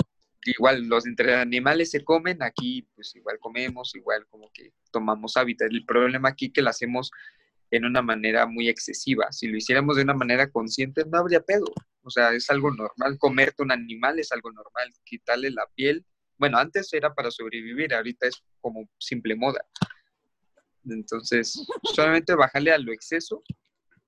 Igual 0.44 0.88
los 0.88 1.06
entre 1.06 1.34
animales 1.34 1.90
se 1.90 2.02
comen, 2.02 2.42
aquí 2.42 2.88
pues 2.94 3.14
igual 3.14 3.38
comemos, 3.38 3.94
igual 3.94 4.26
como 4.28 4.50
que 4.52 4.72
tomamos 4.90 5.36
hábitat. 5.36 5.70
El 5.70 5.84
problema 5.84 6.30
aquí 6.30 6.50
que 6.50 6.62
lo 6.62 6.70
hacemos 6.70 7.10
en 7.70 7.84
una 7.84 8.02
manera 8.02 8.46
muy 8.46 8.68
excesiva. 8.68 9.30
Si 9.32 9.46
lo 9.46 9.56
hiciéramos 9.56 9.96
de 9.96 10.02
una 10.02 10.14
manera 10.14 10.50
consciente, 10.50 11.04
no 11.04 11.18
habría 11.18 11.40
pedo. 11.40 11.66
O 12.02 12.10
sea, 12.10 12.32
es 12.32 12.50
algo 12.50 12.70
normal. 12.72 13.18
Comerte 13.18 13.62
un 13.62 13.70
animal 13.70 14.18
es 14.18 14.32
algo 14.32 14.50
normal. 14.50 14.90
Quitarle 15.04 15.50
la 15.50 15.66
piel. 15.74 16.04
Bueno, 16.38 16.58
antes 16.58 16.92
era 16.94 17.14
para 17.14 17.30
sobrevivir, 17.30 17.92
ahorita 17.94 18.26
es 18.26 18.42
como 18.60 18.88
simple 18.98 19.36
moda. 19.36 19.64
Entonces, 20.88 21.66
solamente 21.94 22.34
bajarle 22.34 22.72
a 22.72 22.78
lo 22.78 22.92
exceso 22.92 23.42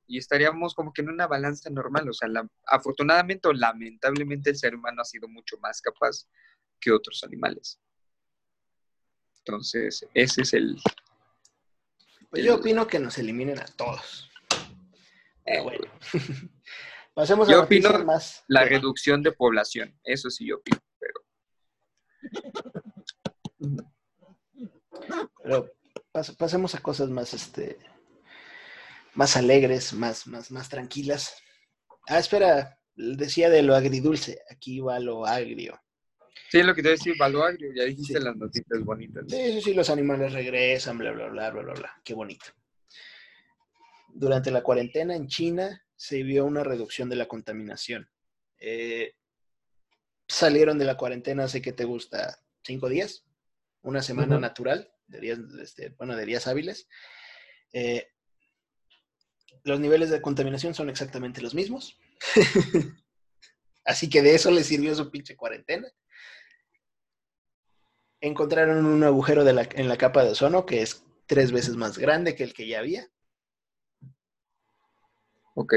y 0.07 0.19
estaríamos 0.19 0.75
como 0.75 0.93
que 0.93 1.03
en 1.03 1.09
una 1.11 1.27
balanza 1.27 1.71
normal. 1.71 2.09
O 2.09 2.13
sea, 2.13 2.29
la- 2.29 2.49
afortunadamente 2.67 3.49
o 3.49 3.53
lamentablemente 3.53 4.51
el 4.51 4.57
ser 4.57 4.75
humano 4.75 5.03
ha 5.03 5.05
sido 5.05 5.29
mucho 5.29 5.57
más 5.59 5.81
capaz 5.81 6.27
que 6.81 6.91
otros 6.93 7.23
animales. 7.25 7.81
Entonces, 9.39 10.07
ese 10.15 10.43
es 10.43 10.53
el... 10.55 10.77
Pues 12.31 12.45
yo 12.45 12.55
opino 12.57 12.87
que 12.87 12.99
nos 12.99 13.19
eliminen 13.19 13.59
a 13.61 13.65
todos. 13.67 14.31
Eh, 15.45 15.61
bueno. 15.61 15.85
Pasemos 17.15 17.49
a 17.49 17.53
Yo 17.53 17.63
opino 17.65 17.91
más. 18.05 18.43
la 18.49 18.65
reducción 18.65 19.23
de 19.23 19.33
población. 19.33 19.99
Eso 20.03 20.31
sí 20.31 20.47
yo 20.47 20.57
opino, 20.57 20.79
pero... 20.99 21.21
Pero 25.43 25.73
pas- 26.13 26.35
pasemos 26.37 26.75
a 26.75 26.81
cosas 26.81 27.09
más, 27.11 27.35
este, 27.35 27.79
más 29.15 29.37
alegres, 29.37 29.93
más, 29.93 30.27
más, 30.27 30.51
más 30.51 30.69
tranquilas. 30.69 31.37
Ah, 32.09 32.19
espera, 32.19 32.79
decía 32.95 33.51
de 33.51 33.63
lo 33.63 33.75
agridulce. 33.75 34.41
Aquí 34.51 34.81
va 34.81 34.99
lo 34.99 35.27
agrio. 35.27 35.81
Sí, 36.51 36.63
lo 36.63 36.75
que 36.75 36.83
te 36.83 36.91
decía, 36.91 37.15
Valo 37.19 37.45
Agrio, 37.45 37.73
ya 37.75 37.85
dijiste 37.85 38.19
Sí. 38.19 38.25
las 38.25 38.37
noticias 38.37 38.81
bonitas. 38.85 39.25
Sí, 39.27 39.53
sí, 39.53 39.61
sí, 39.63 39.75
los 39.75 39.89
animales 39.89 40.35
regresan, 40.35 40.99
bla, 40.99 41.11
bla, 41.13 41.29
bla, 41.29 41.51
bla, 41.51 41.63
bla, 41.63 41.73
bla. 41.73 42.01
Qué 42.05 42.13
bonito. 42.13 42.45
Durante 44.09 44.51
la 44.51 44.63
cuarentena 44.63 45.17
en 45.17 45.29
China 45.29 45.83
se 45.97 46.23
vio 46.23 46.45
una 46.45 46.63
reducción 46.63 47.09
de 47.09 47.17
la 47.17 47.27
contaminación. 47.27 48.11
Eh, 48.59 49.15
salieron 50.29 50.79
de 50.79 50.85
la 50.85 50.99
cuarentena 50.99 51.45
hace 51.45 51.63
que 51.63 51.73
te 51.73 51.85
gusta 51.85 52.39
cinco 52.63 52.91
días, 52.91 53.25
una 53.81 54.03
semana 54.03 54.39
natural, 54.39 54.93
de 55.07 55.21
días, 55.21 55.39
este, 55.61 55.89
bueno, 55.91 56.15
de 56.17 56.27
días 56.27 56.47
hábiles. 56.47 56.87
Eh, 57.73 58.12
los 59.65 59.81
niveles 59.81 60.11
de 60.11 60.21
contaminación 60.23 60.75
son 60.75 60.89
exactamente 60.91 61.41
los 61.41 61.55
mismos. 61.55 61.99
Así 63.85 64.09
que 64.09 64.23
de 64.23 64.35
eso 64.35 64.51
les 64.51 64.67
sirvió 64.67 64.95
su 64.95 65.11
pinche 65.11 65.37
cuarentena. 65.37 65.89
Encontraron 68.21 68.87
un 68.87 69.03
agujero 69.03 69.45
de 69.45 69.53
la- 69.53 69.69
en 69.73 69.89
la 69.89 69.97
capa 69.97 70.25
de 70.25 70.31
ozono 70.31 70.65
que 70.67 70.83
es 70.83 71.05
tres 71.27 71.51
veces 71.53 71.77
más 71.77 71.99
grande 71.99 72.37
que 72.37 72.45
el 72.45 72.55
que 72.55 72.67
ya 72.69 72.79
había. 72.79 73.09
Ok. 75.55 75.75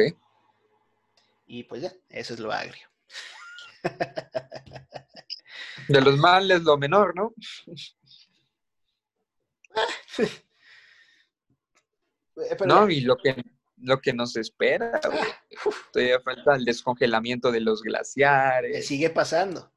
Y 1.47 1.63
pues 1.63 1.81
ya, 1.81 1.93
eso 2.09 2.33
es 2.33 2.39
lo 2.39 2.51
agrio. 2.51 2.87
De 5.87 6.01
los 6.01 6.17
males, 6.17 6.63
lo 6.63 6.77
menor, 6.77 7.15
¿no? 7.15 7.33
Pero 12.35 12.65
No, 12.65 12.89
y 12.89 13.01
lo 13.01 13.17
que, 13.17 13.35
lo 13.77 13.99
que 13.99 14.13
nos 14.13 14.35
espera, 14.35 14.99
güey. 15.03 15.23
Todavía 15.91 16.19
falta 16.21 16.55
el 16.55 16.65
descongelamiento 16.65 17.51
de 17.51 17.61
los 17.61 17.81
glaciares. 17.81 18.87
sigue 18.87 19.09
pasando. 19.09 19.71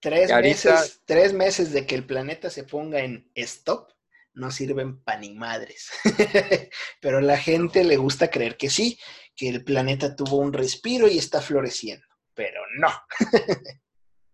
Tres 0.00 0.30
ahorita- 0.30 0.70
meses, 0.72 1.00
tres 1.04 1.32
meses 1.32 1.72
de 1.72 1.86
que 1.86 1.94
el 1.94 2.04
planeta 2.04 2.50
se 2.50 2.64
ponga 2.64 3.00
en 3.00 3.30
stop 3.34 3.90
no 4.34 4.50
sirven 4.50 5.00
pa' 5.02 5.16
ni 5.16 5.34
madres. 5.34 5.90
Pero 7.00 7.18
a 7.18 7.22
la 7.22 7.38
gente 7.38 7.82
le 7.84 7.96
gusta 7.96 8.28
creer 8.30 8.58
que 8.58 8.68
sí, 8.68 8.98
que 9.34 9.48
el 9.48 9.64
planeta 9.64 10.14
tuvo 10.14 10.36
un 10.36 10.52
respiro 10.52 11.08
y 11.08 11.16
está 11.16 11.40
floreciendo. 11.40 12.06
Pero 12.34 12.60
no. 12.78 12.90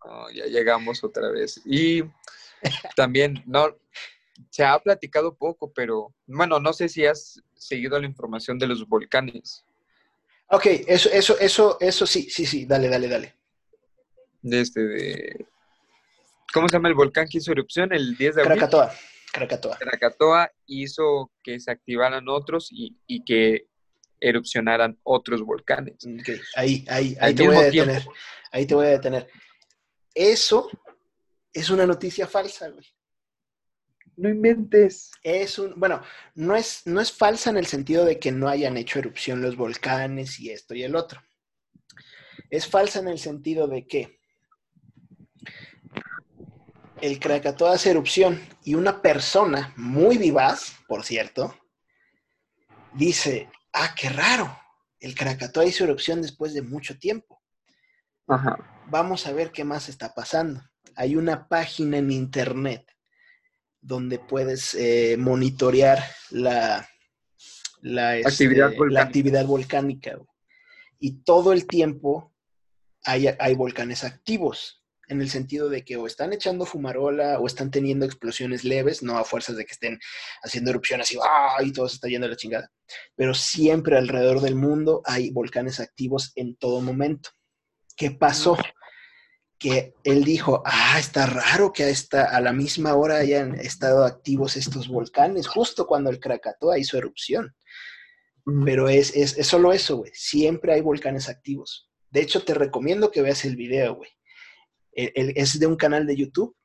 No, 0.04 0.28
ya 0.32 0.46
llegamos 0.46 1.04
otra 1.04 1.30
vez. 1.30 1.60
Y 1.64 2.02
también, 2.96 3.40
no, 3.46 3.78
se 4.50 4.64
ha 4.64 4.76
platicado 4.80 5.36
poco, 5.36 5.72
pero 5.72 6.12
bueno, 6.26 6.58
no 6.58 6.72
sé 6.72 6.88
si 6.88 7.06
has 7.06 7.40
seguido 7.66 7.98
la 7.98 8.06
información 8.06 8.58
de 8.58 8.66
los 8.66 8.86
volcanes. 8.88 9.64
Ok, 10.48 10.66
eso, 10.86 11.08
eso, 11.10 11.38
eso, 11.38 11.78
eso 11.80 12.06
sí, 12.06 12.28
sí, 12.28 12.44
sí, 12.46 12.66
dale, 12.66 12.88
dale, 12.88 13.08
dale. 13.08 13.34
De 14.42 14.60
este, 14.60 14.80
de, 14.80 15.46
¿cómo 16.52 16.68
se 16.68 16.76
llama 16.76 16.88
el 16.88 16.94
volcán 16.94 17.26
que 17.28 17.38
hizo 17.38 17.52
erupción? 17.52 17.92
El 17.92 18.16
10 18.16 18.34
de 18.34 18.42
abril. 18.42 18.58
Krakatoa, 18.58 18.94
Krakatoa. 19.32 19.78
Krakatoa 19.78 20.50
hizo 20.66 21.30
que 21.42 21.58
se 21.60 21.70
activaran 21.70 22.28
otros 22.28 22.68
y, 22.70 22.96
y 23.06 23.24
que 23.24 23.66
erupcionaran 24.20 24.98
otros 25.02 25.42
volcanes. 25.42 25.96
Ok, 26.06 26.28
Ahí, 26.56 26.84
ahí, 26.88 27.16
ahí 27.20 27.30
Al 27.30 27.34
te 27.34 27.46
voy 27.46 27.56
a 27.56 27.70
tiempo. 27.70 27.92
detener. 27.92 28.14
Ahí 28.52 28.66
te 28.66 28.74
voy 28.74 28.86
a 28.86 28.90
detener. 28.90 29.28
Eso 30.14 30.68
es 31.52 31.70
una 31.70 31.86
noticia 31.86 32.26
falsa, 32.26 32.68
güey. 32.68 32.86
No 34.16 34.28
inventes. 34.28 35.10
Es 35.22 35.58
un, 35.58 35.78
bueno, 35.78 36.02
no 36.34 36.54
es, 36.54 36.82
no 36.86 37.00
es 37.00 37.12
falsa 37.12 37.50
en 37.50 37.56
el 37.56 37.66
sentido 37.66 38.04
de 38.04 38.18
que 38.18 38.32
no 38.32 38.48
hayan 38.48 38.76
hecho 38.76 38.98
erupción 38.98 39.42
los 39.42 39.56
volcanes 39.56 40.38
y 40.38 40.50
esto 40.50 40.74
y 40.74 40.82
el 40.82 40.94
otro. 40.94 41.22
Es 42.50 42.66
falsa 42.66 42.98
en 43.00 43.08
el 43.08 43.18
sentido 43.18 43.66
de 43.66 43.86
que 43.86 44.20
el 47.00 47.18
Krakatoa 47.18 47.74
hace 47.74 47.90
erupción 47.90 48.40
y 48.62 48.74
una 48.74 49.02
persona 49.02 49.72
muy 49.76 50.18
vivaz, 50.18 50.76
por 50.86 51.04
cierto, 51.04 51.56
dice, 52.94 53.50
ah, 53.72 53.94
qué 53.98 54.08
raro, 54.08 54.56
el 55.00 55.14
Krakatoa 55.14 55.64
hizo 55.64 55.84
erupción 55.84 56.22
después 56.22 56.54
de 56.54 56.62
mucho 56.62 56.98
tiempo. 56.98 57.42
Vamos 58.86 59.26
a 59.26 59.32
ver 59.32 59.50
qué 59.50 59.64
más 59.64 59.88
está 59.88 60.14
pasando. 60.14 60.62
Hay 60.94 61.16
una 61.16 61.48
página 61.48 61.98
en 61.98 62.10
internet 62.10 62.91
donde 63.82 64.18
puedes 64.18 64.74
eh, 64.74 65.16
monitorear 65.18 65.98
la, 66.30 66.88
la, 67.82 68.12
actividad, 68.12 68.68
este, 68.68 68.78
volcánica. 68.78 68.94
La 68.94 69.02
actividad 69.02 69.46
volcánica. 69.46 70.18
Y 70.98 71.22
todo 71.24 71.52
el 71.52 71.66
tiempo 71.66 72.32
hay, 73.04 73.26
hay 73.38 73.54
volcanes 73.54 74.04
activos 74.04 74.82
en 75.08 75.20
el 75.20 75.28
sentido 75.28 75.68
de 75.68 75.84
que 75.84 75.96
o 75.96 76.06
están 76.06 76.32
echando 76.32 76.64
fumarola 76.64 77.38
o 77.38 77.46
están 77.46 77.70
teniendo 77.70 78.06
explosiones 78.06 78.64
leves, 78.64 79.02
no 79.02 79.18
a 79.18 79.24
fuerzas 79.24 79.56
de 79.56 79.64
que 79.64 79.72
estén 79.72 79.98
haciendo 80.42 80.70
erupciones 80.70 81.12
y, 81.12 81.18
¡ah! 81.22 81.62
y 81.62 81.72
todo 81.72 81.88
se 81.88 81.96
está 81.96 82.08
yendo 82.08 82.26
a 82.26 82.30
la 82.30 82.36
chingada. 82.36 82.70
Pero 83.16 83.34
siempre 83.34 83.98
alrededor 83.98 84.40
del 84.40 84.54
mundo 84.54 85.02
hay 85.04 85.30
volcanes 85.30 85.80
activos 85.80 86.32
en 86.36 86.56
todo 86.56 86.80
momento. 86.80 87.30
¿Qué 87.96 88.12
pasó? 88.12 88.56
Que 89.62 89.94
él 90.02 90.24
dijo, 90.24 90.62
ah, 90.66 90.98
está 90.98 91.26
raro 91.26 91.72
que 91.72 91.84
a, 91.84 91.88
esta, 91.88 92.24
a 92.24 92.40
la 92.40 92.52
misma 92.52 92.94
hora 92.94 93.18
hayan 93.18 93.54
estado 93.54 94.04
activos 94.04 94.56
estos 94.56 94.88
volcanes, 94.88 95.46
justo 95.46 95.86
cuando 95.86 96.10
el 96.10 96.18
Krakatoa 96.18 96.78
hizo 96.78 96.98
erupción. 96.98 97.54
Pero 98.64 98.88
es, 98.88 99.14
es, 99.14 99.38
es 99.38 99.46
solo 99.46 99.72
eso, 99.72 99.98
güey. 99.98 100.10
Siempre 100.14 100.74
hay 100.74 100.80
volcanes 100.80 101.28
activos. 101.28 101.88
De 102.10 102.20
hecho, 102.20 102.44
te 102.44 102.54
recomiendo 102.54 103.12
que 103.12 103.22
veas 103.22 103.44
el 103.44 103.54
video, 103.54 103.94
güey 103.94 104.10
es 104.92 105.58
de 105.58 105.66
un 105.66 105.76
canal 105.76 106.06
de 106.06 106.16
YouTube 106.16 106.56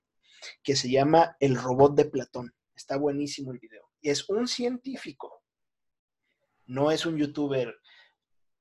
que 0.64 0.76
se 0.76 0.90
llama 0.90 1.36
El 1.40 1.56
Robot 1.56 1.96
de 1.96 2.06
Platón. 2.06 2.54
Está 2.76 2.98
buenísimo 2.98 3.52
el 3.52 3.60
video. 3.60 3.90
Es 4.02 4.30
un 4.30 4.48
científico. 4.48 5.44
No 6.66 6.92
es 6.92 7.06
un 7.06 7.18
youtuber 7.18 7.74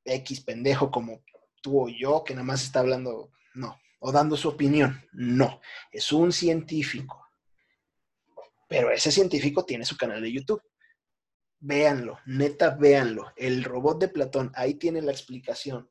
X 0.05 0.41
pendejo 0.43 0.91
como 0.91 1.23
tú 1.61 1.85
o 1.85 1.89
yo 1.89 2.23
que 2.25 2.35
nada 2.35 2.45
más 2.45 2.63
está 2.63 2.81
hablando, 2.81 3.33
no, 3.55 3.77
o 4.07 4.13
dando 4.13 4.37
su 4.37 4.49
opinión. 4.49 5.03
No, 5.13 5.61
es 5.91 6.13
un 6.13 6.31
científico. 6.31 7.27
Pero 8.69 8.93
ese 8.93 9.11
científico 9.11 9.65
tiene 9.65 9.85
su 9.85 9.97
canal 9.97 10.23
de 10.23 10.33
YouTube. 10.33 10.63
Véanlo, 11.59 12.21
neta, 12.25 12.71
véanlo. 12.71 13.33
El 13.35 13.65
robot 13.65 13.99
de 14.01 14.09
Platón, 14.09 14.53
ahí 14.55 14.75
tiene 14.75 15.03
la 15.03 15.11
explicación 15.11 15.91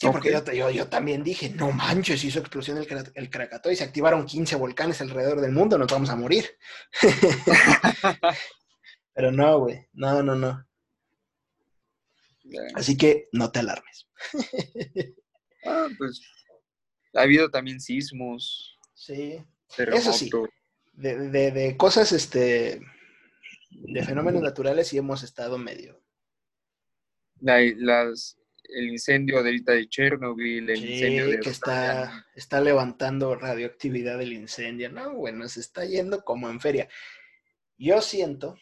Sí, 0.00 0.06
porque 0.12 0.30
yo, 0.54 0.88
también 0.88 1.24
dije, 1.24 1.50
no 1.50 1.72
manches, 1.72 2.22
hizo 2.22 2.38
explosión 2.38 2.78
el, 2.78 2.86
el 3.14 3.30
Krakatoa 3.30 3.72
y 3.72 3.76
se 3.76 3.82
activaron 3.82 4.26
15 4.26 4.54
volcanes 4.54 5.00
alrededor 5.00 5.40
del 5.40 5.50
mundo, 5.50 5.76
nos 5.76 5.90
vamos 5.90 6.08
a 6.10 6.14
morir. 6.14 6.56
Pero 9.12 9.32
no, 9.32 9.58
güey, 9.58 9.88
no, 9.94 10.22
no, 10.22 10.36
no. 10.36 10.64
Así 12.74 12.96
que 12.96 13.28
no 13.32 13.50
te 13.50 13.58
alarmes. 13.58 14.08
ah, 15.64 15.88
pues 15.98 16.20
ha 17.14 17.22
habido 17.22 17.50
también 17.50 17.80
sismos. 17.80 18.78
Sí, 18.94 19.42
eso 19.76 20.12
sí. 20.12 20.30
De, 20.92 21.30
de, 21.30 21.50
de 21.52 21.76
cosas, 21.76 22.12
este, 22.12 22.80
de 23.70 24.02
fenómenos 24.04 24.42
naturales 24.42 24.88
sí 24.88 24.98
hemos 24.98 25.22
estado 25.22 25.58
medio. 25.58 26.02
las, 27.40 28.38
el 28.64 28.88
incendio 28.88 29.42
de 29.42 29.50
ahorita 29.50 29.72
de 29.72 29.88
Chernobyl, 29.88 30.68
el 30.68 30.84
incendio 30.84 31.26
de... 31.28 31.40
que 31.40 31.50
está, 31.50 32.26
está 32.34 32.60
levantando 32.60 33.34
radioactividad 33.34 34.18
del 34.18 34.32
incendio. 34.32 34.90
No, 34.90 35.14
bueno, 35.14 35.48
se 35.48 35.60
está 35.60 35.84
yendo 35.84 36.24
como 36.24 36.50
en 36.50 36.60
feria. 36.60 36.88
Yo 37.76 38.02
siento 38.02 38.58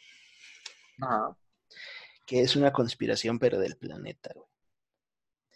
que 2.26 2.42
es 2.42 2.57
una 2.57 2.72
conspiración, 2.72 3.38
pero 3.38 3.59
del 3.59 3.76
planeta, 3.76 4.34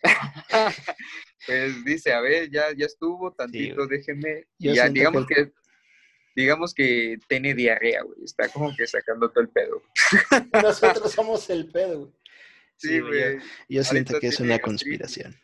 pues 1.46 1.84
dice, 1.84 2.12
a 2.12 2.20
ver, 2.20 2.51
ya, 2.51 2.72
ya 2.76 2.86
estuvo 2.86 3.32
tantito, 3.32 3.86
déjeme. 3.86 4.46
ya, 4.59 4.88
digamos 4.88 5.26
que, 5.26 5.53
digamos 6.34 6.74
que 6.74 7.18
tiene 7.28 7.55
diarrea, 7.55 8.03
güey. 8.03 8.24
Está 8.24 8.48
como 8.48 8.74
que 8.76 8.86
sacando 8.86 9.30
todo 9.30 9.42
el 9.42 9.51
pedo. 9.51 9.82
Nosotros 10.62 11.12
somos 11.12 11.48
el 11.51 11.70
pedo, 11.70 12.01
güey. 12.01 12.12
Sí, 12.76 13.01
güey. 13.01 13.38
Yo, 13.68 13.84
siento 13.84 14.18
que 14.18 14.28
es 14.28 14.40
una 14.40 14.59
conspiración. 14.59 15.36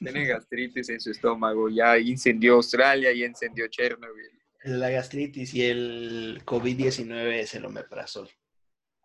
Tiene 0.00 0.26
gastritis 0.26 0.88
en 0.88 1.00
su 1.00 1.12
estómago, 1.12 1.68
ya 1.68 1.96
incendió 1.96 2.54
Australia, 2.54 3.12
y 3.12 3.24
incendió 3.24 3.68
Chernobyl. 3.68 4.30
La 4.64 4.90
gastritis 4.90 5.54
y 5.54 5.64
el 5.64 6.42
COVID-19 6.44 7.34
es 7.34 7.54
el 7.54 7.64
omeprazol. 7.66 8.28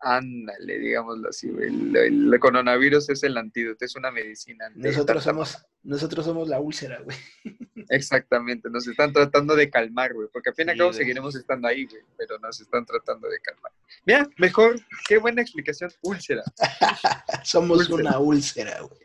Ándale, 0.00 0.78
digámoslo 0.78 1.28
así, 1.28 1.48
güey. 1.48 1.68
El, 1.68 2.38
coronavirus 2.38 3.10
es 3.10 3.22
el 3.24 3.36
antídoto, 3.36 3.84
es 3.84 3.96
una 3.96 4.12
medicina. 4.12 4.70
Nosotros 4.76 5.24
somos, 5.24 5.58
nosotros 5.82 6.24
somos 6.24 6.48
la 6.48 6.60
úlcera, 6.60 7.00
güey. 7.00 7.16
Exactamente, 7.88 8.70
nos 8.70 8.86
están 8.86 9.12
tratando 9.12 9.56
de 9.56 9.70
calmar, 9.70 10.14
güey, 10.14 10.28
porque 10.32 10.50
al 10.50 10.54
fin 10.54 10.68
y 10.68 10.70
al 10.72 10.78
cabo 10.78 10.92
seguiremos 10.92 11.34
estando 11.34 11.66
ahí, 11.66 11.86
güey, 11.86 12.02
pero 12.16 12.38
nos 12.38 12.60
están 12.60 12.84
tratando 12.84 13.28
de 13.28 13.40
calmar. 13.40 13.72
Mira, 14.04 14.28
mejor, 14.36 14.78
qué 15.08 15.18
buena 15.18 15.42
explicación, 15.42 15.90
úlcera. 16.02 16.44
somos 17.42 17.88
una 17.88 18.18
úlcera, 18.18 18.80
güey. 18.80 19.00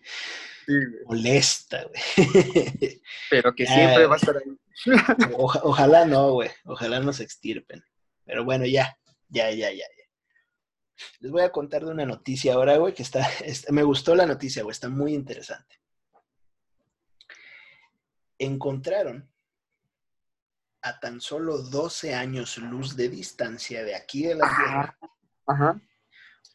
Sí, 0.66 0.74
Molesta, 1.06 1.86
güey. 1.86 3.02
Pero 3.30 3.54
que 3.54 3.66
siempre 3.66 4.06
va 4.06 4.14
a 4.14 4.18
estar 4.18 4.38
ahí. 4.38 4.58
ojalá 5.34 6.06
no, 6.06 6.34
güey. 6.34 6.50
Ojalá 6.64 7.02
nos 7.02 7.20
extirpen. 7.20 7.84
Pero 8.26 8.46
bueno, 8.46 8.66
ya, 8.66 8.98
ya, 9.28 9.52
ya, 9.52 9.74
ya. 9.74 9.86
Les 11.20 11.32
voy 11.32 11.42
a 11.42 11.52
contar 11.52 11.84
de 11.86 11.92
una 11.92 12.06
noticia 12.06 12.54
ahora, 12.54 12.78
güey, 12.78 12.94
que 12.94 13.04
está, 13.04 13.28
me 13.70 13.84
gustó 13.84 14.16
la 14.16 14.26
noticia, 14.26 14.64
güey, 14.64 14.72
está 14.72 14.90
muy 14.90 15.14
interesante. 15.14 15.80
Encontraron 18.38 19.30
a 20.82 21.00
tan 21.00 21.22
solo 21.22 21.60
12 21.60 22.14
años 22.14 22.58
luz 22.58 22.96
de 22.96 23.10
distancia 23.10 23.84
de 23.84 23.96
aquí 23.96 24.24
de 24.24 24.36
la 24.36 24.48
Tierra, 24.48 25.80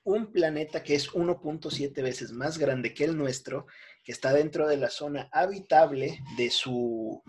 un 0.05 0.31
planeta 0.31 0.83
que 0.83 0.95
es 0.95 1.11
1.7 1.13 2.03
veces 2.03 2.33
más 2.33 2.59
grande 2.59 2.93
que 2.93 3.05
el 3.05 3.17
nuestro, 3.17 3.67
que 4.05 4.13
está 4.13 4.33
dentro 4.33 4.69
de 4.69 4.77
la 4.77 4.91
zona 4.91 5.29
habitable 5.33 6.21
de 6.37 6.51
su, 6.51 7.23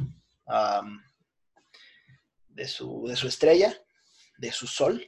de 2.49 2.67
su, 2.67 3.05
de 3.07 3.15
su 3.15 3.27
estrella, 3.27 3.73
de 4.37 4.51
su 4.51 4.67
sol. 4.67 5.05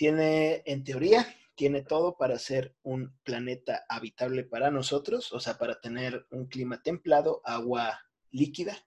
Tiene, 0.00 0.62
en 0.64 0.82
teoría, 0.82 1.26
tiene 1.54 1.82
todo 1.82 2.16
para 2.16 2.38
ser 2.38 2.74
un 2.82 3.14
planeta 3.22 3.84
habitable 3.86 4.44
para 4.44 4.70
nosotros, 4.70 5.30
o 5.30 5.40
sea, 5.40 5.58
para 5.58 5.78
tener 5.78 6.26
un 6.30 6.46
clima 6.46 6.82
templado, 6.82 7.42
agua 7.44 8.00
líquida, 8.30 8.82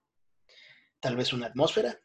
tal 0.99 1.15
vez 1.15 1.31
una 1.31 1.45
atmósfera. 1.45 2.01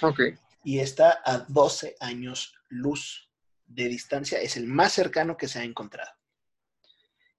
Ok. 0.00 0.20
Y 0.64 0.78
está 0.78 1.20
a 1.22 1.40
12 1.40 1.96
años 2.00 2.54
luz 2.70 3.30
de 3.66 3.88
distancia, 3.88 4.40
es 4.40 4.56
el 4.56 4.68
más 4.68 4.94
cercano 4.94 5.36
que 5.36 5.46
se 5.46 5.58
ha 5.58 5.64
encontrado. 5.64 6.10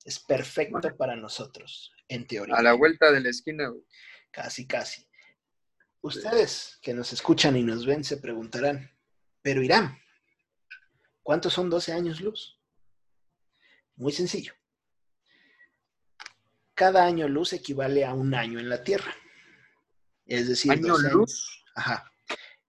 Es 0.04 0.20
perfecto 0.20 0.96
para 0.96 1.16
nosotros, 1.16 1.92
en 2.08 2.28
teoría. 2.28 2.58
A 2.58 2.62
la 2.62 2.74
vuelta 2.74 3.12
de 3.12 3.22
la 3.22 3.30
esquina. 3.30 3.74
Casi, 4.30 4.68
casi. 4.68 5.10
Ustedes 6.02 6.78
que 6.84 6.94
nos 6.94 7.12
escuchan 7.12 7.58
y 7.58 7.64
nos 7.64 7.88
ven 7.88 8.04
se 8.04 8.18
preguntarán, 8.18 8.92
pero 9.42 9.64
Irán, 9.64 9.98
¿Cuántos 11.26 11.54
son 11.54 11.72
12 11.72 11.92
años 11.92 12.22
luz? 12.22 12.62
Muy 13.96 14.12
sencillo. 14.12 14.54
Cada 16.76 17.04
año 17.04 17.28
luz 17.28 17.52
equivale 17.54 18.06
a 18.06 18.14
un 18.14 18.36
año 18.36 18.60
en 18.60 18.70
la 18.70 18.84
Tierra. 18.84 19.12
Es 20.28 20.48
decir, 20.48 20.74
¿Año 20.74 20.96
luz? 21.00 21.64
ajá, 21.74 22.12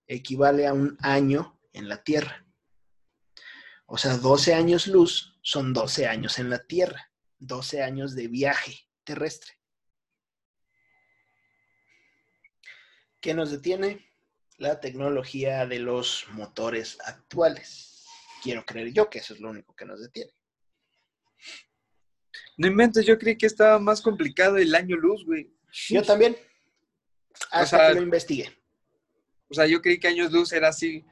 equivale 0.07 0.67
a 0.67 0.73
un 0.73 0.97
año 1.03 1.61
en 1.75 1.87
la 1.87 2.03
Tierra. 2.03 2.47
O 3.85 3.99
sea, 3.99 4.17
12 4.17 4.55
años 4.55 4.87
luz 4.87 5.39
son 5.43 5.75
12 5.75 6.07
años 6.07 6.39
en 6.39 6.49
la 6.49 6.67
Tierra, 6.67 7.13
12 7.41 7.83
años 7.83 8.15
de 8.15 8.29
viaje 8.29 8.89
terrestre. 9.05 9.53
¿Qué 13.21 13.35
nos 13.35 13.51
detiene? 13.51 14.11
La 14.57 14.81
tecnología 14.81 15.67
de 15.67 15.79
los 15.79 16.25
motores 16.31 16.97
actuales 17.05 17.96
quiero 18.47 18.65
creer 18.65 18.93
yo 18.93 19.11
que 19.11 19.19
eso 19.19 19.35
es 19.35 19.41
lo 19.41 19.51
único 19.51 19.75
que 19.75 19.85
nos 19.85 20.01
detiene. 20.01 20.31
No 22.57 22.69
inventes, 22.69 23.05
yo 23.05 23.19
creí 23.19 23.37
que 23.37 23.47
estaba 23.47 23.81
más 23.81 24.01
complicado 24.01 24.57
el 24.57 24.73
año 24.75 24.97
luz, 24.97 25.25
güey. 25.27 25.53
Yo 25.89 26.03
también. 26.03 26.37
Hasta 27.51 27.89
que 27.89 27.95
lo 27.97 28.03
investigué. 28.03 28.57
O 29.49 29.55
sea, 29.55 29.67
yo 29.67 29.83
creí 29.83 29.99
que 29.99 30.09
años 30.09 30.31
luz 30.31 30.53
era 30.53 30.69
así 30.69 31.05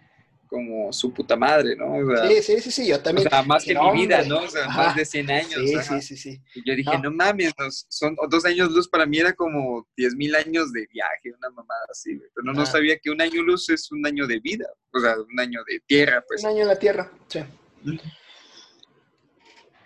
como 0.54 0.92
su 0.92 1.12
puta 1.12 1.34
madre, 1.34 1.74
¿no? 1.74 1.96
sí, 2.28 2.40
sí, 2.40 2.60
sí, 2.60 2.70
sí, 2.70 2.86
yo 2.86 3.00
también. 3.00 3.26
O 3.26 3.30
sea, 3.30 3.42
más 3.42 3.64
que 3.64 3.74
mi 3.74 3.90
vida, 3.90 4.22
¿no? 4.22 4.38
O 4.38 4.48
sea, 4.48 4.68
más 4.68 4.94
de 4.94 5.04
100 5.04 5.30
años. 5.32 5.52
Sí, 5.52 5.76
sí, 5.82 6.00
sí, 6.00 6.16
sí. 6.16 6.42
Y 6.54 6.62
yo 6.64 6.76
dije, 6.76 6.96
no, 7.02 7.10
mames, 7.10 7.52
son 7.88 8.14
dos 8.30 8.44
años 8.44 8.70
luz 8.70 8.88
para 8.88 9.04
mí 9.04 9.18
era 9.18 9.32
como 9.32 9.84
10 9.96 10.14
mil 10.14 10.32
años 10.36 10.72
de 10.72 10.86
viaje, 10.92 11.32
una 11.36 11.50
mamada 11.50 11.86
así, 11.90 12.16
Pero 12.32 12.44
no, 12.44 12.52
no 12.52 12.62
ah. 12.62 12.66
sabía 12.66 12.96
que 13.00 13.10
un 13.10 13.20
año 13.20 13.42
luz 13.42 13.68
es 13.68 13.90
un 13.90 14.06
año 14.06 14.28
de 14.28 14.38
vida, 14.38 14.66
o 14.92 15.00
sea, 15.00 15.16
un 15.18 15.40
año 15.40 15.58
de 15.66 15.80
tierra, 15.88 16.24
pues. 16.28 16.44
Un 16.44 16.50
año 16.50 16.62
en 16.62 16.68
la 16.68 16.78
tierra, 16.78 17.10
sí. 17.26 17.40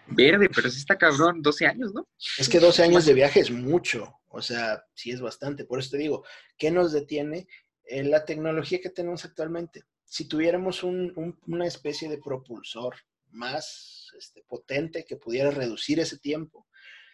Verde, 0.09 0.51
pero 0.55 0.69
sí 0.69 0.81
está 0.81 0.99
cabrón, 0.99 1.41
12 1.41 1.67
años, 1.67 1.95
¿no? 1.95 2.07
Es 2.37 2.47
que 2.47 2.61
12 2.61 2.83
años 2.83 3.07
de 3.07 3.15
viaje 3.15 3.41
es 3.41 3.51
mucho, 3.51 4.13
o 4.29 4.43
sea, 4.43 4.85
sí 4.93 5.13
es 5.13 5.23
bastante. 5.23 5.65
Por 5.65 5.79
eso 5.79 5.93
te 5.93 5.97
digo, 5.99 6.27
¿qué 6.59 6.71
nos 6.71 6.93
detiene? 6.93 7.47
la 7.91 8.27
tecnología 8.27 8.81
que 8.83 8.91
tenemos 8.91 9.25
actualmente. 9.25 9.85
Si 10.09 10.27
tuviéramos 10.27 10.83
una 10.83 11.67
especie 11.67 12.09
de 12.09 12.19
propulsor 12.19 12.97
más 13.31 14.11
este, 14.17 14.43
potente 14.49 15.05
que 15.05 15.17
pudiera 15.17 15.51
reducir 15.51 16.01
ese 16.01 16.19
tiempo, 16.19 16.67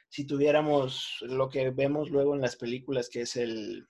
si 0.08 0.24
tuviéramos 0.24 1.18
lo 1.22 1.48
que 1.48 1.70
vemos 1.70 2.10
luego 2.10 2.34
en 2.34 2.40
las 2.40 2.54
películas, 2.54 3.08
que 3.08 3.22
es 3.22 3.36
el, 3.36 3.88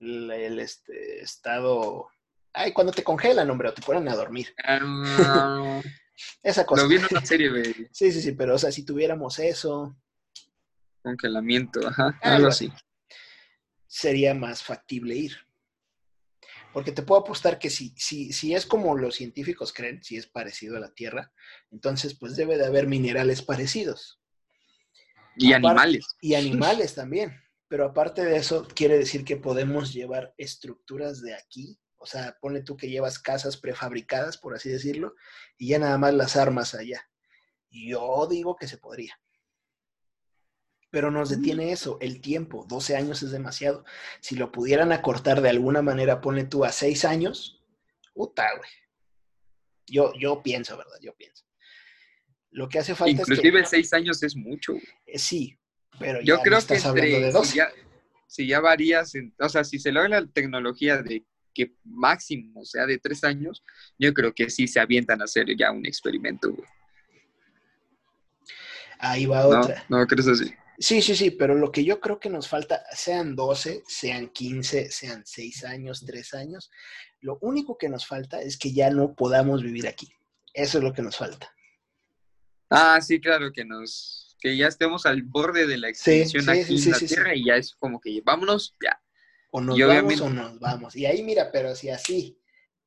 el, 0.00 0.58
este, 0.58 1.20
estado... 1.20 2.08
Ay, 2.54 2.72
cuando 2.72 2.92
te 2.92 3.04
congelan, 3.04 3.50
hombre, 3.50 3.68
o 3.68 3.74
te 3.74 3.82
ponen 3.82 4.08
a 4.08 4.16
dormir. 4.16 4.54
Ah, 4.64 5.82
Esa 6.42 6.64
cosa. 6.64 6.82
Lo 6.82 6.88
vi 6.88 6.96
en 6.96 7.06
una 7.10 7.24
serie, 7.24 7.50
güey. 7.50 7.88
Sí, 7.92 8.10
sí, 8.12 8.20
sí, 8.20 8.32
pero, 8.32 8.54
o 8.54 8.58
sea, 8.58 8.72
si 8.72 8.84
tuviéramos 8.84 9.38
eso... 9.38 9.96
Congelamiento, 11.02 11.86
ajá, 11.86 12.18
algo 12.22 12.48
así. 12.48 12.72
Sería 13.86 14.34
más 14.34 14.62
factible 14.62 15.14
ir. 15.14 15.36
Porque 16.78 16.92
te 16.92 17.02
puedo 17.02 17.22
apostar 17.22 17.58
que 17.58 17.70
si, 17.70 17.92
si, 17.96 18.32
si 18.32 18.54
es 18.54 18.64
como 18.64 18.96
los 18.96 19.16
científicos 19.16 19.72
creen, 19.72 20.00
si 20.04 20.16
es 20.16 20.28
parecido 20.28 20.76
a 20.76 20.80
la 20.80 20.94
Tierra, 20.94 21.32
entonces 21.72 22.14
pues 22.14 22.36
debe 22.36 22.56
de 22.56 22.66
haber 22.66 22.86
minerales 22.86 23.42
parecidos. 23.42 24.20
Y 25.36 25.54
animales. 25.54 26.06
Y 26.20 26.36
animales 26.36 26.94
también. 26.94 27.36
Pero 27.66 27.84
aparte 27.84 28.24
de 28.24 28.36
eso, 28.36 28.64
quiere 28.76 28.96
decir 28.96 29.24
que 29.24 29.36
podemos 29.36 29.92
llevar 29.92 30.32
estructuras 30.38 31.20
de 31.20 31.34
aquí. 31.34 31.80
O 31.96 32.06
sea, 32.06 32.38
pone 32.40 32.62
tú 32.62 32.76
que 32.76 32.88
llevas 32.88 33.18
casas 33.18 33.56
prefabricadas, 33.56 34.38
por 34.38 34.54
así 34.54 34.68
decirlo, 34.68 35.16
y 35.56 35.70
ya 35.70 35.80
nada 35.80 35.98
más 35.98 36.14
las 36.14 36.36
armas 36.36 36.76
allá. 36.76 37.10
Yo 37.70 38.28
digo 38.30 38.54
que 38.54 38.68
se 38.68 38.78
podría. 38.78 39.18
Pero 40.90 41.10
nos 41.10 41.28
detiene 41.28 41.72
eso, 41.72 41.98
el 42.00 42.20
tiempo. 42.20 42.64
12 42.68 42.96
años 42.96 43.22
es 43.22 43.30
demasiado. 43.30 43.84
Si 44.20 44.36
lo 44.36 44.50
pudieran 44.50 44.90
acortar 44.92 45.42
de 45.42 45.50
alguna 45.50 45.82
manera, 45.82 46.20
ponle 46.20 46.44
tú 46.44 46.64
a 46.64 46.72
6 46.72 47.04
años, 47.04 47.62
puta, 48.14 48.48
güey. 48.56 48.70
Yo, 49.86 50.12
yo 50.18 50.42
pienso, 50.42 50.76
¿verdad? 50.76 50.98
Yo 51.02 51.14
pienso. 51.14 51.44
Lo 52.50 52.68
que 52.68 52.78
hace 52.78 52.94
falta 52.94 53.10
Inclusive 53.12 53.60
es 53.60 53.70
que, 53.70 53.76
6 53.76 53.92
años 53.92 54.22
es 54.22 54.34
mucho. 54.34 54.72
Eh, 55.06 55.18
sí, 55.18 55.58
pero 55.98 56.20
yo 56.22 56.38
creo 56.40 56.58
que 56.66 56.74
entre, 56.74 57.32
Si, 57.44 57.56
ya, 57.56 57.68
si 58.26 58.46
ya 58.46 58.60
varías, 58.60 59.12
o 59.38 59.48
sea, 59.48 59.64
si 59.64 59.78
se 59.78 59.92
logra 59.92 60.20
la 60.20 60.26
tecnología 60.26 61.02
de 61.02 61.24
que 61.54 61.74
máximo 61.84 62.64
sea 62.64 62.86
de 62.86 62.98
3 62.98 63.24
años, 63.24 63.62
yo 63.98 64.14
creo 64.14 64.32
que 64.32 64.48
sí 64.48 64.66
se 64.68 64.80
avientan 64.80 65.20
a 65.20 65.24
hacer 65.24 65.46
ya 65.56 65.70
un 65.70 65.84
experimento, 65.84 66.52
güey. 66.52 66.68
Ahí 69.00 69.26
va 69.26 69.46
otra. 69.46 69.84
No, 69.88 69.98
no 69.98 70.06
crees 70.06 70.26
así. 70.26 70.54
Sí, 70.80 71.02
sí, 71.02 71.16
sí, 71.16 71.32
pero 71.32 71.56
lo 71.56 71.72
que 71.72 71.84
yo 71.84 72.00
creo 72.00 72.20
que 72.20 72.30
nos 72.30 72.46
falta, 72.46 72.84
sean 72.92 73.34
12, 73.34 73.82
sean 73.86 74.28
15, 74.28 74.90
sean 74.90 75.26
6 75.26 75.64
años, 75.64 76.04
3 76.06 76.34
años, 76.34 76.70
lo 77.20 77.38
único 77.40 77.76
que 77.76 77.88
nos 77.88 78.06
falta 78.06 78.40
es 78.40 78.56
que 78.56 78.72
ya 78.72 78.90
no 78.90 79.14
podamos 79.14 79.62
vivir 79.62 79.88
aquí. 79.88 80.12
Eso 80.54 80.78
es 80.78 80.84
lo 80.84 80.92
que 80.92 81.02
nos 81.02 81.16
falta. 81.16 81.52
Ah, 82.70 83.00
sí, 83.00 83.20
claro, 83.20 83.50
que 83.52 83.64
nos, 83.64 84.36
que 84.38 84.56
ya 84.56 84.68
estemos 84.68 85.04
al 85.04 85.22
borde 85.22 85.66
de 85.66 85.78
la 85.78 85.88
extinción 85.88 86.48
aquí 86.48 86.76
en 86.76 86.90
la 86.90 86.98
Tierra 86.98 87.34
y 87.34 87.46
ya 87.46 87.56
es 87.56 87.74
como 87.74 88.00
que 88.00 88.20
vámonos, 88.24 88.76
ya. 88.82 89.00
O 89.50 89.60
nos 89.60 89.78
vamos 89.78 90.20
o 90.20 90.30
nos 90.30 90.60
vamos. 90.60 90.94
Y 90.94 91.06
ahí 91.06 91.22
mira, 91.22 91.50
pero 91.50 91.74
si 91.74 91.88
así, 91.88 92.38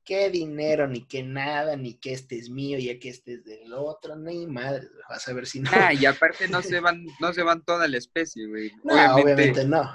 qué 0.03 0.29
dinero, 0.29 0.87
ni 0.87 1.05
qué 1.05 1.23
nada, 1.23 1.75
ni 1.75 1.93
que 1.93 2.13
este 2.13 2.37
es 2.37 2.49
mío, 2.49 2.77
ya 2.79 2.99
que 2.99 3.09
este 3.09 3.35
es 3.35 3.45
del 3.45 3.73
otro, 3.73 4.15
ni 4.15 4.45
madre, 4.47 4.87
vas 5.09 5.27
a 5.27 5.33
ver 5.33 5.47
si 5.47 5.59
no. 5.59 5.69
Ah, 5.73 5.93
y 5.93 6.05
aparte 6.05 6.47
no 6.47 6.61
se 6.61 6.79
van, 6.81 7.05
no 7.19 7.33
se 7.33 7.43
van 7.43 7.63
toda 7.63 7.87
la 7.87 7.97
especie, 7.97 8.47
güey. 8.47 8.71
No, 8.83 9.15
obviamente, 9.15 9.65
no. 9.65 9.89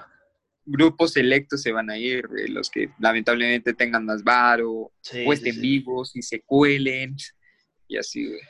Grupos 0.64 1.12
selectos 1.12 1.62
se 1.62 1.70
van 1.70 1.90
a 1.90 1.98
ir, 1.98 2.26
güey, 2.26 2.48
los 2.48 2.70
que 2.70 2.90
lamentablemente 2.98 3.72
tengan 3.74 4.04
más 4.04 4.24
varo, 4.24 4.70
o 4.70 5.32
estén 5.32 5.60
vivos 5.60 6.16
y 6.16 6.22
se 6.22 6.40
cuelen, 6.40 7.16
y 7.86 7.96
así, 7.96 8.26
güey. 8.26 8.40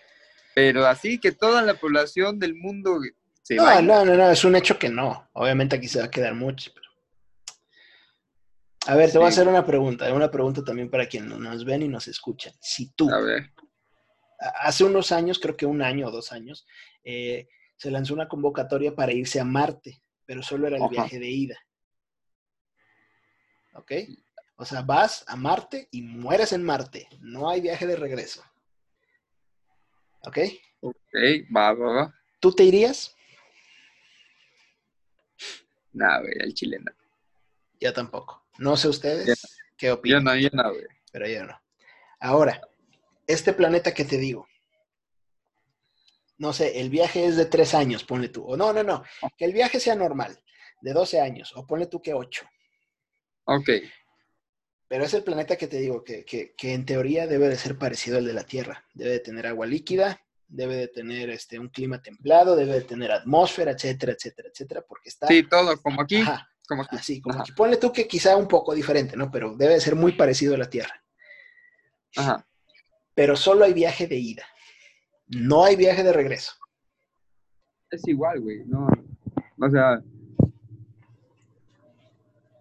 Pero 0.54 0.86
así 0.86 1.18
que 1.18 1.32
toda 1.32 1.60
la 1.60 1.74
población 1.74 2.38
del 2.38 2.54
mundo 2.54 2.98
se 3.42 3.56
no, 3.56 3.82
No, 3.82 4.04
no, 4.06 4.16
no, 4.16 4.30
es 4.30 4.42
un 4.44 4.56
hecho 4.56 4.78
que 4.78 4.88
no. 4.88 5.28
Obviamente 5.34 5.76
aquí 5.76 5.86
se 5.86 5.98
va 5.98 6.06
a 6.06 6.10
quedar 6.10 6.34
mucho, 6.34 6.70
pero 6.74 6.85
a 8.86 8.94
ver, 8.94 9.10
te 9.10 9.18
voy 9.18 9.26
a 9.26 9.30
hacer 9.30 9.48
una 9.48 9.64
pregunta, 9.64 10.12
una 10.12 10.30
pregunta 10.30 10.62
también 10.64 10.90
para 10.90 11.06
quienes 11.06 11.38
nos 11.38 11.64
ven 11.64 11.82
y 11.82 11.88
nos 11.88 12.08
escuchan. 12.08 12.52
Si 12.60 12.90
tú, 12.92 13.10
hace 14.60 14.84
unos 14.84 15.12
años, 15.12 15.38
creo 15.38 15.56
que 15.56 15.66
un 15.66 15.82
año 15.82 16.08
o 16.08 16.10
dos 16.10 16.32
años, 16.32 16.66
eh, 17.04 17.48
se 17.76 17.90
lanzó 17.90 18.14
una 18.14 18.28
convocatoria 18.28 18.94
para 18.94 19.12
irse 19.12 19.40
a 19.40 19.44
Marte, 19.44 20.02
pero 20.24 20.42
solo 20.42 20.66
era 20.66 20.76
el 20.76 20.88
viaje 20.88 21.18
de 21.18 21.28
ida. 21.28 21.58
¿Ok? 23.74 23.92
O 24.56 24.64
sea, 24.64 24.82
vas 24.82 25.24
a 25.28 25.36
Marte 25.36 25.88
y 25.90 26.02
mueres 26.02 26.52
en 26.52 26.62
Marte. 26.62 27.08
No 27.20 27.50
hay 27.50 27.60
viaje 27.60 27.86
de 27.86 27.96
regreso. 27.96 28.42
¿Ok? 30.22 30.38
Ok, 30.80 30.96
va, 31.54 31.72
va, 31.74 31.92
va. 31.92 32.14
¿Tú 32.40 32.52
te 32.52 32.64
irías? 32.64 33.14
No, 35.92 36.06
güey, 36.20 36.34
el 36.40 36.54
chileno. 36.54 36.90
Yo 37.80 37.92
tampoco. 37.92 38.45
No 38.58 38.76
sé 38.76 38.88
ustedes 38.88 39.40
qué 39.76 39.92
opinan. 39.92 40.24
Güey. 40.24 40.86
Pero 41.12 41.28
yo 41.28 41.44
no. 41.44 41.60
Ahora, 42.20 42.60
este 43.26 43.52
planeta 43.52 43.92
que 43.92 44.04
te 44.04 44.18
digo, 44.18 44.46
no 46.38 46.52
sé, 46.52 46.80
el 46.80 46.90
viaje 46.90 47.26
es 47.26 47.36
de 47.36 47.46
tres 47.46 47.74
años, 47.74 48.04
ponle 48.04 48.28
tú. 48.28 48.44
O 48.44 48.56
no, 48.56 48.72
no, 48.72 48.82
no, 48.82 49.04
que 49.36 49.44
el 49.44 49.52
viaje 49.52 49.80
sea 49.80 49.94
normal, 49.94 50.38
de 50.80 50.92
12 50.92 51.20
años, 51.20 51.52
o 51.56 51.66
ponle 51.66 51.86
tú 51.86 52.00
que 52.02 52.14
ocho. 52.14 52.46
Ok. 53.44 53.70
Pero 54.88 55.04
es 55.04 55.14
el 55.14 55.24
planeta 55.24 55.56
que 55.56 55.66
te 55.66 55.78
digo, 55.78 56.04
que, 56.04 56.24
que, 56.24 56.54
que, 56.56 56.72
en 56.72 56.86
teoría 56.86 57.26
debe 57.26 57.48
de 57.48 57.56
ser 57.56 57.76
parecido 57.76 58.18
al 58.18 58.24
de 58.24 58.32
la 58.32 58.44
Tierra. 58.44 58.84
Debe 58.94 59.12
de 59.12 59.20
tener 59.20 59.46
agua 59.46 59.66
líquida, 59.66 60.20
debe 60.46 60.76
de 60.76 60.88
tener 60.88 61.30
este, 61.30 61.58
un 61.58 61.68
clima 61.70 62.00
templado, 62.00 62.54
debe 62.54 62.74
de 62.74 62.82
tener 62.82 63.10
atmósfera, 63.10 63.72
etcétera, 63.72 64.12
etcétera, 64.12 64.48
etcétera, 64.52 64.84
porque 64.86 65.08
está... 65.08 65.26
Sí, 65.26 65.42
todo 65.42 65.80
como 65.82 66.02
aquí. 66.02 66.22
Como 66.68 66.84
Así, 66.90 67.20
como 67.20 67.40
aquí. 67.40 67.52
Ponle 67.52 67.76
tú 67.76 67.92
que 67.92 68.08
quizá 68.08 68.36
un 68.36 68.48
poco 68.48 68.74
diferente, 68.74 69.16
¿no? 69.16 69.30
Pero 69.30 69.56
debe 69.56 69.80
ser 69.80 69.94
muy 69.94 70.12
parecido 70.12 70.54
a 70.54 70.58
la 70.58 70.68
Tierra. 70.68 71.02
Ajá. 72.16 72.46
Pero 73.14 73.36
solo 73.36 73.64
hay 73.64 73.72
viaje 73.72 74.06
de 74.06 74.16
ida. 74.16 74.44
No 75.28 75.64
hay 75.64 75.76
viaje 75.76 76.02
de 76.02 76.12
regreso. 76.12 76.52
Es 77.90 78.06
igual, 78.06 78.40
güey. 78.40 78.64
No, 78.66 78.88
o 79.58 79.70
sea, 79.70 80.02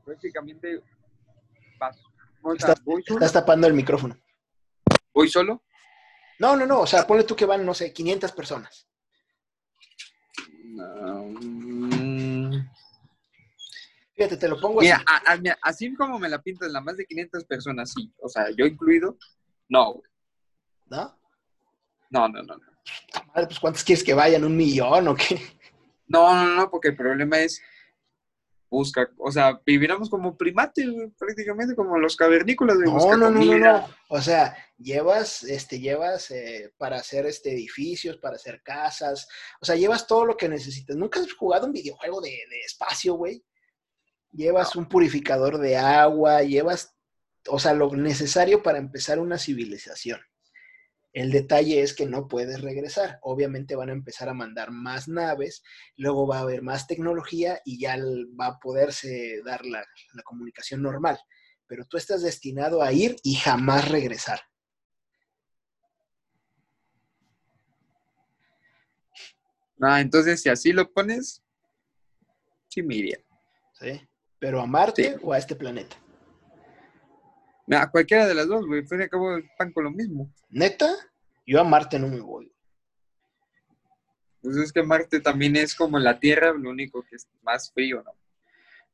prácticamente 0.05 0.81
paso. 1.77 2.07
estás, 2.57 3.33
tapando 3.33 3.67
el 3.67 3.73
micrófono. 3.73 4.17
¿Voy 5.13 5.27
solo? 5.27 5.63
No, 6.39 6.55
no, 6.55 6.65
no. 6.65 6.81
O 6.81 6.87
sea, 6.87 7.05
ponle 7.07 7.23
tú 7.23 7.35
que 7.35 7.45
van, 7.45 7.65
no 7.65 7.73
sé, 7.73 7.91
500 7.91 8.31
personas. 8.31 8.87
No, 10.63 11.25
Fíjate, 14.15 14.37
te 14.37 14.47
lo 14.47 14.59
pongo 14.59 14.81
así. 14.81 14.91
Mira, 15.41 15.57
así 15.61 15.93
como 15.95 16.17
me 16.17 16.29
la 16.29 16.41
pintas, 16.41 16.71
la 16.71 16.81
más 16.81 16.97
de 16.97 17.05
500 17.05 17.43
personas, 17.45 17.91
sí. 17.93 18.11
O 18.21 18.29
sea, 18.29 18.49
yo 18.51 18.65
incluido, 18.65 19.17
no, 19.67 20.01
¿No? 20.87 21.19
No, 22.09 22.27
no, 22.29 22.43
no. 22.43 22.55
Madre, 23.33 23.47
pues 23.47 23.59
¿cuántos 23.59 23.83
quieres 23.83 24.03
que 24.03 24.13
vayan? 24.13 24.43
¿Un 24.43 24.55
millón 24.55 25.07
o 25.07 25.15
qué? 25.15 25.41
No, 26.07 26.33
no, 26.33 26.55
no, 26.55 26.69
porque 26.69 26.89
el 26.89 26.95
problema 26.95 27.39
es 27.39 27.61
busca, 28.69 29.09
o 29.17 29.31
sea, 29.31 29.59
viviéramos 29.65 30.09
como 30.09 30.37
primates, 30.37 30.85
prácticamente 31.17 31.75
como 31.75 31.97
los 31.97 32.15
cavernícolas. 32.15 32.77
De 32.77 32.85
no, 32.85 33.17
no, 33.17 33.29
no, 33.29 33.43
no, 33.43 33.57
no, 33.57 33.87
o 34.09 34.21
sea, 34.21 34.55
llevas, 34.77 35.43
este, 35.43 35.79
llevas 35.79 36.29
eh, 36.31 36.73
para 36.77 36.97
hacer 36.97 37.25
este 37.25 37.53
edificios, 37.53 38.17
para 38.17 38.35
hacer 38.35 38.61
casas, 38.61 39.27
o 39.61 39.65
sea, 39.65 39.75
llevas 39.75 40.05
todo 40.05 40.25
lo 40.25 40.35
que 40.37 40.49
necesitas. 40.49 40.95
¿Nunca 40.95 41.19
has 41.19 41.31
jugado 41.33 41.67
un 41.67 41.73
videojuego 41.73 42.21
de, 42.21 42.29
de 42.29 42.59
espacio, 42.65 43.15
güey? 43.15 43.43
llevas 44.35 44.75
un 44.75 44.87
purificador 44.87 45.57
de 45.57 45.77
agua, 45.77 46.43
llevas, 46.43 46.95
o 47.47 47.59
sea, 47.59 47.73
lo 47.73 47.95
necesario 47.95 48.61
para 48.61 48.77
empezar 48.77 49.19
una 49.19 49.37
civilización. 49.37 50.19
El 51.13 51.31
detalle 51.31 51.81
es 51.81 51.93
que 51.93 52.05
no 52.05 52.27
puedes 52.27 52.61
regresar. 52.61 53.19
Obviamente 53.21 53.77
van 53.77 53.89
a 53.89 53.93
empezar 53.93 54.27
a 54.27 54.33
mandar 54.33 54.71
más 54.71 55.07
naves, 55.07 55.63
luego 55.95 56.27
va 56.27 56.39
a 56.39 56.41
haber 56.41 56.61
más 56.61 56.87
tecnología 56.87 57.61
y 57.63 57.79
ya 57.79 57.97
va 58.37 58.47
a 58.47 58.59
poderse 58.59 59.41
dar 59.45 59.65
la, 59.65 59.85
comunicación 60.25 60.81
normal. 60.81 61.17
Pero 61.67 61.85
tú 61.85 61.95
estás 61.95 62.21
destinado 62.21 62.81
a 62.81 62.91
ir 62.91 63.15
y 63.23 63.35
jamás 63.35 63.87
regresar. 63.87 64.41
Ah, 69.81 70.01
entonces 70.01 70.41
si 70.41 70.49
así 70.49 70.73
lo 70.73 70.91
pones, 70.91 71.41
sí 72.67 72.83
me 72.83 72.95
iría. 72.95 73.19
Sí. 73.79 74.01
¿Pero 74.45 74.61
a 74.61 74.67
Marte 74.67 75.03
Sí. 75.13 75.15
o 75.23 75.33
a 75.33 75.39
este 75.39 75.55
planeta? 75.55 75.95
A 77.71 77.89
cualquiera 77.89 78.27
de 78.27 78.35
las 78.35 78.47
dos, 78.47 78.63
güey. 78.67 78.85
Fin 78.85 79.01
y 79.01 79.09
cabo 79.09 79.39
pan 79.57 79.73
con 79.73 79.85
lo 79.85 79.89
mismo. 79.89 80.31
¿Neta? 80.51 80.87
Yo 81.47 81.59
a 81.59 81.63
Marte 81.63 81.97
no 81.97 82.07
me 82.07 82.19
voy. 82.19 82.53
Pues 84.43 84.57
es 84.57 84.71
que 84.71 84.83
Marte 84.83 85.19
también 85.19 85.55
es 85.55 85.73
como 85.73 85.97
la 85.97 86.19
Tierra, 86.19 86.53
lo 86.53 86.69
único 86.69 87.01
que 87.09 87.15
es 87.15 87.27
más 87.41 87.71
frío, 87.71 88.03
¿no? 88.03 88.11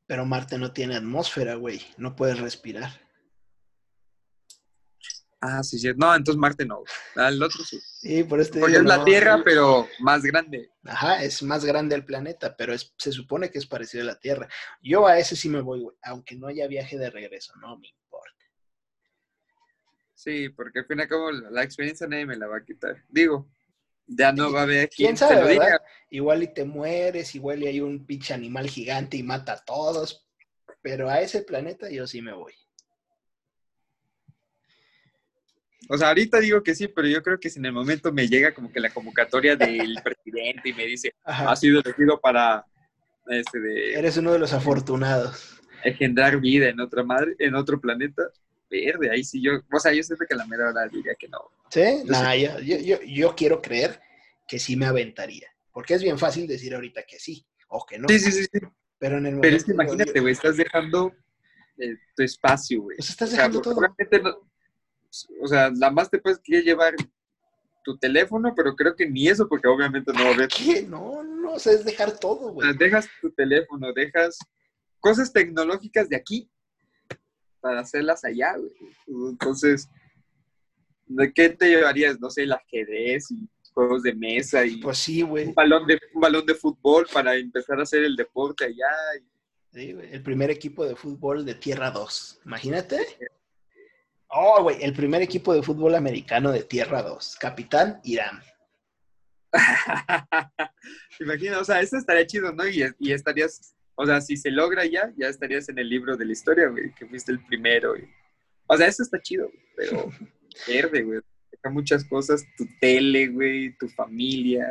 Pero 0.06 0.24
Marte 0.24 0.56
no 0.56 0.72
tiene 0.72 0.96
atmósfera, 0.96 1.56
güey. 1.56 1.82
No 1.98 2.16
puedes 2.16 2.40
respirar. 2.40 2.88
Ah, 5.44 5.60
sí, 5.64 5.76
sí. 5.76 5.88
No, 5.96 6.14
entonces 6.14 6.38
Marte 6.38 6.64
no. 6.64 6.84
Al 7.16 7.42
otro 7.42 7.64
sí. 7.64 7.80
Sí, 7.80 8.22
por 8.22 8.40
este 8.40 8.60
Porque 8.60 8.76
es 8.76 8.84
la 8.84 9.04
Tierra, 9.04 9.42
pero 9.44 9.88
más 9.98 10.22
grande. 10.22 10.70
Ajá, 10.84 11.24
es 11.24 11.42
más 11.42 11.64
grande 11.64 11.96
el 11.96 12.04
planeta, 12.04 12.56
pero 12.56 12.72
es, 12.72 12.94
se 12.96 13.10
supone 13.10 13.50
que 13.50 13.58
es 13.58 13.66
parecido 13.66 14.04
a 14.04 14.06
la 14.06 14.20
Tierra. 14.20 14.48
Yo 14.80 15.04
a 15.04 15.18
ese 15.18 15.34
sí 15.34 15.48
me 15.48 15.60
voy, 15.60 15.80
güey. 15.80 15.96
Aunque 16.04 16.36
no 16.36 16.46
haya 16.46 16.68
viaje 16.68 16.96
de 16.96 17.10
regreso, 17.10 17.54
no 17.56 17.76
me 17.76 17.88
importa. 17.88 18.44
Sí, 20.14 20.48
porque 20.50 20.78
al 20.78 20.86
fin 20.86 21.00
y 21.00 21.02
al 21.02 21.08
cabo 21.08 21.32
la 21.32 21.64
experiencia 21.64 22.06
nadie 22.06 22.24
me 22.24 22.36
la 22.36 22.46
va 22.46 22.58
a 22.58 22.64
quitar. 22.64 23.02
Digo, 23.08 23.50
ya 24.06 24.30
no 24.30 24.52
va 24.52 24.60
a 24.60 24.62
haber 24.62 24.90
¿Quién 24.90 25.08
quien 25.08 25.16
sabe, 25.16 25.34
se 25.34 25.40
lo 25.40 25.48
diga. 25.48 25.82
Igual 26.08 26.44
y 26.44 26.54
te 26.54 26.64
mueres, 26.64 27.34
igual 27.34 27.64
y 27.64 27.66
hay 27.66 27.80
un 27.80 28.06
pinche 28.06 28.32
animal 28.32 28.70
gigante 28.70 29.16
y 29.16 29.24
mata 29.24 29.54
a 29.54 29.64
todos. 29.64 30.24
Pero 30.82 31.10
a 31.10 31.20
ese 31.20 31.42
planeta 31.42 31.90
yo 31.90 32.06
sí 32.06 32.22
me 32.22 32.32
voy. 32.32 32.54
O 35.88 35.98
sea, 35.98 36.08
ahorita 36.08 36.38
digo 36.40 36.62
que 36.62 36.74
sí, 36.74 36.88
pero 36.88 37.08
yo 37.08 37.22
creo 37.22 37.38
que 37.38 37.50
si 37.50 37.58
en 37.58 37.66
el 37.66 37.72
momento 37.72 38.12
me 38.12 38.28
llega 38.28 38.54
como 38.54 38.70
que 38.72 38.80
la 38.80 38.90
convocatoria 38.90 39.56
del 39.56 39.94
presidente 40.04 40.68
y 40.70 40.72
me 40.72 40.86
dice, 40.86 41.12
ha 41.24 41.54
sido 41.56 41.80
elegido 41.80 42.20
para 42.20 42.64
este 43.26 43.60
de 43.60 43.94
Eres 43.94 44.16
uno 44.16 44.32
de 44.32 44.38
los 44.38 44.52
afortunados. 44.52 45.60
engendrar 45.84 46.40
vida 46.40 46.68
en 46.68 46.80
otra 46.80 47.02
madre, 47.02 47.34
en 47.38 47.54
otro 47.54 47.80
planeta, 47.80 48.22
verde, 48.70 49.10
ahí 49.10 49.22
sí 49.24 49.42
yo, 49.42 49.52
o 49.70 49.78
sea, 49.80 49.92
yo 49.92 50.02
siento 50.02 50.24
que 50.26 50.34
la 50.34 50.46
mera 50.46 50.70
hora 50.70 50.86
diría 50.88 51.14
que 51.18 51.28
no. 51.28 51.38
¿Sí? 51.70 51.82
Yo 52.04 52.12
Nah, 52.12 52.34
yo, 52.34 52.58
yo, 52.60 53.00
yo, 53.02 53.34
quiero 53.34 53.60
creer 53.60 54.00
que 54.48 54.58
sí 54.58 54.76
me 54.76 54.86
aventaría. 54.86 55.48
Porque 55.72 55.94
es 55.94 56.02
bien 56.02 56.18
fácil 56.18 56.46
decir 56.46 56.74
ahorita 56.74 57.02
que 57.04 57.18
sí 57.18 57.44
o 57.68 57.84
que 57.84 57.98
no. 57.98 58.08
Sí, 58.08 58.18
sí, 58.18 58.32
sí, 58.32 58.44
sí. 58.44 58.60
Pero 58.98 59.18
en 59.18 59.26
el 59.26 59.40
Pero 59.40 59.56
es 59.56 59.64
que 59.64 59.72
momento, 59.72 59.94
imagínate, 59.94 60.20
güey, 60.20 60.32
estás 60.32 60.56
dejando 60.56 61.12
eh, 61.78 61.96
tu 62.14 62.22
espacio, 62.22 62.82
güey. 62.82 62.96
Pues 62.98 63.10
estás 63.10 63.28
O 63.28 63.32
sea, 63.32 63.38
dejando 63.48 63.60
todo. 63.62 63.80
no- 63.80 64.51
o 65.42 65.46
sea, 65.46 65.70
nada 65.70 65.90
más 65.92 66.10
te 66.10 66.18
puedes 66.18 66.38
querer 66.38 66.64
llevar 66.64 66.94
tu 67.84 67.96
teléfono, 67.98 68.54
pero 68.54 68.74
creo 68.76 68.94
que 68.94 69.08
ni 69.08 69.28
eso, 69.28 69.48
porque 69.48 69.68
obviamente 69.68 70.12
no 70.12 70.22
va 70.24 70.30
a 70.30 70.34
haber. 70.34 70.48
¿Qué? 70.48 70.82
No, 70.82 71.22
no, 71.22 71.52
o 71.54 71.58
sea, 71.58 71.72
es 71.72 71.84
dejar 71.84 72.18
todo, 72.18 72.46
O 72.48 72.52
güey. 72.52 72.68
sea, 72.68 72.76
dejas 72.78 73.08
tu 73.20 73.30
teléfono, 73.32 73.92
dejas 73.92 74.38
cosas 75.00 75.32
tecnológicas 75.32 76.08
de 76.08 76.16
aquí 76.16 76.48
para 77.60 77.80
hacerlas 77.80 78.24
allá, 78.24 78.56
güey. 78.56 78.72
Entonces, 79.30 79.88
¿de 81.06 81.32
qué 81.32 81.48
te 81.50 81.68
llevarías? 81.68 82.20
No 82.20 82.30
sé, 82.30 82.44
el 82.44 82.52
ajedrez 82.52 83.30
y 83.32 83.48
juegos 83.74 84.02
de 84.02 84.14
mesa 84.14 84.64
y 84.64 84.76
Pues 84.76 84.98
sí, 84.98 85.22
güey. 85.22 85.48
un 85.48 85.54
balón 85.54 85.86
de 85.86 85.98
un 86.14 86.20
balón 86.20 86.46
de 86.46 86.54
fútbol 86.54 87.06
para 87.12 87.34
empezar 87.36 87.78
a 87.78 87.82
hacer 87.82 88.04
el 88.04 88.16
deporte 88.16 88.64
allá. 88.64 88.86
y- 89.20 89.32
Sí, 89.74 89.92
güey, 89.94 90.12
El 90.12 90.22
primer 90.22 90.50
equipo 90.50 90.84
de 90.84 90.94
fútbol 90.94 91.44
de 91.46 91.54
Tierra 91.54 91.90
2. 91.90 92.40
Imagínate. 92.44 92.98
Oh, 94.34 94.62
güey, 94.62 94.82
el 94.82 94.94
primer 94.94 95.20
equipo 95.20 95.54
de 95.54 95.62
fútbol 95.62 95.94
americano 95.94 96.52
de 96.52 96.62
Tierra 96.62 97.02
2. 97.02 97.36
Capitán 97.38 98.00
Irán. 98.02 98.40
Imagina, 101.20 101.58
o 101.58 101.64
sea, 101.64 101.82
eso 101.82 101.98
estaría 101.98 102.26
chido, 102.26 102.50
¿no? 102.50 102.66
Y, 102.66 102.82
y 102.98 103.12
estarías, 103.12 103.74
o 103.94 104.06
sea, 104.06 104.22
si 104.22 104.38
se 104.38 104.50
logra 104.50 104.86
ya, 104.86 105.12
ya 105.18 105.28
estarías 105.28 105.68
en 105.68 105.78
el 105.78 105.86
libro 105.86 106.16
de 106.16 106.24
la 106.24 106.32
historia, 106.32 106.68
güey, 106.68 106.94
que 106.94 107.06
fuiste 107.06 107.30
el 107.30 107.44
primero. 107.44 107.92
o 108.66 108.76
sea, 108.78 108.86
eso 108.86 109.02
está 109.02 109.20
chido, 109.20 109.48
güey, 109.48 109.64
pero 109.76 110.10
verde, 110.66 111.02
güey. 111.02 111.20
Muchas 111.70 112.02
cosas, 112.04 112.42
tu 112.56 112.66
tele, 112.80 113.28
güey, 113.28 113.76
tu 113.76 113.86
familia. 113.88 114.66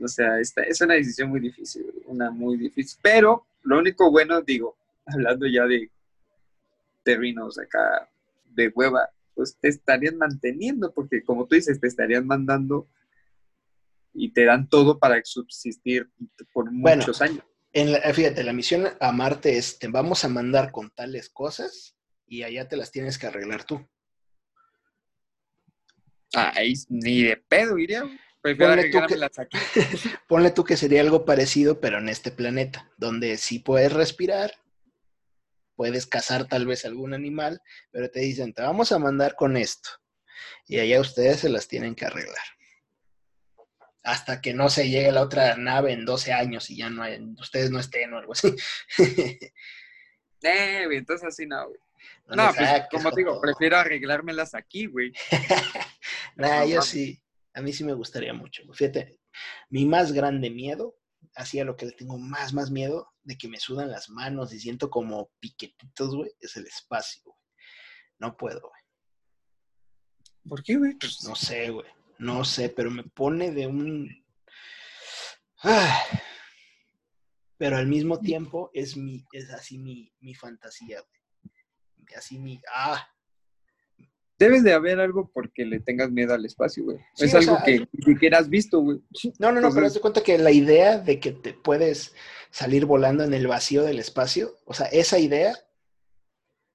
O 0.00 0.06
sea, 0.06 0.38
esta, 0.38 0.62
es 0.62 0.80
una 0.80 0.94
decisión 0.94 1.30
muy 1.30 1.40
difícil, 1.40 1.84
una 2.06 2.30
muy 2.30 2.56
difícil. 2.58 2.96
Pero 3.02 3.44
lo 3.62 3.78
único 3.78 4.08
bueno, 4.12 4.40
digo, 4.40 4.76
hablando 5.06 5.46
ya 5.48 5.66
de 5.66 5.90
terrenos 7.04 7.58
acá 7.58 8.10
de 8.46 8.68
hueva, 8.74 9.08
pues 9.34 9.56
te 9.60 9.68
estarían 9.68 10.16
manteniendo, 10.16 10.92
porque 10.92 11.22
como 11.22 11.46
tú 11.46 11.54
dices, 11.54 11.80
te 11.80 11.86
estarían 11.88 12.26
mandando 12.26 12.88
y 14.12 14.32
te 14.32 14.44
dan 14.44 14.68
todo 14.68 14.98
para 14.98 15.20
subsistir 15.24 16.10
por 16.52 16.70
Bueno. 16.72 17.00
muchos 17.02 17.20
años. 17.20 17.44
En 17.72 17.90
la- 17.92 18.00
fíjate, 18.14 18.44
la 18.44 18.52
misión 18.52 18.86
a 19.00 19.10
Marte 19.12 19.56
es, 19.58 19.78
te 19.80 19.88
vamos 19.88 20.24
a 20.24 20.28
mandar 20.28 20.70
con 20.70 20.90
tales 20.90 21.28
cosas 21.28 21.96
y 22.26 22.44
allá 22.44 22.68
te 22.68 22.76
las 22.76 22.92
tienes 22.92 23.18
que 23.18 23.26
arreglar 23.26 23.64
tú. 23.64 23.84
Ahí 26.34 26.74
ni 26.88 27.22
de 27.24 27.36
pedo 27.36 27.78
iría. 27.78 28.02
Ponle 28.42 28.54
tú 28.54 28.58
que- 28.58 28.64
arreglármelas 28.64 29.38
aquí. 29.38 29.56
Ponle 30.28 30.50
tú 30.50 30.64
que 30.64 30.76
sería 30.76 31.00
algo 31.00 31.24
parecido, 31.24 31.80
pero 31.80 31.98
en 31.98 32.08
este 32.08 32.30
planeta, 32.30 32.90
donde 32.98 33.36
sí 33.38 33.58
puedes 33.58 33.92
respirar, 33.92 34.52
puedes 35.74 36.06
cazar 36.06 36.46
tal 36.48 36.66
vez 36.66 36.84
algún 36.84 37.14
animal, 37.14 37.60
pero 37.90 38.10
te 38.10 38.20
dicen, 38.20 38.52
te 38.54 38.62
vamos 38.62 38.92
a 38.92 38.98
mandar 38.98 39.34
con 39.36 39.56
esto. 39.56 39.90
Y 40.66 40.78
allá 40.78 41.00
ustedes 41.00 41.40
se 41.40 41.48
las 41.48 41.68
tienen 41.68 41.94
que 41.94 42.06
arreglar. 42.06 42.44
Hasta 44.02 44.40
que 44.40 44.52
no 44.52 44.68
se 44.68 44.88
llegue 44.88 45.12
la 45.12 45.22
otra 45.22 45.56
nave 45.56 45.92
en 45.92 46.04
12 46.04 46.32
años 46.32 46.68
y 46.70 46.76
ya 46.76 46.90
no 46.90 47.02
hay- 47.02 47.20
ustedes 47.38 47.70
no 47.70 47.80
estén 47.80 48.12
o 48.12 48.18
algo 48.18 48.32
así. 48.32 48.54
Eh, 50.42 50.82
güey, 50.84 50.98
entonces 50.98 51.26
así 51.26 51.46
no, 51.46 51.66
güey. 51.68 51.78
No 52.26 52.36
No, 52.36 52.54
pues 52.54 52.68
saques, 52.68 52.88
como 52.90 53.10
digo, 53.16 53.40
prefiero 53.40 53.78
arreglármelas 53.78 54.54
aquí, 54.54 54.86
güey. 54.86 55.12
Nah, 56.36 56.60
No 56.60 56.66
yo 56.66 56.82
sí, 56.82 57.22
a 57.54 57.62
mí 57.62 57.72
sí 57.72 57.84
me 57.84 57.94
gustaría 57.94 58.34
mucho. 58.34 58.62
Fíjate, 58.72 59.18
mi 59.70 59.86
más 59.86 60.12
grande 60.12 60.50
miedo, 60.50 60.96
así 61.34 61.60
a 61.60 61.64
lo 61.64 61.76
que 61.76 61.86
le 61.86 61.92
tengo 61.92 62.18
más, 62.18 62.52
más 62.52 62.70
miedo, 62.70 63.12
de 63.22 63.36
que 63.36 63.48
me 63.48 63.58
sudan 63.58 63.90
las 63.90 64.08
manos 64.10 64.52
y 64.52 64.60
siento 64.60 64.90
como 64.90 65.30
piquetitos, 65.40 66.14
güey, 66.14 66.30
es 66.40 66.56
el 66.56 66.66
espacio, 66.66 67.22
güey. 67.24 67.38
No 68.18 68.36
puedo, 68.36 68.60
güey. 68.60 68.82
¿Por 70.48 70.62
qué, 70.62 70.76
güey? 70.76 70.94
Pues, 70.94 71.24
No 71.24 71.34
sé, 71.34 71.70
güey. 71.70 71.86
No 72.18 72.44
sé, 72.44 72.68
pero 72.68 72.90
me 72.90 73.02
pone 73.02 73.50
de 73.50 73.66
un... 73.66 74.24
Ah. 75.62 76.04
Pero 77.56 77.76
al 77.76 77.86
mismo 77.86 78.20
tiempo 78.20 78.70
es 78.74 78.96
mi, 78.96 79.24
es 79.32 79.50
así 79.50 79.78
mi, 79.78 80.12
mi 80.20 80.34
fantasía, 80.34 81.00
güey. 81.00 82.14
Así 82.16 82.38
mi... 82.38 82.60
Ah, 82.72 83.08
Debes 84.38 84.64
de 84.64 84.72
haber 84.72 84.98
algo 84.98 85.30
porque 85.32 85.64
le 85.64 85.78
tengas 85.80 86.10
miedo 86.10 86.34
al 86.34 86.44
espacio, 86.44 86.84
güey. 86.84 86.98
Sí, 87.14 87.26
es 87.26 87.34
algo 87.34 87.54
sea, 87.56 87.64
que 87.64 87.86
ni 87.92 88.02
siquiera 88.14 88.38
has 88.38 88.48
visto, 88.48 88.80
güey. 88.80 88.98
No, 89.38 89.52
no, 89.52 89.60
no, 89.60 89.68
pero 89.68 89.68
Entonces- 89.68 89.94
de 89.94 90.00
cuenta 90.00 90.22
que 90.22 90.38
la 90.38 90.50
idea 90.50 90.98
de 90.98 91.20
que 91.20 91.32
te 91.32 91.52
puedes 91.54 92.14
salir 92.50 92.84
volando 92.86 93.22
en 93.24 93.32
el 93.34 93.46
vacío 93.46 93.82
del 93.84 93.98
espacio, 94.00 94.56
o 94.64 94.74
sea, 94.74 94.86
esa 94.86 95.18
idea 95.18 95.54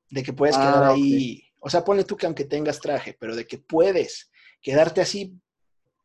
de 0.09 0.23
que 0.23 0.33
puedes 0.33 0.55
Ah, 0.57 0.61
quedar 0.61 0.89
ok. 0.91 0.95
ahí, 0.95 1.43
o 1.59 1.69
sea, 1.69 1.83
ponle 1.83 2.03
tú 2.05 2.15
que 2.17 2.25
aunque 2.25 2.45
tengas 2.45 2.79
traje, 2.79 3.15
pero 3.19 3.35
de 3.35 3.45
que 3.45 3.57
puedes 3.57 4.31
quedarte 4.61 5.01
así 5.01 5.37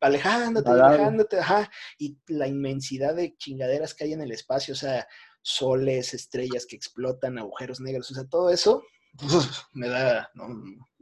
alejándote, 0.00 0.68
alejándote, 0.70 1.38
ajá, 1.38 1.70
y 1.98 2.18
la 2.26 2.46
inmensidad 2.46 3.14
de 3.14 3.34
chingaderas 3.36 3.94
que 3.94 4.04
hay 4.04 4.12
en 4.12 4.20
el 4.20 4.32
espacio, 4.32 4.74
o 4.74 4.76
sea, 4.76 5.06
soles, 5.40 6.14
estrellas 6.14 6.66
que 6.66 6.76
explotan, 6.76 7.38
agujeros 7.38 7.80
negros, 7.80 8.10
o 8.10 8.14
sea, 8.14 8.24
todo 8.24 8.50
eso 8.50 8.82
me 9.72 9.88
da, 9.88 10.30
no, 10.34 10.48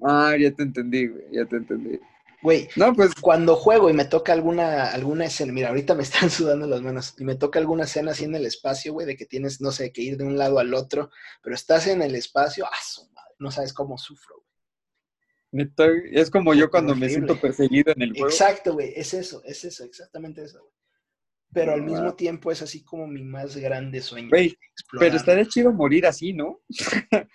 Ah, 0.04 0.36
ya 0.38 0.50
te 0.52 0.62
entendí, 0.64 1.06
güey. 1.06 1.24
Ya 1.30 1.44
te 1.46 1.56
entendí. 1.56 1.98
güey, 2.42 2.68
No, 2.76 2.92
pues 2.92 3.14
cuando 3.14 3.54
juego 3.54 3.88
y 3.88 3.92
me 3.92 4.04
toca 4.04 4.32
alguna, 4.32 4.90
alguna 4.90 5.26
escena, 5.26 5.52
mira, 5.52 5.68
ahorita 5.68 5.94
me 5.94 6.02
están 6.02 6.28
sudando 6.30 6.66
las 6.66 6.82
manos, 6.82 7.14
y 7.18 7.24
me 7.24 7.36
toca 7.36 7.58
alguna 7.58 7.84
escena 7.84 8.10
así 8.12 8.24
en 8.24 8.34
el 8.34 8.46
espacio, 8.46 8.92
güey, 8.92 9.06
de 9.06 9.16
que 9.16 9.26
tienes, 9.26 9.60
no 9.60 9.70
sé, 9.70 9.92
que 9.92 10.02
ir 10.02 10.16
de 10.16 10.24
un 10.24 10.36
lado 10.36 10.58
al 10.58 10.74
otro, 10.74 11.10
pero 11.42 11.54
estás 11.54 11.86
en 11.86 12.02
el 12.02 12.14
espacio, 12.16 12.66
¡ah, 12.66 12.82
su 12.84 13.02
madre! 13.12 13.34
No 13.38 13.50
sabes 13.50 13.72
cómo 13.72 13.96
sufro, 13.96 14.36
güey. 14.36 15.64
neta, 15.64 15.86
es 16.10 16.30
como 16.30 16.52
yo 16.54 16.68
cuando 16.70 16.96
me 16.96 17.08
siento 17.08 17.40
perseguido 17.40 17.92
en 17.94 18.02
el 18.02 18.12
juego. 18.12 18.28
Exacto, 18.28 18.72
güey, 18.74 18.92
es 18.96 19.14
eso, 19.14 19.42
es 19.44 19.64
eso, 19.64 19.84
exactamente 19.84 20.42
eso, 20.42 20.58
güey. 20.60 20.72
Pero 21.54 21.74
al 21.74 21.82
mismo 21.82 22.14
tiempo 22.14 22.50
es 22.50 22.62
así 22.62 22.82
como 22.82 23.06
mi 23.06 23.22
más 23.22 23.54
grande 23.56 24.00
sueño. 24.00 24.30
Güey. 24.30 24.56
Pero 24.98 25.16
estaría 25.16 25.44
chido 25.44 25.70
morir 25.70 26.06
así, 26.06 26.32
¿no? 26.32 26.62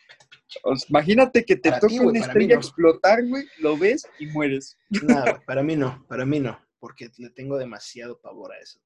Imagínate 0.89 1.43
que 1.45 1.55
te 1.55 1.69
Para 1.69 1.81
güey, 1.81 1.99
una 1.99 2.19
estrella 2.19 2.55
no. 2.55 2.61
explotar, 2.61 3.25
güey, 3.25 3.45
lo 3.59 3.77
ves 3.77 4.07
y 4.19 4.27
mueres. 4.27 4.77
No, 4.89 5.23
para 5.45 5.63
mí 5.63 5.75
no, 5.75 6.05
para 6.07 6.25
mí 6.25 6.39
no, 6.39 6.59
porque 6.79 7.09
le 7.17 7.29
tengo 7.29 7.57
demasiado 7.57 8.19
pavor 8.19 8.53
a 8.53 8.59
eso. 8.59 8.79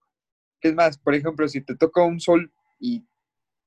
Es 0.62 0.74
más, 0.74 0.98
por 0.98 1.16
ejemplo, 1.16 1.48
si 1.48 1.62
te 1.62 1.76
toca 1.76 2.04
un 2.04 2.20
sol 2.20 2.52
y 2.80 3.04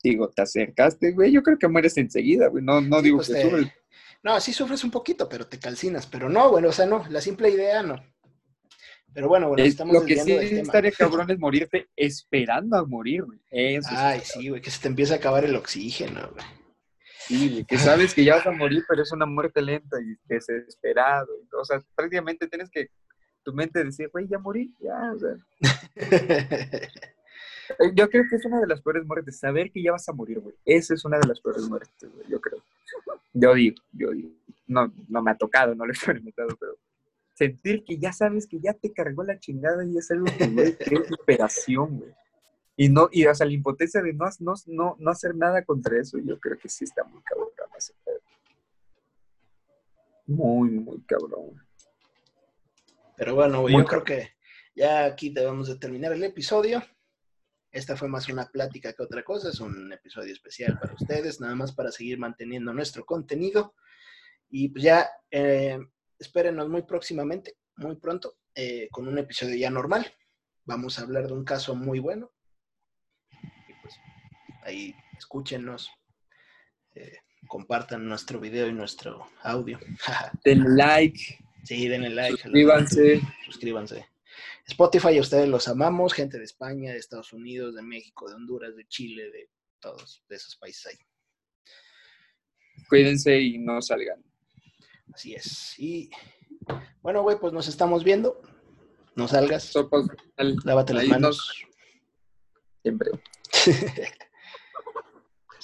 digo, 0.03 0.29
te 0.31 0.43
acercaste, 0.43 1.13
güey, 1.13 1.33
yo 1.33 1.43
creo 1.43 1.59
que 1.59 1.69
mueres 1.69 1.97
enseguida, 1.97 2.49
güey. 2.49 2.63
No, 2.65 2.81
no 2.81 2.99
Sí, 2.99 3.05
digo 3.05 3.17
pues 3.19 3.29
que 3.29 3.35
te- 3.35 3.43
sufres. 3.43 3.67
No, 4.23 4.41
sí 4.41 4.53
sufres 4.53 4.83
un 4.85 4.91
poquito, 4.91 5.29
pero 5.29 5.47
te 5.47 5.59
calcinas. 5.59 6.07
Pero 6.07 6.29
no, 6.29 6.51
bueno, 6.51 6.69
o 6.69 6.73
sea, 6.73 6.87
no, 6.87 7.05
la 7.11 7.21
simple 7.21 7.51
idea 7.51 7.83
no. 7.83 7.97
Pero 9.13 9.29
bueno, 9.29 9.49
bueno, 9.49 9.63
Es- 9.63 9.71
estamos 9.71 9.95
lo 9.95 10.05
que 10.05 10.17
sí 10.19 10.25
tema. 10.35 10.63
estaría 10.63 10.93
cabrón 10.93 11.31
es 11.31 11.39
morirte 11.39 11.89
esperando 11.95 12.77
a 12.77 12.85
morir, 12.87 13.23
güey. 13.25 13.39
Eso 13.51 13.89
Ay, 13.93 14.21
sí, 14.25 14.49
güey, 14.49 14.61
que 14.61 14.71
se 14.71 14.81
te 14.81 14.89
empieza 14.89 15.15
a 15.15 15.17
acabar 15.19 15.45
el 15.45 15.55
oxígeno, 15.57 16.31
güey. 16.35 16.45
Sí, 17.27 17.65
que 17.67 17.79
sabes 17.79 18.15
que 18.15 18.25
ya 18.25 18.37
vas 18.37 18.47
a 18.47 18.51
morir, 18.53 18.85
pero 18.89 19.03
es 19.03 19.13
una 19.13 19.27
muerte 19.27 19.63
lenta 19.63 19.99
y 20.01 20.17
desesperado. 20.27 21.29
O 21.59 21.65
sea, 21.65 21.83
prácticamente 21.95 22.47
tienes 22.49 22.71
que 22.71 22.91
tu 23.43 23.53
mente 23.53 23.83
decir, 23.83 24.09
güey, 24.13 24.27
ya 24.29 24.39
morí, 24.39 24.75
ya. 24.81 25.13
O 25.13 25.19
sea, 25.19 25.37
Eh, 27.79 27.93
yo 27.95 28.09
creo 28.11 28.25
que 28.29 28.37
es 28.37 28.45
una 28.45 28.61
de 28.61 28.67
las 28.67 28.81
peores 28.83 29.05
muertes, 29.07 29.39
saber 29.39 29.71
que 29.71 29.83
ya 29.83 29.93
vas 29.93 30.09
a 30.09 30.13
morir, 30.13 30.41
güey. 30.41 30.55
Esa 30.65 30.95
es 30.95 31.05
una 31.05 31.19
de 31.19 31.29
las 31.29 31.41
peores 31.41 31.69
muertes, 31.69 32.11
güey, 32.15 32.27
yo 32.29 32.41
creo. 32.41 32.63
Yo 33.33 33.55
digo, 33.55 33.77
yo 33.93 34.11
digo. 34.11 34.31
No, 34.67 34.93
no 35.09 35.23
me 35.23 35.31
ha 35.31 35.37
tocado, 35.37 35.75
no 35.75 35.85
lo 35.85 35.93
he 35.93 35.95
experimentado, 35.95 36.49
pero 36.59 36.77
sentir 37.35 37.85
que 37.85 37.99
ya 37.99 38.13
sabes 38.13 38.47
que 38.47 38.61
ya 38.61 38.73
te 38.73 38.93
cargó 38.93 39.25
la 39.25 39.39
chingada 39.39 39.85
y 39.85 39.99
es 39.99 40.11
algo 40.11 40.27
que, 40.39 40.47
güey, 40.47 40.77
qué 40.79 40.99
desesperación, 40.99 41.99
güey. 41.99 42.11
Y 42.77 42.89
no, 42.89 43.09
y 43.13 43.25
o 43.27 43.35
sea, 43.35 43.47
la 43.47 43.53
impotencia 43.53 44.03
de 44.03 44.13
no, 44.13 44.27
no, 44.41 44.55
no, 44.67 44.97
no 44.99 45.11
hacer 45.11 45.37
nada 45.37 45.65
contra 45.65 46.01
eso, 46.01 46.19
yo 46.19 46.39
creo 46.41 46.59
que 46.59 46.69
sí 46.69 46.85
está 46.85 47.05
muy 47.05 47.23
cabrón. 47.23 47.55
Muy, 50.27 50.71
muy 50.71 51.03
cabrón. 51.03 51.63
Pero 53.17 53.35
bueno, 53.35 53.61
güey, 53.61 53.77
yo 53.77 53.85
creo 53.85 54.03
que 54.03 54.31
ya 54.75 55.05
aquí 55.05 55.31
debemos 55.31 55.69
de 55.69 55.77
terminar 55.77 56.13
el 56.13 56.25
episodio. 56.25 56.83
Esta 57.71 57.97
fue 57.97 58.09
más 58.09 58.29
una 58.29 58.47
plática 58.47 58.93
que 58.93 59.03
otra 59.03 59.23
cosa, 59.23 59.51
es 59.51 59.61
un 59.61 59.93
episodio 59.93 60.33
especial 60.33 60.79
para 60.79 60.95
ustedes, 60.95 61.41
nada 61.41 61.55
más 61.55 61.73
para 61.73 61.91
seguir 61.91 62.19
manteniendo 62.19 62.73
nuestro 62.73 63.05
contenido. 63.05 63.75
Y 64.49 64.69
pues 64.69 64.85
ya 64.85 65.09
eh, 65.31 65.79
espérenos 66.19 66.69
muy 66.69 66.83
próximamente, 66.83 67.57
muy 67.77 67.97
pronto, 67.97 68.37
eh, 68.55 68.89
con 68.91 69.09
un 69.09 69.19
episodio 69.19 69.57
ya 69.57 69.71
normal. 69.71 70.07
Vamos 70.65 70.99
a 70.99 71.03
hablar 71.03 71.27
de 71.27 71.35
un 71.35 71.45
caso 71.45 71.75
muy 71.75 71.99
bueno. 71.99 72.33
Ahí 74.65 74.95
escúchenos, 75.19 75.91
eh, 76.95 77.19
compartan 77.47 78.07
nuestro 78.09 78.41
video 78.41 78.67
y 78.67 78.73
nuestro 78.73 79.27
audio. 79.43 79.79
Den 80.45 80.77
like, 80.77 81.39
sí, 81.65 81.87
denle 81.89 82.11
like. 82.11 82.43
suscríbanse. 82.43 83.21
suscríbanse. 83.45 84.09
Spotify, 84.67 85.19
a 85.19 85.21
ustedes 85.21 85.49
los 85.49 85.69
amamos, 85.69 86.13
gente 86.15 86.39
de 86.39 86.45
España, 86.45 86.93
de 86.93 86.99
Estados 86.99 87.33
Unidos, 87.33 87.75
de 87.75 87.83
México, 87.83 88.29
de 88.29 88.35
Honduras, 88.35 88.75
de 88.75 88.87
Chile, 88.89 89.31
de 89.31 89.51
todos 89.79 90.25
de 90.29 90.37
esos 90.37 90.57
países 90.57 90.87
ahí. 90.87 90.99
Cuídense 92.89 93.39
y 93.39 93.59
no 93.59 93.81
salgan. 93.83 94.25
Así 95.13 95.35
es. 95.35 95.79
Y 95.79 96.11
bueno, 97.03 97.23
güey, 97.23 97.39
pues 97.39 97.53
nos 97.53 97.69
estamos 97.69 98.03
viendo. 98.03 98.41
No 99.15 99.29
salgas, 99.29 99.65
Sopas, 99.65 100.07
lávate 100.65 100.95
las 100.95 101.07
manos. 101.07 101.37
nos- 101.37 101.65
siempre. 102.83 103.11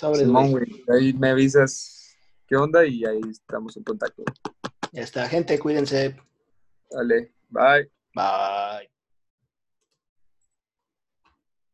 Sobres, 0.01 0.23
Simón, 0.23 0.53
güey. 0.53 0.65
Ahí 0.89 1.13
me 1.13 1.29
avisas 1.29 2.17
qué 2.47 2.57
onda 2.57 2.87
y 2.87 3.05
ahí 3.05 3.21
estamos 3.31 3.77
en 3.77 3.85
contacto. 3.85 4.23
Ya 4.93 5.03
está, 5.03 5.29
gente, 5.29 5.59
cuídense. 5.59 6.17
Dale, 6.91 7.35
bye. 7.51 7.91
Bye. 8.15 8.89